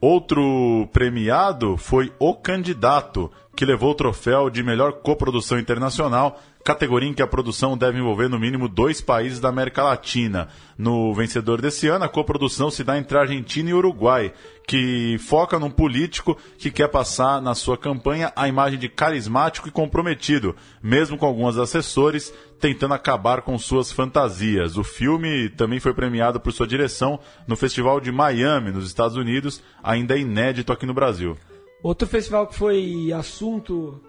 Outro 0.05 0.89
premiado 0.93 1.77
foi 1.77 2.13
O 2.19 2.35
Candidato, 2.35 3.31
que 3.55 3.65
levou 3.65 3.91
o 3.91 3.95
troféu 3.95 4.49
de 4.49 4.63
melhor 4.63 4.93
coprodução 4.93 5.59
internacional, 5.59 6.41
categoria 6.65 7.09
em 7.09 7.15
que 7.15 7.23
a 7.23 7.27
produção 7.27 7.77
deve 7.77 7.99
envolver 7.99 8.29
no 8.29 8.39
mínimo 8.39 8.69
dois 8.69 9.01
países 9.01 9.41
da 9.41 9.49
América 9.49 9.83
Latina. 9.83 10.49
No 10.79 11.13
vencedor 11.13 11.61
desse 11.61 11.87
ano, 11.89 12.05
a 12.05 12.09
coprodução 12.09 12.71
se 12.71 12.83
dá 12.83 12.97
entre 12.97 13.19
Argentina 13.19 13.71
e 13.71 13.75
Uruguai, 13.75 14.33
que 14.67 15.19
foca 15.19 15.59
num 15.59 15.71
político 15.71 16.37
que 16.57 16.71
quer 16.71 16.89
passar 16.89 17.43
na 17.43 17.55
sua 17.55 17.77
campanha 17.77 18.33
a 18.35 18.49
imagem 18.49 18.79
de 18.79 18.89
carismático 18.89 19.69
e 19.69 19.73
comprometido, 19.73 20.57
mesmo 20.83 21.19
com 21.19 21.27
alguns 21.27 21.59
assessores 21.59 22.33
tentando 22.59 22.95
acabar 22.95 23.43
com 23.43 23.59
suas 23.59 23.91
fantasias. 23.91 24.77
O 24.77 24.85
filme 24.85 25.51
também 25.51 25.81
foi 25.81 25.93
premiado 25.93 26.41
por 26.41 26.53
sua 26.53 26.67
direção 26.67 27.19
no 27.47 27.57
Festival 27.57 28.01
de 28.01 28.13
Miami, 28.13 28.71
nos 28.71 28.87
Estados 28.87 29.17
Unidos, 29.17 29.61
ainda 29.83 30.17
inédito 30.17 30.73
aqui 30.73 30.87
no 30.87 30.95
Brasil. 30.95 31.37
Outro 31.83 32.07
festival 32.07 32.47
que 32.47 32.55
foi 32.55 33.13
assunto 33.13 34.01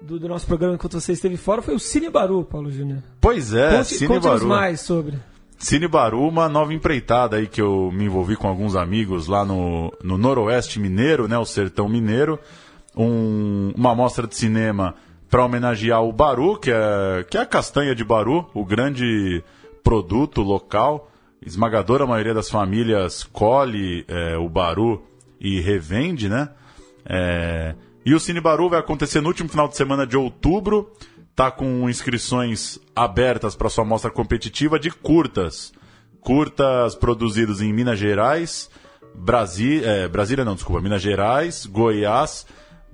do, 0.00 0.18
do 0.18 0.28
nosso 0.28 0.46
programa 0.46 0.74
enquanto 0.74 1.00
você 1.00 1.12
esteve 1.12 1.36
fora 1.36 1.62
foi 1.62 1.74
o 1.74 1.78
Cine 1.78 2.10
Baru, 2.10 2.44
Paulo 2.44 2.70
Júnior. 2.70 3.02
Pois 3.20 3.54
é, 3.54 3.76
Conte- 3.78 3.94
Cine 3.94 4.08
Conte-nos 4.08 4.40
Baru. 4.40 4.48
mais 4.48 4.80
sobre. 4.80 5.16
Cine 5.58 5.86
Baru, 5.86 6.26
uma 6.26 6.48
nova 6.48 6.74
empreitada 6.74 7.36
aí 7.36 7.46
que 7.46 7.62
eu 7.62 7.90
me 7.92 8.06
envolvi 8.06 8.34
com 8.34 8.48
alguns 8.48 8.74
amigos 8.74 9.28
lá 9.28 9.44
no, 9.44 9.92
no 10.02 10.18
Noroeste 10.18 10.80
Mineiro, 10.80 11.28
né, 11.28 11.38
o 11.38 11.44
Sertão 11.44 11.88
Mineiro, 11.88 12.38
um- 12.96 13.72
uma 13.76 13.94
mostra 13.94 14.26
de 14.26 14.34
cinema 14.34 14.94
para 15.30 15.44
homenagear 15.44 16.02
o 16.02 16.12
Baru, 16.12 16.58
que 16.58 16.70
é, 16.72 17.24
que 17.30 17.38
é 17.38 17.40
a 17.40 17.46
castanha 17.46 17.94
de 17.94 18.02
Baru, 18.04 18.50
o 18.52 18.64
grande 18.64 19.42
produto 19.84 20.42
local, 20.42 21.08
esmagadora 21.44 22.06
maioria 22.06 22.34
das 22.34 22.50
famílias 22.50 23.22
colhe 23.24 24.04
é, 24.08 24.36
o 24.36 24.48
Baru 24.48 25.02
e 25.40 25.60
revende, 25.60 26.28
né? 26.28 26.48
É, 27.04 27.74
e 28.04 28.14
o 28.14 28.20
Cine 28.20 28.40
Baru 28.40 28.68
vai 28.68 28.80
acontecer 28.80 29.20
no 29.20 29.28
último 29.28 29.48
final 29.48 29.68
de 29.68 29.76
semana 29.76 30.06
de 30.06 30.16
outubro. 30.16 30.92
Tá 31.34 31.50
com 31.50 31.88
inscrições 31.88 32.78
abertas 32.94 33.54
para 33.54 33.70
sua 33.70 33.84
mostra 33.84 34.10
competitiva 34.10 34.78
de 34.78 34.90
curtas. 34.90 35.72
Curtas 36.20 36.94
produzidos 36.94 37.60
em 37.60 37.72
Minas 37.72 37.98
Gerais, 37.98 38.70
Brasi 39.14 39.84
é, 39.84 40.08
Brasília 40.08 40.44
não, 40.44 40.54
desculpa, 40.54 40.80
Minas 40.80 41.02
Gerais, 41.02 41.66
Goiás, 41.66 42.46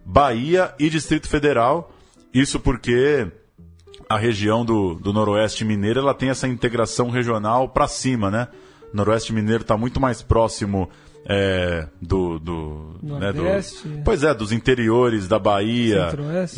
Bahia 0.04 0.74
e 0.78 0.88
Distrito 0.88 1.28
Federal. 1.28 1.92
Isso 2.32 2.58
porque 2.58 3.26
a 4.08 4.16
região 4.16 4.64
do, 4.64 4.94
do 4.94 5.12
Noroeste 5.12 5.64
Mineiro 5.64 6.00
ela 6.00 6.14
tem 6.14 6.30
essa 6.30 6.48
integração 6.48 7.10
regional 7.10 7.68
para 7.68 7.86
cima, 7.86 8.30
né? 8.30 8.48
O 8.92 8.96
Noroeste 8.96 9.32
Mineiro 9.32 9.62
está 9.62 9.76
muito 9.76 10.00
mais 10.00 10.22
próximo 10.22 10.88
é, 11.26 11.86
do, 12.00 12.38
do, 12.38 12.98
né, 13.18 13.32
do- 13.32 13.42
pois 14.04 14.22
é, 14.24 14.32
dos 14.34 14.50
interiores 14.52 15.28
da 15.28 15.38
Bahia 15.38 16.06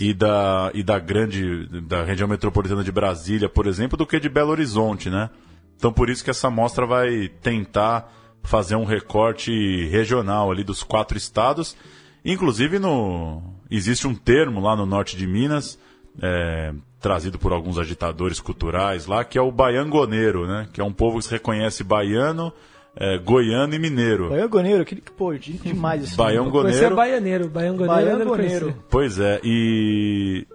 e 0.00 0.14
da, 0.14 0.70
e 0.74 0.82
da 0.82 0.98
grande 0.98 1.66
da 1.82 2.04
região 2.04 2.28
metropolitana 2.28 2.84
de 2.84 2.92
Brasília, 2.92 3.48
por 3.48 3.66
exemplo, 3.66 3.96
do 3.96 4.06
que 4.06 4.20
de 4.20 4.28
Belo 4.28 4.50
Horizonte, 4.50 5.10
né? 5.10 5.30
Então 5.76 5.92
por 5.92 6.08
isso 6.10 6.22
que 6.22 6.30
essa 6.30 6.50
mostra 6.50 6.86
vai 6.86 7.28
tentar 7.42 8.12
fazer 8.42 8.76
um 8.76 8.84
recorte 8.84 9.86
regional 9.88 10.50
ali 10.50 10.62
dos 10.64 10.82
quatro 10.82 11.16
estados. 11.18 11.76
Inclusive 12.24 12.78
no 12.78 13.42
existe 13.70 14.06
um 14.06 14.14
termo 14.14 14.60
lá 14.60 14.76
no 14.76 14.84
norte 14.86 15.16
de 15.16 15.26
Minas 15.26 15.78
é, 16.22 16.72
trazido 17.00 17.38
por 17.38 17.52
alguns 17.52 17.78
agitadores 17.78 18.40
culturais 18.40 19.06
lá 19.06 19.24
que 19.24 19.38
é 19.38 19.42
o 19.42 19.50
baiangoneiro, 19.50 20.46
né? 20.46 20.68
Que 20.72 20.80
é 20.80 20.84
um 20.84 20.92
povo 20.92 21.18
que 21.18 21.24
se 21.24 21.30
reconhece 21.30 21.82
baiano, 21.82 22.52
é, 22.96 23.18
goiano 23.18 23.74
e 23.74 23.78
mineiro. 23.78 24.28
Baiangoneiro, 24.30 24.82
aquele 24.82 25.00
que, 25.00 25.12
pô, 25.12 25.32
de- 25.34 25.52
demais 25.54 26.02
isso. 26.04 26.16
Baiangoneiro. 26.16 26.62
Conhecer 26.78 26.92
é 26.92 26.94
baianeiro. 26.94 27.48
Baiangoneiro. 27.48 27.92
eu 27.92 27.98
ainda 27.98 28.24
não 28.24 28.30
Baiangoneiro. 28.32 28.66
conhecia. 28.66 28.84
Pois 28.90 29.18
é, 29.18 29.40
e. 29.44 30.46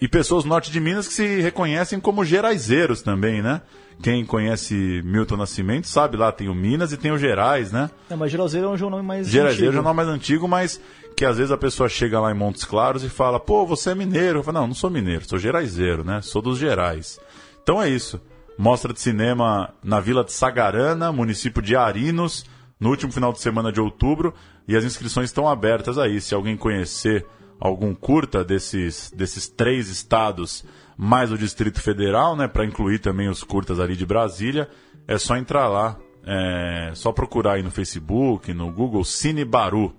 E 0.00 0.06
pessoas 0.06 0.44
do 0.44 0.48
norte 0.48 0.70
de 0.70 0.78
Minas 0.78 1.08
que 1.08 1.12
se 1.14 1.40
reconhecem 1.40 1.98
como 1.98 2.24
geraizeiros 2.24 3.02
também, 3.02 3.42
né? 3.42 3.62
Quem 4.00 4.24
conhece 4.24 5.02
Milton 5.04 5.36
Nascimento 5.36 5.88
sabe 5.88 6.16
lá, 6.16 6.30
tem 6.30 6.48
o 6.48 6.54
Minas 6.54 6.92
e 6.92 6.96
tem 6.96 7.10
o 7.10 7.18
Gerais, 7.18 7.72
né? 7.72 7.90
Não, 8.08 8.16
mas 8.16 8.30
Geralzeiro 8.30 8.68
é 8.68 8.70
um 8.86 8.90
nome 8.90 9.02
mais 9.02 9.26
Geraizeiro 9.26 9.72
já 9.72 9.78
antigo. 9.80 9.90
é 9.90 9.92
mais 9.92 10.08
antigo, 10.08 10.46
mas 10.46 10.80
que 11.16 11.24
às 11.24 11.36
vezes 11.36 11.50
a 11.50 11.56
pessoa 11.58 11.88
chega 11.88 12.20
lá 12.20 12.30
em 12.30 12.34
Montes 12.34 12.64
Claros 12.64 13.02
e 13.02 13.08
fala, 13.08 13.40
pô, 13.40 13.66
você 13.66 13.90
é 13.90 13.94
mineiro. 13.96 14.38
Eu 14.38 14.42
falo, 14.44 14.60
não, 14.60 14.68
não 14.68 14.74
sou 14.74 14.88
mineiro, 14.88 15.28
sou 15.28 15.36
geraizeiro, 15.36 16.04
né? 16.04 16.20
Sou 16.22 16.40
dos 16.40 16.58
Gerais. 16.60 17.18
Então 17.60 17.82
é 17.82 17.90
isso. 17.90 18.20
Mostra 18.58 18.92
de 18.92 19.00
cinema 19.00 19.72
na 19.84 20.00
Vila 20.00 20.24
de 20.24 20.32
Sagarana, 20.32 21.12
município 21.12 21.62
de 21.62 21.76
Arinos, 21.76 22.44
no 22.80 22.90
último 22.90 23.12
final 23.12 23.32
de 23.32 23.40
semana 23.40 23.70
de 23.70 23.80
outubro, 23.80 24.34
e 24.66 24.76
as 24.76 24.82
inscrições 24.82 25.26
estão 25.26 25.48
abertas 25.48 25.96
aí. 25.96 26.20
Se 26.20 26.34
alguém 26.34 26.56
conhecer 26.56 27.24
algum 27.60 27.94
curta 27.94 28.44
desses, 28.44 29.12
desses 29.14 29.48
três 29.48 29.88
estados, 29.88 30.64
mais 30.96 31.30
o 31.30 31.38
Distrito 31.38 31.80
Federal, 31.80 32.34
né, 32.34 32.48
para 32.48 32.64
incluir 32.64 32.98
também 32.98 33.28
os 33.28 33.44
curtas 33.44 33.78
ali 33.78 33.94
de 33.94 34.04
Brasília, 34.04 34.68
é 35.06 35.16
só 35.16 35.36
entrar 35.36 35.68
lá. 35.68 35.96
É 36.26 36.90
só 36.94 37.10
procurar 37.12 37.54
aí 37.54 37.62
no 37.62 37.70
Facebook, 37.70 38.52
no 38.52 38.70
Google 38.70 39.04
Cine 39.04 39.44
Baru. 39.44 39.94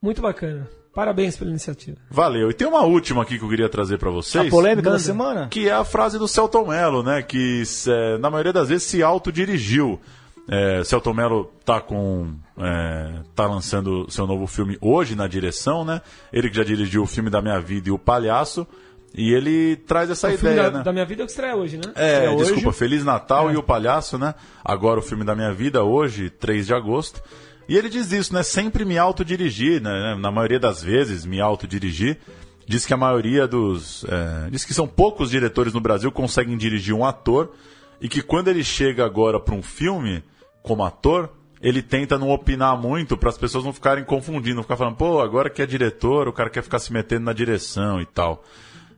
Muito 0.00 0.22
bacana. 0.22 0.66
Parabéns 0.98 1.36
pela 1.36 1.50
iniciativa. 1.50 1.96
Valeu. 2.10 2.50
E 2.50 2.52
tem 2.52 2.66
uma 2.66 2.82
última 2.82 3.22
aqui 3.22 3.38
que 3.38 3.44
eu 3.44 3.48
queria 3.48 3.68
trazer 3.68 3.98
para 3.98 4.10
vocês. 4.10 4.48
A 4.48 4.50
polêmica 4.50 4.90
da 4.90 4.98
semana? 4.98 5.46
Que 5.48 5.68
é 5.68 5.72
a 5.72 5.84
frase 5.84 6.18
do 6.18 6.26
Celton 6.26 6.66
Mello, 6.66 7.04
né? 7.04 7.22
Que 7.22 7.62
é, 7.86 8.18
na 8.18 8.28
maioria 8.28 8.52
das 8.52 8.68
vezes 8.68 8.82
se 8.82 9.00
autodirigiu. 9.00 10.00
É, 10.48 10.82
Celton 10.82 11.14
Mello 11.14 11.52
tá 11.64 11.80
com. 11.80 12.34
É, 12.58 13.12
tá 13.32 13.46
lançando 13.46 14.10
seu 14.10 14.26
novo 14.26 14.48
filme 14.48 14.76
hoje 14.80 15.14
na 15.14 15.28
direção, 15.28 15.84
né? 15.84 16.02
Ele 16.32 16.50
que 16.50 16.56
já 16.56 16.64
dirigiu 16.64 17.04
o 17.04 17.06
filme 17.06 17.30
da 17.30 17.40
minha 17.40 17.60
vida 17.60 17.90
e 17.90 17.92
o 17.92 17.98
Palhaço. 17.98 18.66
E 19.14 19.32
ele 19.32 19.76
traz 19.76 20.10
essa 20.10 20.26
o 20.26 20.36
filme 20.36 20.52
ideia, 20.56 20.68
da, 20.68 20.78
né? 20.78 20.84
da 20.84 20.92
minha 20.92 21.04
vida 21.06 21.22
é 21.22 21.24
o 21.24 21.26
que 21.26 21.30
estreia 21.32 21.54
hoje, 21.54 21.76
né? 21.76 21.92
É, 21.94 22.24
É 22.24 22.30
hoje. 22.30 22.54
desculpa, 22.54 22.72
Feliz 22.72 23.04
Natal 23.04 23.50
É. 23.50 23.52
e 23.52 23.56
o 23.56 23.62
Palhaço, 23.62 24.18
né? 24.18 24.34
Agora 24.64 24.98
o 24.98 25.02
filme 25.02 25.22
da 25.22 25.36
minha 25.36 25.52
vida, 25.52 25.84
hoje, 25.84 26.28
3 26.28 26.66
de 26.66 26.74
agosto. 26.74 27.22
E 27.68 27.76
ele 27.76 27.90
diz 27.90 28.10
isso, 28.10 28.32
né? 28.32 28.42
Sempre 28.42 28.84
me 28.84 28.96
autodirigir, 28.96 29.82
né? 29.82 30.16
Na 30.18 30.30
maioria 30.30 30.58
das 30.58 30.82
vezes, 30.82 31.26
me 31.26 31.40
autodirigir. 31.40 32.18
diz 32.66 32.86
que 32.86 32.94
a 32.94 32.96
maioria 32.96 33.46
dos. 33.46 34.04
É, 34.04 34.50
diz 34.50 34.64
que 34.64 34.72
são 34.72 34.88
poucos 34.88 35.30
diretores 35.30 35.74
no 35.74 35.80
Brasil 35.80 36.10
conseguem 36.10 36.56
dirigir 36.56 36.94
um 36.94 37.04
ator 37.04 37.52
e 38.00 38.08
que 38.08 38.22
quando 38.22 38.48
ele 38.48 38.64
chega 38.64 39.04
agora 39.04 39.38
para 39.38 39.54
um 39.54 39.62
filme 39.62 40.22
como 40.62 40.82
ator, 40.82 41.30
ele 41.60 41.82
tenta 41.82 42.16
não 42.16 42.30
opinar 42.30 42.76
muito 42.80 43.16
para 43.16 43.28
as 43.28 43.36
pessoas 43.38 43.64
não 43.64 43.72
ficarem 43.72 44.04
confundindo, 44.04 44.56
não 44.56 44.62
ficar 44.62 44.76
falando, 44.76 44.96
pô, 44.96 45.20
agora 45.20 45.50
que 45.50 45.60
é 45.60 45.66
diretor, 45.66 46.28
o 46.28 46.32
cara 46.32 46.48
quer 46.48 46.62
ficar 46.62 46.78
se 46.78 46.92
metendo 46.92 47.24
na 47.24 47.32
direção 47.32 48.00
e 48.00 48.06
tal. 48.06 48.44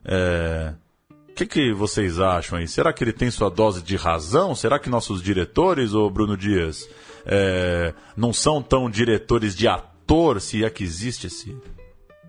É... 0.05 0.73
O 1.29 1.33
que, 1.33 1.45
que 1.45 1.73
vocês 1.73 2.19
acham 2.19 2.59
aí? 2.59 2.67
Será 2.67 2.93
que 2.93 3.03
ele 3.03 3.13
tem 3.13 3.31
sua 3.31 3.49
dose 3.49 3.81
de 3.81 3.95
razão? 3.95 4.53
Será 4.53 4.77
que 4.77 4.89
nossos 4.89 5.23
diretores, 5.23 5.93
ô 5.93 6.09
Bruno 6.09 6.37
Dias, 6.37 6.87
é... 7.25 7.93
não 8.15 8.33
são 8.33 8.61
tão 8.61 8.89
diretores 8.89 9.55
de 9.55 9.67
ator, 9.67 10.41
se 10.41 10.63
é 10.63 10.69
que 10.69 10.83
existe 10.83 11.27
esse... 11.27 11.55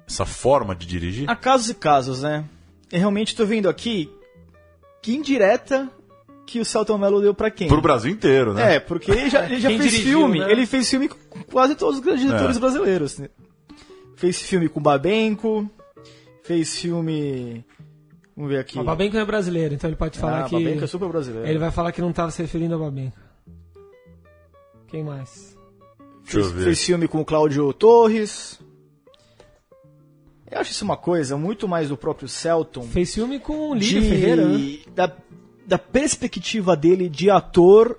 essa 0.07 0.25
forma 0.25 0.75
de 0.75 0.87
dirigir? 0.87 1.29
Há 1.29 1.37
casos 1.37 1.71
e 1.71 1.75
casos, 1.75 2.23
né? 2.23 2.45
Eu 2.91 2.99
realmente 2.99 3.29
estou 3.29 3.47
vendo 3.47 3.69
aqui 3.69 4.11
que 5.03 5.15
indireta 5.15 5.91
que 6.47 6.61
o 6.61 6.65
Celton 6.65 6.99
Mello 6.99 7.21
deu 7.21 7.35
pra 7.35 7.51
quem? 7.51 7.69
Pro 7.69 7.81
Brasil 7.81 8.11
inteiro, 8.11 8.53
né? 8.53 8.77
É, 8.77 8.81
porque 8.81 9.11
ele 9.11 9.31
já, 9.31 9.45
ele 9.45 9.59
já 9.59 9.69
fez 9.69 9.83
dirigiu, 9.83 10.19
filme. 10.21 10.39
Né? 10.41 10.53
Ele 10.53 10.67
fez 10.67 10.89
filme 10.89 11.09
com 11.09 11.43
quase 11.45 11.75
todos 11.75 11.97
os 11.97 12.05
grandes 12.05 12.25
diretores 12.25 12.57
é. 12.57 12.61
brasileiros. 12.61 13.19
Né? 13.19 13.29
Fez 14.17 14.41
filme 14.41 14.69
com 14.69 14.81
Babenco, 14.81 15.69
fez 16.43 16.77
filme. 16.77 17.65
Vamos 18.37 18.51
ver 18.51 18.59
aqui. 18.59 18.79
O 18.79 18.85
Babenco 18.85 19.17
é 19.17 19.25
brasileiro, 19.25 19.75
então 19.75 19.89
ele 19.89 19.97
pode 19.97 20.19
falar 20.19 20.45
ah, 20.45 20.49
que. 20.49 20.55
Babenco 20.55 20.85
é 20.85 20.87
super 20.87 21.09
brasileiro. 21.09 21.49
Ele 21.49 21.59
vai 21.59 21.71
falar 21.71 21.91
que 21.93 22.01
não 22.01 22.11
estava 22.11 22.31
se 22.31 22.43
referindo 22.43 22.75
a 22.75 22.79
Babenco. 22.79 23.17
Quem 24.93 25.03
mais? 25.03 25.57
Deixa 26.23 26.33
fez, 26.33 26.47
eu 26.47 26.53
ver. 26.53 26.65
fez 26.65 26.85
filme 26.85 27.09
com 27.09 27.23
o 27.23 27.25
Cláudio 27.25 27.73
Torres. 27.73 28.61
Eu 30.51 30.61
acho 30.61 30.71
isso 30.71 30.85
uma 30.85 30.99
coisa 30.99 31.35
muito 31.35 31.67
mais 31.67 31.89
do 31.89 31.97
próprio 31.97 32.29
Celton. 32.29 32.83
Fez 32.83 33.15
filme 33.15 33.41
com 33.41 33.71
o 33.71 33.75
Lírio 33.75 34.03
Ferreira. 34.03 34.47
Né? 34.47 34.81
Da, 34.95 35.11
da 35.67 35.79
perspectiva 35.79 36.77
dele 36.77 37.09
de 37.09 37.31
ator 37.31 37.99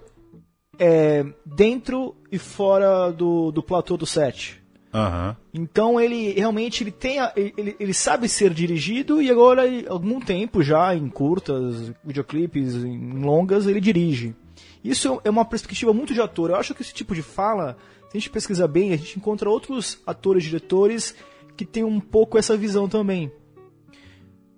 é, 0.78 1.26
dentro 1.44 2.16
e 2.32 2.38
fora 2.38 3.10
do, 3.12 3.52
do 3.52 3.64
platô 3.64 3.98
do 3.98 4.06
set. 4.06 4.62
Uhum. 4.94 5.36
Então 5.52 6.00
ele 6.00 6.34
realmente 6.34 6.84
ele 6.84 6.92
tem 6.92 7.20
a, 7.20 7.34
ele, 7.36 7.76
ele 7.80 7.94
sabe 7.96 8.30
ser 8.30 8.54
dirigido 8.54 9.20
e 9.20 9.32
agora 9.32 9.64
há 9.64 9.92
algum 9.92 10.20
tempo 10.20 10.62
já 10.62 10.96
em 10.96 11.10
curtas, 11.10 11.92
videoclipes, 12.06 12.76
em 12.76 13.20
longas 13.20 13.66
ele 13.66 13.82
dirige. 13.82 14.36
Isso 14.84 15.22
é 15.24 15.30
uma 15.30 15.46
perspectiva 15.46 15.94
muito 15.94 16.14
de 16.14 16.22
ator. 16.22 16.50
Eu 16.50 16.58
acho 16.58 16.74
que 16.74 16.82
esse 16.82 16.94
tipo 16.94 17.16
de 17.16 17.22
fala, 17.22 17.78
se 18.10 18.18
a 18.18 18.20
gente 18.20 18.30
pesquisar 18.30 18.68
bem, 18.68 18.94
a 18.94 18.98
gente 18.98 19.18
encontra 19.18 19.50
outros 19.50 20.00
atores, 20.06 20.44
diretores 20.44 21.16
que 21.56 21.66
tem 21.66 21.84
um 21.84 22.00
pouco 22.00 22.38
essa 22.38 22.58
visão 22.58 22.90
também. 22.90 23.32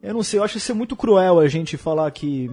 Eu 0.02 0.14
não 0.14 0.24
sei, 0.24 0.40
eu 0.40 0.44
acho 0.44 0.58
isso 0.58 0.72
é 0.72 0.76
muito 0.76 0.96
cruel 0.96 1.40
a 1.40 1.48
gente 1.48 1.78
falar 1.78 2.10
que 2.12 2.50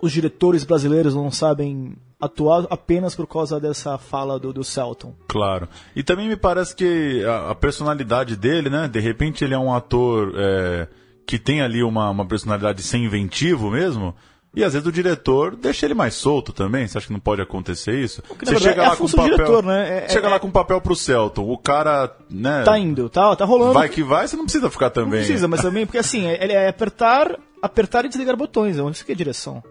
os 0.00 0.12
diretores 0.12 0.64
brasileiros 0.64 1.14
não 1.14 1.30
sabem 1.30 1.96
atuar 2.20 2.66
apenas 2.70 3.14
por 3.14 3.26
causa 3.26 3.60
dessa 3.60 3.96
fala 3.96 4.38
do, 4.38 4.52
do 4.52 4.64
Celton. 4.64 5.14
Claro. 5.28 5.68
E 5.94 6.02
também 6.02 6.28
me 6.28 6.36
parece 6.36 6.74
que 6.74 7.24
a, 7.24 7.50
a 7.50 7.54
personalidade 7.54 8.36
dele, 8.36 8.68
né? 8.68 8.88
De 8.88 8.98
repente 8.98 9.44
ele 9.44 9.54
é 9.54 9.58
um 9.58 9.72
ator 9.72 10.32
é, 10.36 10.88
que 11.26 11.38
tem 11.38 11.60
ali 11.60 11.82
uma, 11.82 12.10
uma 12.10 12.26
personalidade 12.26 12.82
sem 12.82 13.04
inventivo 13.04 13.70
mesmo. 13.70 14.14
E 14.54 14.64
às 14.64 14.72
vezes 14.72 14.88
o 14.88 14.92
diretor 14.92 15.54
deixa 15.54 15.86
ele 15.86 15.94
mais 15.94 16.14
solto 16.14 16.52
também. 16.52 16.86
Você 16.86 16.98
acha 16.98 17.06
que 17.06 17.12
não 17.12 17.20
pode 17.20 17.40
acontecer 17.42 17.94
isso? 17.94 18.22
Porque, 18.22 18.46
você 18.46 18.58
chega 18.58 18.82
é 18.82 18.88
lá 18.88 18.96
com 18.96 19.06
papel, 19.06 19.36
diretor, 19.36 19.62
né? 19.62 20.04
É, 20.04 20.08
chega 20.08 20.26
é, 20.26 20.30
lá 20.30 20.40
com 20.40 20.50
papel 20.50 20.80
pro 20.80 20.96
Celton, 20.96 21.48
o 21.48 21.58
cara, 21.58 22.16
né? 22.30 22.64
Tá 22.64 22.78
indo, 22.78 23.08
tá, 23.08 23.36
tá 23.36 23.44
rolando. 23.44 23.74
Vai 23.74 23.88
que 23.88 24.02
vai, 24.02 24.26
você 24.26 24.36
não 24.36 24.44
precisa 24.44 24.70
ficar 24.70 24.90
também. 24.90 25.20
Não 25.20 25.26
precisa, 25.26 25.46
mas 25.46 25.60
também 25.60 25.86
porque 25.86 25.98
assim, 25.98 26.26
ele 26.26 26.52
é 26.52 26.68
apertar, 26.68 27.38
apertar 27.62 28.04
e 28.04 28.08
desligar 28.08 28.36
botões, 28.36 28.78
é 28.78 28.82
onde 28.82 29.04
que 29.04 29.12
é 29.12 29.14
a 29.14 29.18
direção 29.18 29.62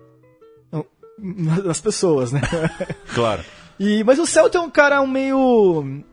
nas 1.18 1.82
pessoas, 1.82 2.32
né? 2.32 2.42
Claro. 3.14 3.44
E, 3.80 4.04
mas 4.04 4.20
o 4.20 4.26
Celta 4.26 4.58
é 4.58 4.62
um 4.62 4.70
cara 4.70 5.02
um 5.02 5.08
meio 5.08 6.04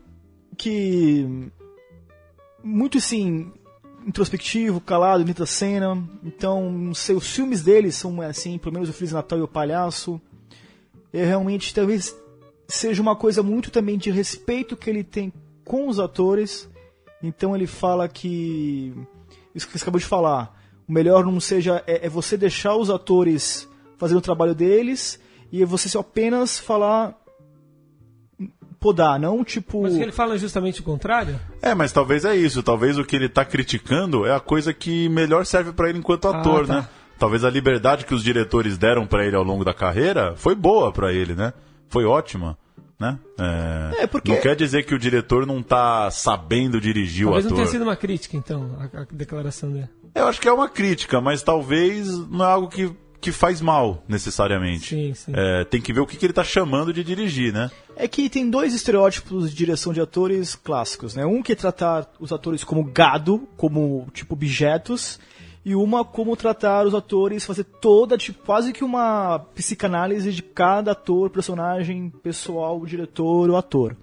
que 0.57 1.51
muito 2.63 2.97
assim 2.97 3.51
introspectivo, 4.05 4.79
calado, 4.79 5.23
imita 5.23 5.45
cena. 5.45 6.01
Então, 6.23 6.71
não 6.71 6.93
sei, 6.93 7.15
os 7.15 7.27
filmes 7.29 7.63
dele 7.63 7.91
são 7.91 8.21
assim, 8.21 8.57
pelo 8.57 8.73
menos 8.73 8.89
o 8.89 8.93
Feliz 8.93 9.11
Natal 9.11 9.39
e 9.39 9.41
o 9.41 9.47
Palhaço. 9.47 10.21
É 11.11 11.25
realmente 11.25 11.73
talvez 11.73 12.15
seja 12.67 13.01
uma 13.01 13.15
coisa 13.15 13.41
muito 13.41 13.71
também 13.71 13.97
de 13.97 14.11
respeito 14.11 14.77
que 14.77 14.89
ele 14.89 15.03
tem 15.03 15.33
com 15.63 15.87
os 15.87 15.99
atores. 15.99 16.69
Então 17.21 17.55
ele 17.55 17.67
fala 17.67 18.07
que 18.07 18.93
isso 19.53 19.67
que 19.67 19.77
você 19.77 19.83
acabou 19.83 19.99
de 19.99 20.05
falar, 20.05 20.61
o 20.87 20.91
melhor 20.91 21.25
não 21.25 21.39
seja 21.39 21.83
é, 21.87 22.05
é 22.05 22.09
você 22.09 22.37
deixar 22.37 22.75
os 22.75 22.89
atores 22.89 23.67
fazendo 23.97 24.17
o 24.17 24.21
trabalho 24.21 24.53
deles 24.53 25.19
e 25.51 25.63
você 25.63 25.87
só 25.87 26.01
apenas 26.01 26.59
falar 26.59 27.17
podar, 28.79 29.19
não 29.19 29.43
tipo. 29.43 29.81
Mas 29.81 29.95
ele 29.95 30.11
fala 30.11 30.37
justamente 30.37 30.81
o 30.81 30.83
contrário? 30.83 31.39
É, 31.61 31.73
mas 31.73 31.91
talvez 31.91 32.23
é 32.25 32.35
isso. 32.35 32.61
Talvez 32.61 32.97
o 32.97 33.03
que 33.03 33.15
ele 33.15 33.25
está 33.25 33.43
criticando 33.43 34.25
é 34.25 34.35
a 34.35 34.39
coisa 34.39 34.73
que 34.73 35.09
melhor 35.09 35.45
serve 35.45 35.71
para 35.71 35.89
ele 35.89 35.99
enquanto 35.99 36.27
ah, 36.27 36.39
ator, 36.39 36.63
ah, 36.63 36.67
tá. 36.67 36.73
né? 36.75 36.87
Talvez 37.17 37.43
a 37.43 37.49
liberdade 37.49 38.05
que 38.05 38.13
os 38.13 38.23
diretores 38.23 38.77
deram 38.77 39.07
para 39.07 39.25
ele 39.25 39.35
ao 39.35 39.43
longo 39.43 39.63
da 39.63 39.73
carreira 39.73 40.35
foi 40.35 40.53
boa 40.53 40.91
para 40.91 41.13
ele, 41.13 41.33
né? 41.33 41.53
Foi 41.87 42.05
ótima. 42.05 42.57
Né? 42.99 43.19
É... 43.37 44.03
É, 44.03 44.07
porque... 44.07 44.31
Não 44.31 44.41
quer 44.41 44.55
dizer 44.55 44.85
que 44.85 44.95
o 44.95 44.99
diretor 44.99 45.45
não 45.45 45.59
está 45.59 46.09
sabendo 46.11 46.79
dirigir 46.79 47.25
talvez 47.25 47.45
o 47.45 47.47
ator. 47.47 47.49
Talvez 47.49 47.51
não 47.51 47.57
tenha 47.57 47.67
sido 47.67 47.81
uma 47.83 47.95
crítica, 47.95 48.37
então, 48.37 48.77
a, 48.79 49.01
a 49.01 49.05
declaração 49.11 49.71
dele. 49.71 49.89
Eu 50.13 50.27
acho 50.27 50.39
que 50.39 50.47
é 50.47 50.53
uma 50.53 50.69
crítica, 50.69 51.19
mas 51.19 51.43
talvez 51.43 52.07
não 52.29 52.45
é 52.45 52.47
algo 52.47 52.69
que 52.69 52.89
que 53.25 53.31
faz 53.31 53.59
mal, 53.59 54.03
necessariamente. 54.07 54.89
Sim, 54.89 55.13
sim. 55.15 55.31
É, 55.35 55.63
tem 55.63 55.81
que 55.81 55.91
ver 55.91 55.99
o 55.99 56.05
que, 56.05 56.15
que 56.15 56.23
ele 56.23 56.31
está 56.31 56.43
chamando 56.43 56.93
de 56.93 57.03
dirigir, 57.03 57.51
né? 57.51 57.71
É 57.95 58.07
que 58.07 58.29
tem 58.29 58.47
dois 58.47 58.71
estereótipos 58.71 59.49
de 59.49 59.55
direção 59.55 59.91
de 59.91 59.99
atores 59.99 60.53
clássicos, 60.53 61.15
né? 61.15 61.25
Um 61.25 61.41
que 61.41 61.53
é 61.53 61.55
tratar 61.55 62.07
os 62.19 62.31
atores 62.31 62.63
como 62.63 62.83
gado, 62.83 63.47
como, 63.57 64.07
tipo, 64.13 64.35
objetos, 64.35 65.19
e 65.65 65.73
uma 65.73 66.05
como 66.05 66.35
tratar 66.35 66.85
os 66.85 66.93
atores, 66.93 67.43
fazer 67.43 67.63
toda, 67.63 68.15
tipo, 68.15 68.45
quase 68.45 68.71
que 68.71 68.83
uma 68.83 69.39
psicanálise 69.55 70.31
de 70.31 70.43
cada 70.43 70.91
ator, 70.91 71.31
personagem, 71.31 72.11
pessoal, 72.21 72.85
diretor 72.85 73.49
ou 73.49 73.57
ator. 73.57 73.97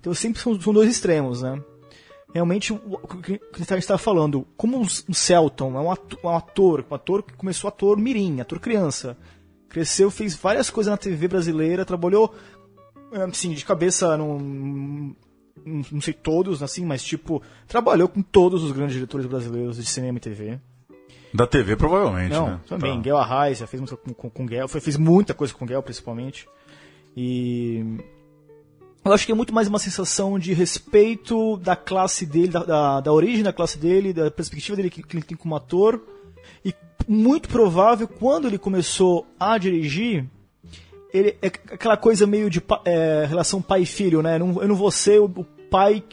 Então 0.00 0.12
sempre 0.12 0.42
são, 0.42 0.60
são 0.60 0.72
dois 0.72 0.90
extremos, 0.90 1.42
né? 1.42 1.62
Realmente 2.32 2.72
o 2.72 2.78
que 2.78 3.40
a 3.54 3.58
gente 3.58 3.78
está 3.78 3.98
falando, 3.98 4.46
como 4.56 4.78
um 4.78 5.14
Celton 5.14 5.76
é 5.76 5.80
um 5.80 5.90
ator, 5.90 6.18
um 6.22 6.28
ator, 6.36 6.84
um 6.90 6.94
ator 6.94 7.22
que 7.22 7.34
começou 7.34 7.68
ator 7.68 7.96
mirim, 7.96 8.40
ator 8.40 8.60
criança, 8.60 9.16
cresceu, 9.68 10.10
fez 10.10 10.34
várias 10.34 10.70
coisas 10.70 10.90
na 10.90 10.96
TV 10.96 11.28
brasileira, 11.28 11.84
trabalhou 11.84 12.34
assim, 13.30 13.52
de 13.52 13.64
cabeça 13.64 14.16
não, 14.16 14.38
não 15.64 16.00
sei 16.00 16.14
todos, 16.14 16.62
assim, 16.62 16.84
mas 16.84 17.02
tipo, 17.02 17.42
trabalhou 17.66 18.08
com 18.08 18.22
todos 18.22 18.62
os 18.62 18.72
grandes 18.72 18.94
diretores 18.94 19.26
brasileiros 19.26 19.76
de 19.76 19.86
cinema 19.86 20.18
e 20.18 20.20
TV. 20.20 20.58
Da 21.32 21.46
TV, 21.46 21.76
provavelmente, 21.76 22.32
Não, 22.32 22.52
né? 22.52 22.60
também. 22.66 22.96
Tá. 22.96 23.02
Guel 23.02 23.18
Arraes, 23.18 23.58
já 23.58 23.66
fez 23.66 23.80
muito 23.80 23.96
com, 23.96 24.14
com, 24.14 24.30
com 24.30 24.46
Guel, 24.46 24.66
fez 24.66 24.96
muita 24.96 25.34
coisa 25.34 25.52
com 25.52 25.66
Guel, 25.66 25.82
principalmente. 25.82 26.48
E 27.14 27.98
eu 29.08 29.14
acho 29.14 29.24
que 29.24 29.32
é 29.32 29.34
muito 29.34 29.54
mais 29.54 29.66
uma 29.66 29.78
sensação 29.78 30.38
de 30.38 30.52
respeito 30.52 31.56
da 31.56 31.74
classe 31.74 32.26
dele, 32.26 32.48
da, 32.48 32.62
da, 32.62 33.00
da 33.00 33.12
origem 33.12 33.42
da 33.42 33.52
classe 33.52 33.78
dele, 33.78 34.12
da 34.12 34.30
perspectiva 34.30 34.76
dele 34.76 34.90
que, 34.90 35.02
que 35.02 35.16
ele 35.16 35.24
tem 35.24 35.36
como 35.36 35.56
ator. 35.56 36.02
E 36.62 36.74
muito 37.06 37.48
provável, 37.48 38.06
quando 38.06 38.46
ele 38.46 38.58
começou 38.58 39.26
a 39.40 39.56
dirigir, 39.56 40.26
ele 41.12 41.36
é 41.40 41.46
aquela 41.46 41.96
coisa 41.96 42.26
meio 42.26 42.50
de 42.50 42.62
é, 42.84 43.24
relação 43.26 43.62
pai 43.62 43.86
filho, 43.86 44.20
né? 44.20 44.36
Eu 44.36 44.40
não, 44.40 44.62
eu 44.62 44.68
não 44.68 44.76
vou 44.76 44.90
ser 44.90 45.18
o, 45.20 45.28
pai, 45.70 46.04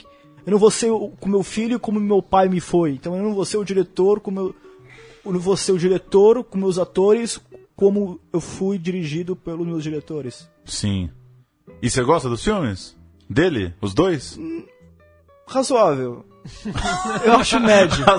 eu 0.45 0.51
não 0.51 0.57
vou 0.57 0.71
ser 0.71 0.89
o, 0.89 1.09
com 1.19 1.27
meu 1.27 1.43
filho 1.43 1.79
como 1.79 1.99
meu 1.99 2.21
pai 2.21 2.47
me 2.47 2.61
foi. 2.61 2.91
Então 2.91 3.15
eu 3.17 3.23
não 3.23 3.33
vou 3.33 3.43
ser 3.43 3.57
o 3.57 3.65
diretor 3.65 4.21
como 4.21 4.39
eu, 4.39 4.55
eu 5.25 5.33
não 5.33 5.39
vou 5.39 5.57
ser 5.57 5.73
o 5.73 5.77
diretor 5.77 6.45
com 6.45 6.57
meus 6.57 6.79
atores 6.79 7.41
como 7.75 8.21
eu 8.31 8.39
fui 8.39 8.77
dirigido 8.77 9.35
pelos 9.35 9.67
meus 9.67 9.83
diretores. 9.83 10.49
Sim. 10.63 11.09
E 11.81 11.89
você 11.89 12.03
gosta 12.03 12.29
dos 12.29 12.43
filmes? 12.43 12.95
Dele? 13.29 13.73
Os 13.81 13.93
dois? 13.93 14.37
Hum, 14.37 14.65
razoável. 15.47 16.25
eu 17.25 17.33
acho 17.33 17.59
médio. 17.59 18.05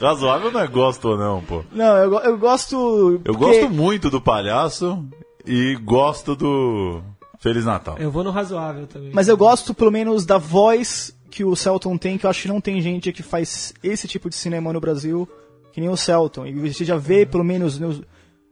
Razoável 0.00 0.52
não 0.52 0.60
é 0.60 0.66
gosto 0.66 1.08
ou 1.08 1.16
não, 1.18 1.42
pô. 1.42 1.64
Não, 1.72 1.96
eu, 1.96 2.14
eu 2.20 2.38
gosto. 2.38 3.20
Eu 3.24 3.34
gosto 3.34 3.68
muito 3.68 4.10
do 4.10 4.20
palhaço 4.20 5.04
e 5.44 5.74
gosto 5.82 6.36
do 6.36 7.00
Feliz 7.40 7.64
Natal. 7.64 7.96
Eu 7.98 8.10
vou 8.10 8.22
no 8.22 8.30
razoável 8.30 8.86
também. 8.86 9.10
Mas 9.12 9.28
eu 9.28 9.36
gosto 9.36 9.74
pelo 9.74 9.90
menos 9.90 10.24
da 10.24 10.38
voz 10.38 11.16
que 11.30 11.44
o 11.44 11.56
Celton 11.56 11.96
tem, 11.96 12.16
que 12.16 12.26
eu 12.26 12.30
acho 12.30 12.42
que 12.42 12.48
não 12.48 12.60
tem 12.60 12.80
gente 12.80 13.12
que 13.12 13.22
faz 13.22 13.74
esse 13.82 14.06
tipo 14.06 14.28
de 14.28 14.36
cinema 14.36 14.72
no 14.72 14.80
Brasil 14.80 15.28
que 15.72 15.80
nem 15.80 15.90
o 15.90 15.96
Celton. 15.96 16.46
E 16.46 16.72
você 16.72 16.84
já 16.84 16.96
vê, 16.96 17.24
pelo 17.24 17.44
menos, 17.44 17.78
nos, 17.78 18.02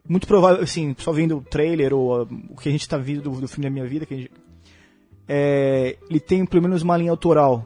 muito 0.09 0.27
provável, 0.27 0.63
assim, 0.63 0.95
só 0.99 1.13
vendo 1.13 1.39
o 1.39 1.41
trailer 1.43 1.93
ou 1.95 2.23
uh, 2.23 2.29
o 2.51 2.57
que 2.57 2.69
a 2.69 2.73
gente 2.73 2.89
tá 2.89 2.97
vendo 2.97 3.23
do, 3.23 3.31
do 3.41 3.49
filme 3.49 3.65
da 3.65 3.71
minha 3.71 3.87
vida, 3.87 4.07
que 4.07 4.17
gente, 4.17 4.31
é, 5.29 5.97
ele 6.09 6.21
tem 6.21 6.45
pelo 6.47 6.63
menos 6.63 6.83
uma 6.83 6.97
linha 6.97 7.11
autoral. 7.11 7.65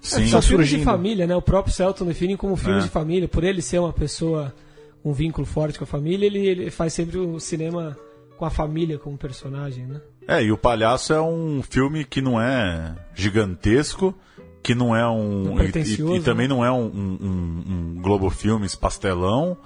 Sim. 0.00 0.26
São 0.26 0.42
filmes 0.42 0.68
de 0.68 0.80
família, 0.82 1.26
né? 1.26 1.34
O 1.34 1.40
próprio 1.42 1.72
Celton 1.72 2.04
define 2.04 2.36
como 2.36 2.56
filmes 2.56 2.84
É. 2.84 2.86
de 2.86 2.92
família. 2.92 3.26
Por 3.28 3.42
ele 3.42 3.62
ser 3.62 3.78
uma 3.78 3.92
pessoa 3.92 4.54
com 5.02 5.10
um 5.10 5.12
vínculo 5.12 5.46
forte 5.46 5.78
com 5.78 5.84
a 5.84 5.86
família, 5.86 6.26
ele, 6.26 6.46
ele 6.46 6.70
faz 6.70 6.92
sempre 6.92 7.16
o 7.18 7.40
cinema 7.40 7.96
com 8.36 8.44
a 8.44 8.50
família 8.50 8.98
como 8.98 9.16
personagem, 9.16 9.86
né? 9.86 10.00
É, 10.26 10.42
e 10.42 10.50
o 10.52 10.58
Palhaço 10.58 11.12
é 11.14 11.20
um 11.22 11.62
filme 11.62 12.04
que 12.04 12.20
não 12.20 12.40
é 12.40 12.94
gigantesco, 13.14 14.14
que 14.62 14.74
não 14.74 14.94
é 14.96 15.08
um. 15.08 15.54
Não 15.54 15.62
e- 15.62 15.70
e, 15.70 16.16
e 16.16 16.20
também 16.20 16.48
não 16.48 16.64
é 16.64 16.70
um, 16.70 16.84
um, 16.86 17.18
um, 17.22 17.64
um 17.96 18.02
Globo 18.02 18.28
Filmes 18.30 18.74
pastelão. 18.74 19.56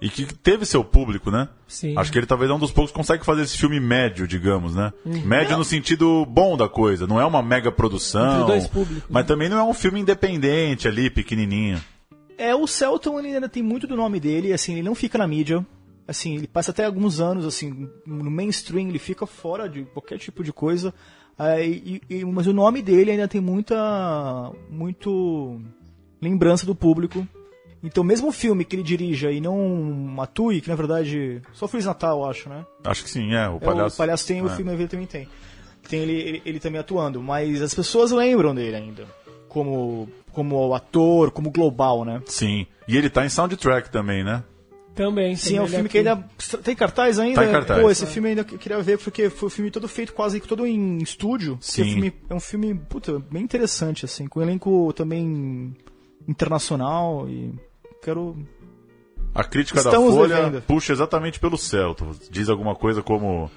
E 0.00 0.08
que 0.08 0.32
teve 0.32 0.64
seu 0.64 0.84
público, 0.84 1.28
né? 1.30 1.48
Sim. 1.66 1.98
Acho 1.98 2.12
que 2.12 2.18
ele 2.18 2.26
talvez 2.26 2.48
é 2.50 2.54
um 2.54 2.58
dos 2.58 2.70
poucos 2.70 2.92
que 2.92 2.96
consegue 2.96 3.24
fazer 3.24 3.42
esse 3.42 3.58
filme 3.58 3.80
médio, 3.80 4.28
digamos, 4.28 4.74
né? 4.74 4.92
Uhum. 5.04 5.22
Médio 5.22 5.56
no 5.58 5.64
sentido 5.64 6.24
bom 6.24 6.56
da 6.56 6.68
coisa. 6.68 7.04
Não 7.06 7.20
é 7.20 7.24
uma 7.26 7.42
mega 7.42 7.72
produção. 7.72 8.32
Entre 8.42 8.46
dois 8.46 8.66
públicos, 8.68 9.02
Mas 9.10 9.26
também 9.26 9.48
não 9.48 9.58
é 9.58 9.62
um 9.64 9.74
filme 9.74 9.98
independente 10.00 10.86
ali, 10.86 11.10
pequenininho. 11.10 11.80
É, 12.36 12.54
o 12.54 12.66
Celton 12.68 13.18
ele 13.18 13.34
ainda 13.34 13.48
tem 13.48 13.62
muito 13.62 13.88
do 13.88 13.96
nome 13.96 14.20
dele, 14.20 14.52
assim, 14.52 14.74
ele 14.74 14.82
não 14.84 14.94
fica 14.94 15.18
na 15.18 15.26
mídia. 15.26 15.66
Assim, 16.06 16.36
ele 16.36 16.46
passa 16.46 16.70
até 16.70 16.84
alguns 16.86 17.18
anos, 17.20 17.44
assim, 17.44 17.88
no 18.06 18.30
mainstream, 18.30 18.88
ele 18.88 18.98
fica 19.00 19.26
fora 19.26 19.68
de 19.68 19.82
qualquer 19.82 20.18
tipo 20.18 20.44
de 20.44 20.52
coisa. 20.52 20.94
Aí, 21.36 22.00
e- 22.08 22.18
e- 22.20 22.24
mas 22.24 22.46
o 22.46 22.52
nome 22.52 22.80
dele 22.82 23.10
ainda 23.10 23.26
tem 23.28 23.40
muita. 23.40 23.76
muito. 24.70 25.60
lembrança 26.20 26.64
do 26.66 26.74
público. 26.74 27.26
Então, 27.82 28.02
mesmo 28.02 28.28
o 28.28 28.32
filme 28.32 28.64
que 28.64 28.74
ele 28.74 28.82
dirija 28.82 29.30
e 29.30 29.40
não 29.40 30.16
atue, 30.20 30.60
que 30.60 30.68
na 30.68 30.74
verdade. 30.74 31.40
Só 31.52 31.68
Feliz 31.68 31.86
Natal, 31.86 32.20
eu 32.20 32.28
acho, 32.28 32.48
né? 32.48 32.66
Acho 32.84 33.04
que 33.04 33.10
sim, 33.10 33.34
é. 33.34 33.48
O 33.48 33.56
É, 33.56 33.60
palhaço. 33.60 33.94
o 33.94 33.98
palhaço 33.98 34.26
tem, 34.26 34.42
o 34.42 34.46
é. 34.48 34.56
filme 34.56 34.72
ele 34.72 34.88
também 34.88 35.06
tem. 35.06 35.28
Tem 35.88 36.00
ele, 36.00 36.12
ele, 36.12 36.42
ele 36.44 36.60
também 36.60 36.80
atuando, 36.80 37.22
mas 37.22 37.62
as 37.62 37.72
pessoas 37.74 38.10
lembram 38.10 38.54
dele 38.54 38.76
ainda. 38.76 39.06
Como, 39.48 40.08
como 40.32 40.74
ator, 40.74 41.30
como 41.30 41.50
global, 41.50 42.04
né? 42.04 42.20
Sim. 42.26 42.66
E 42.86 42.96
ele 42.96 43.08
tá 43.08 43.24
em 43.24 43.28
soundtrack 43.28 43.90
também, 43.90 44.22
né? 44.24 44.42
Também. 44.94 45.36
Sim, 45.36 45.58
é 45.58 45.62
um 45.62 45.66
filme 45.68 45.86
aqui. 45.86 45.90
que 45.90 45.98
ainda. 45.98 46.16
Tem 46.64 46.74
cartaz 46.74 47.20
ainda? 47.20 47.36
Tá 47.40 47.46
em 47.48 47.52
cartaz. 47.52 47.80
Pô, 47.80 47.88
esse 47.88 48.04
filme 48.06 48.30
ainda 48.30 48.40
eu 48.50 48.58
queria 48.58 48.82
ver, 48.82 48.98
porque 48.98 49.30
foi 49.30 49.46
um 49.46 49.50
filme 49.50 49.70
todo 49.70 49.86
feito 49.86 50.12
quase 50.12 50.40
todo 50.40 50.66
em 50.66 50.98
estúdio. 50.98 51.56
Sim. 51.60 51.82
É 51.82 51.84
um 51.84 51.88
filme, 51.92 52.12
é 52.30 52.34
um 52.34 52.40
filme, 52.40 52.74
puta, 52.74 53.22
bem 53.30 53.44
interessante, 53.44 54.04
assim, 54.04 54.26
com 54.26 54.40
um 54.40 54.42
elenco 54.42 54.92
também 54.94 55.72
internacional 56.26 57.28
e. 57.28 57.54
Quero. 58.02 58.36
A 59.34 59.44
crítica 59.44 59.78
Estamos 59.80 60.10
da 60.14 60.20
Folha 60.20 60.36
devendo. 60.36 60.62
puxa 60.62 60.92
exatamente 60.92 61.38
pelo 61.38 61.56
Celton. 61.58 62.12
Diz 62.30 62.48
alguma 62.48 62.74
coisa 62.74 63.02
como. 63.02 63.50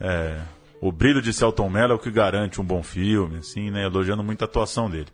é, 0.00 0.38
o 0.80 0.90
brilho 0.90 1.20
de 1.20 1.32
Celton 1.32 1.68
Mello 1.68 1.92
é 1.92 1.96
o 1.96 1.98
que 1.98 2.10
garante 2.10 2.60
um 2.60 2.64
bom 2.64 2.82
filme, 2.82 3.38
assim, 3.38 3.70
né? 3.70 3.84
Elogiando 3.84 4.22
muito 4.24 4.42
a 4.42 4.46
atuação 4.46 4.88
dele. 4.88 5.08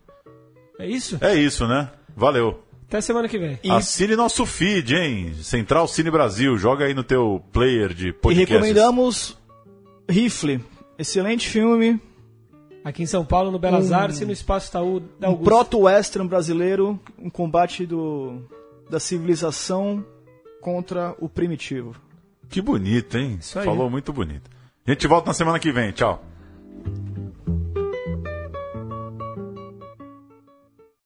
É 0.79 0.87
isso? 0.87 1.17
É 1.21 1.35
isso, 1.35 1.67
né? 1.67 1.89
Valeu. 2.15 2.63
Até 2.87 3.01
semana 3.01 3.27
que 3.27 3.37
vem. 3.37 3.59
E, 3.63 3.69
Assine 3.69 4.15
nosso 4.15 4.45
feed, 4.45 4.95
hein? 4.95 5.33
Central 5.41 5.87
Cine 5.89 6.09
Brasil. 6.09 6.57
Joga 6.57 6.85
aí 6.85 6.93
no 6.93 7.03
teu 7.03 7.43
player 7.51 7.93
de 7.93 8.09
e 8.09 8.13
podcast. 8.13 8.53
recomendamos 8.53 9.37
Rifle. 10.09 10.63
Excelente 10.97 11.49
filme. 11.49 11.99
Aqui 12.85 13.03
em 13.03 13.05
São 13.05 13.25
Paulo, 13.25 13.51
no 13.51 13.59
Belas 13.59 13.91
Um- 13.91 13.95
Artes 13.95 14.21
e 14.21 14.25
no 14.25 14.31
Espaço 14.31 14.69
Itaú 14.69 15.01
da 15.19 15.29
Um 15.29 15.35
proto-western 15.35 16.29
brasileiro. 16.29 16.97
Um 17.19 17.29
combate 17.29 17.85
do, 17.85 18.41
da 18.89 18.99
civilização 18.99 20.05
contra 20.61 21.15
o 21.19 21.29
primitivo. 21.29 21.95
Que 22.49 22.61
bonito, 22.61 23.17
hein? 23.17 23.37
Isso 23.39 23.59
aí. 23.59 23.65
Falou 23.65 23.89
muito 23.89 24.13
bonito. 24.13 24.49
A 24.85 24.91
gente 24.91 25.07
volta 25.07 25.27
na 25.27 25.33
semana 25.33 25.59
que 25.59 25.71
vem. 25.71 25.91
Tchau. 25.91 26.23